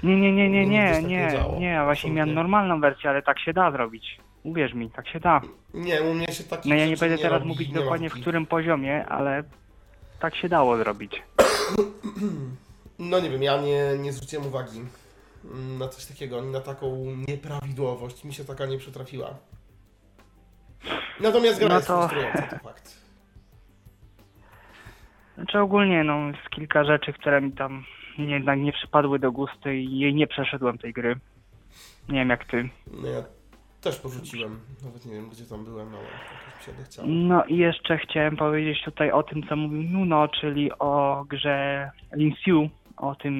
[0.03, 3.71] Nie, nie, nie, nie, nie, nie nie, właśnie miałem normalną wersję, ale tak się da
[3.71, 4.17] zrobić.
[4.43, 5.41] Uwierz mi, tak się da.
[5.73, 9.05] Nie, u mnie się taki No ja nie będę teraz mówić dokładnie w którym poziomie,
[9.05, 9.43] ale
[10.19, 11.21] tak się dało zrobić.
[12.99, 14.81] No nie wiem, ja nie, nie zwróciłem uwagi
[15.45, 18.23] mm, na coś takiego, na taką nieprawidłowość.
[18.23, 19.35] Mi się taka nie przytrafiła.
[21.19, 22.09] Natomiast gra No jest to-
[22.49, 22.93] to fakt.
[25.35, 27.83] Znaczy ogólnie no jest kilka rzeczy, które mi tam
[28.17, 31.15] jednak nie przypadły do gustu i nie przeszedłem tej gry.
[32.09, 32.69] Nie wiem jak ty.
[33.01, 33.23] No ja
[33.83, 34.59] też porzuciłem.
[34.83, 37.07] Nawet nie wiem, gdzie tam byłem, ale jakoś mi się odechciało.
[37.07, 42.69] No i jeszcze chciałem powiedzieć tutaj o tym, co mówił Nuno, czyli o grze Linsiu,
[42.97, 43.33] o tym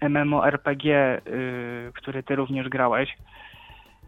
[0.00, 3.16] mm, MMORPG, y, który ty również grałeś.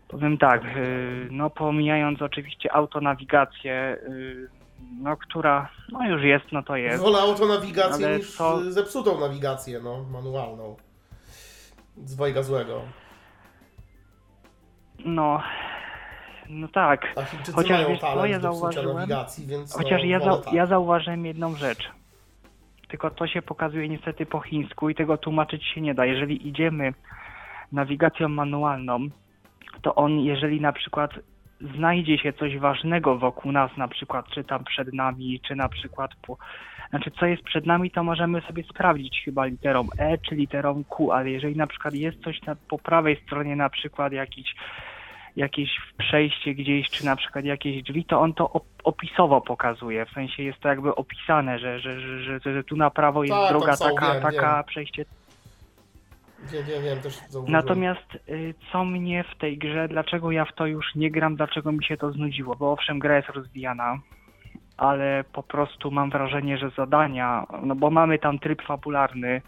[0.09, 4.49] Powiem tak, y, no pomijając oczywiście autonawigację, y,
[5.03, 7.03] no która no już jest, no to jest.
[7.03, 10.77] Wolę autonawigację niż y, zepsutą nawigację, no, manualną.
[11.97, 12.83] Z dwojga złego.
[15.05, 15.43] No,
[16.49, 17.13] no tak.
[17.17, 19.09] A Chińczycy Chociaż mają wiesz co, talent ja zauważyłem-
[19.47, 20.55] więc Chociaż no, ja, za, tak.
[20.55, 21.91] ja zauważyłem jedną rzecz.
[22.89, 26.05] Tylko to się pokazuje niestety po chińsku i tego tłumaczyć się nie da.
[26.05, 26.95] Jeżeli idziemy
[27.73, 28.99] nawigacją manualną,
[29.83, 31.11] to on, jeżeli na przykład
[31.77, 36.11] znajdzie się coś ważnego wokół nas, na przykład czy tam przed nami, czy na przykład
[36.23, 36.37] po,
[36.93, 41.13] znaczy co jest przed nami, to możemy sobie sprawdzić chyba literą E czy literą Q,
[41.13, 44.55] ale jeżeli na przykład jest coś na, po prawej stronie, na przykład jakiś
[45.37, 50.07] jakieś przejście gdzieś, czy na przykład jakieś drzwi, to on to op- opisowo pokazuje.
[50.07, 53.35] W sensie jest to jakby opisane, że, że, że, że, że tu na prawo jest
[53.37, 54.65] Tak, droga są, taka, wiem, taka, wiem.
[54.65, 55.05] przejście
[56.53, 57.53] Wiem, wiem, wiem, też zauważyłem.
[57.53, 61.73] Natomiast y, co mnie w tej grze, dlaczego ja w to już nie gram, dlaczego
[61.73, 62.57] mi się to znudziło?
[62.57, 63.99] Bo owszem, gra jest rozwijana,
[64.77, 69.43] ale po prostu mam wrażenie, że zadania, no bo mamy tam tryb fabularny.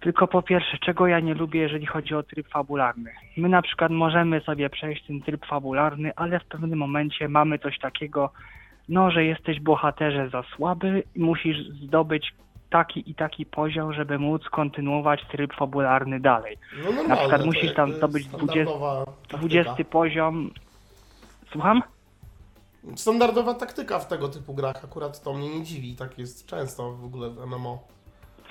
[0.00, 3.10] Tylko po pierwsze, czego ja nie lubię, jeżeli chodzi o tryb fabularny?
[3.36, 7.78] My na przykład możemy sobie przejść ten tryb fabularny, ale w pewnym momencie mamy coś
[7.78, 8.30] takiego,
[8.88, 12.32] no, że jesteś bohaterze za słaby i musisz zdobyć
[12.70, 16.58] taki i taki poziom, żeby móc kontynuować tryb fabularny dalej.
[16.84, 19.38] no, na przykład musisz tam zdobyć standardowa taktyka.
[19.38, 20.50] 20 poziom.
[21.52, 21.82] Słucham?
[22.96, 27.04] Standardowa taktyka w tego typu grach, akurat to mnie nie dziwi, tak jest często w
[27.04, 27.82] ogóle w MMO,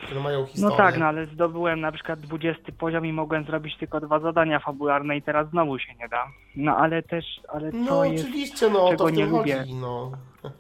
[0.06, 0.78] które mają No historię.
[0.78, 5.18] tak, no ale zdobyłem na przykład 20 poziom i mogłem zrobić tylko dwa zadania fabularne
[5.18, 6.28] i teraz znowu się nie da.
[6.56, 8.24] No ale też, ale to No jest...
[8.24, 9.58] oczywiście, no czego to w nie lubię.
[9.60, 10.12] chodzi, no.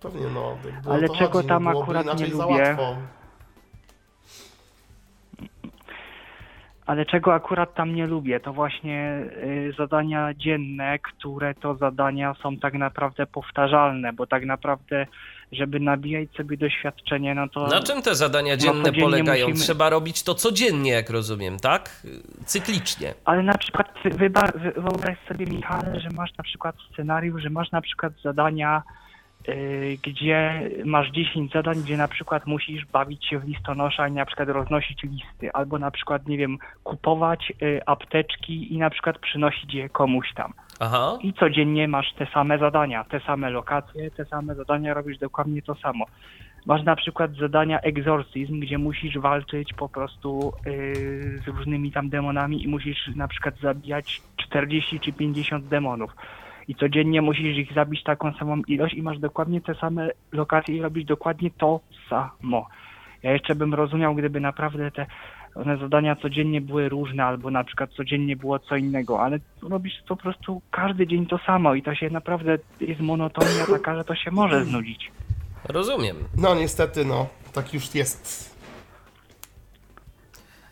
[0.00, 0.56] Pewnie, no.
[0.90, 2.96] Ale czego chodzi, tam no, byłoby akurat nie za lubię, łatwo.
[6.86, 12.56] Ale czego akurat tam nie lubię, to właśnie y, zadania dzienne, które to zadania są
[12.56, 15.06] tak naprawdę powtarzalne, bo tak naprawdę,
[15.52, 17.66] żeby nabijać sobie doświadczenie, no to...
[17.66, 19.46] Na czym te zadania No, dzienne codziennie polegają?
[19.48, 22.02] musimy- Trzeba robić to codziennie, jak rozumiem, tak?
[22.46, 23.14] Cyklicznie.
[23.24, 23.94] Ale na przykład
[24.76, 28.82] wyobraź sobie, Michale, że masz na przykład scenariusz, że masz na przykład zadania,
[30.02, 34.48] gdzie masz 10 zadań, gdzie na przykład musisz bawić się w listonosza i na przykład
[34.48, 39.88] roznosić listy, albo na przykład, nie wiem, kupować y, apteczki i na przykład przynosić je
[39.88, 40.52] komuś tam.
[40.80, 41.18] Aha.
[41.22, 45.74] I codziennie masz te same zadania, te same lokacje, te same zadania, robisz dokładnie to
[45.74, 46.04] samo.
[46.66, 52.64] Masz na przykład zadania egzorcyzm, gdzie musisz walczyć po prostu yy, z różnymi tam demonami
[52.64, 56.10] i musisz na przykład zabijać 40 czy 50 demonów.
[56.68, 60.82] I codziennie musisz ich zabić taką samą ilość i masz dokładnie te same lokacje i
[60.82, 61.80] robisz dokładnie to
[62.10, 62.68] samo.
[63.22, 65.06] Ja jeszcze bym rozumiał, gdyby naprawdę te
[65.54, 70.16] one zadania codziennie były różne, albo na przykład codziennie było co innego, ale robisz po
[70.16, 74.30] prostu każdy dzień to samo i to się naprawdę jest monotonia taka, że to się
[74.30, 75.12] może znudzić.
[75.68, 76.16] Rozumiem.
[76.36, 77.26] No niestety, no.
[77.52, 78.54] Tak już jest.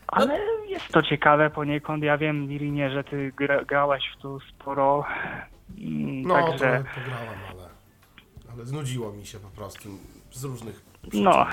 [0.07, 0.39] Ale
[0.69, 2.03] jest to ciekawe poniekąd.
[2.03, 5.05] Ja wiem, Lilinie, że ty gra, grałaś w to sporo.
[5.77, 7.69] No, Także, trochę pograłem, ale...
[8.53, 9.89] Ale znudziło mi się po prostu
[10.31, 11.23] z różnych przyczyn.
[11.23, 11.45] no,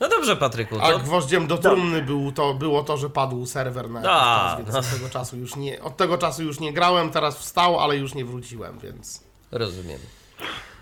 [0.00, 0.76] No dobrze, Patryku.
[0.80, 0.98] A To...
[0.98, 4.72] gwoździem do trumny był to, było to, że padł serwer na jakiś A, czas, więc
[4.72, 4.78] no.
[4.78, 8.14] od tego czasu już nie, od tego czasu już nie grałem, teraz wstał, ale już
[8.14, 9.24] nie wróciłem, więc...
[9.52, 9.98] Rozumiem.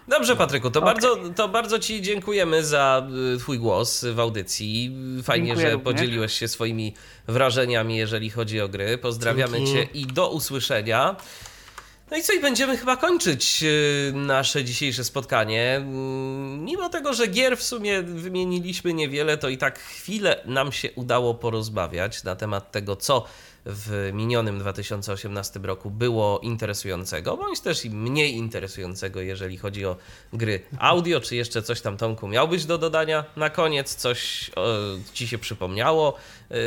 [0.08, 4.96] Dobrze, Patryku, to, bardzo, to bardzo Ci dziękujemy za y, Twój głos w audycji.
[5.22, 5.94] Fajnie, Dziękuję że również.
[5.94, 6.94] podzieliłeś się swoimi
[7.28, 8.98] wrażeniami, jeżeli chodzi o gry.
[8.98, 9.72] Pozdrawiamy Dzięki.
[9.72, 11.16] Cię i do usłyszenia.
[12.12, 15.76] No i co, i będziemy chyba kończyć y, nasze dzisiejsze spotkanie.
[15.76, 20.88] Mm, Mimo tego, że gier w sumie wymieniliśmy niewiele, to i tak chwilę nam się
[20.92, 23.24] udało porozmawiać na temat tego, co
[23.66, 29.96] w minionym 2018 roku było interesującego, bądź też i mniej interesującego, jeżeli chodzi o
[30.32, 31.20] gry audio.
[31.20, 33.94] Czy jeszcze coś tam, Tomku, miałbyś do dodania na koniec?
[33.94, 34.62] Coś o,
[35.12, 36.14] ci się przypomniało?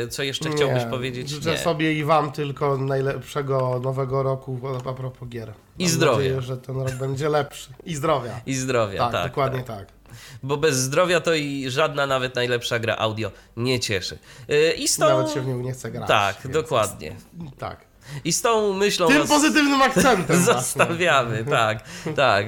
[0.04, 1.28] Y, Co jeszcze chciałbyś Nie, powiedzieć?
[1.28, 5.52] Życzę sobie i wam tylko najlepszego nowego roku a propos gier.
[5.78, 6.16] I Mam zdrowia.
[6.18, 7.70] nadzieję, że ten rok będzie lepszy.
[7.84, 8.40] I zdrowia.
[8.46, 9.30] I zdrowia, tak, tak.
[9.30, 9.86] dokładnie tak.
[9.86, 9.95] tak.
[10.42, 14.18] Bo bez zdrowia to i żadna nawet najlepsza gra audio nie cieszy.
[14.50, 15.08] Y, I z tą...
[15.08, 16.08] Nawet się w nią nie chce grać.
[16.08, 17.16] Tak, więc- dokładnie.
[17.58, 17.86] Tak.
[18.24, 20.54] I z tą myślą Tym pozytywnym akcentem właśnie.
[20.54, 21.44] zostawiamy.
[21.44, 21.84] Tak,
[22.16, 22.46] tak.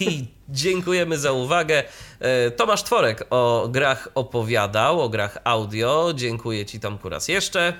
[0.00, 1.82] I dziękujemy za uwagę.
[2.20, 6.12] E, Tomasz Tworek o grach opowiadał, o grach audio.
[6.14, 7.72] Dziękuję Ci Tomku raz jeszcze.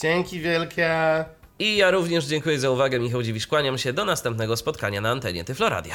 [0.00, 0.90] Dzięki wielkie.
[1.58, 2.98] I ja również dziękuję za uwagę.
[3.00, 5.94] Michał Dziwisz, kłaniam się do następnego spotkania na antenie Tyfloradia.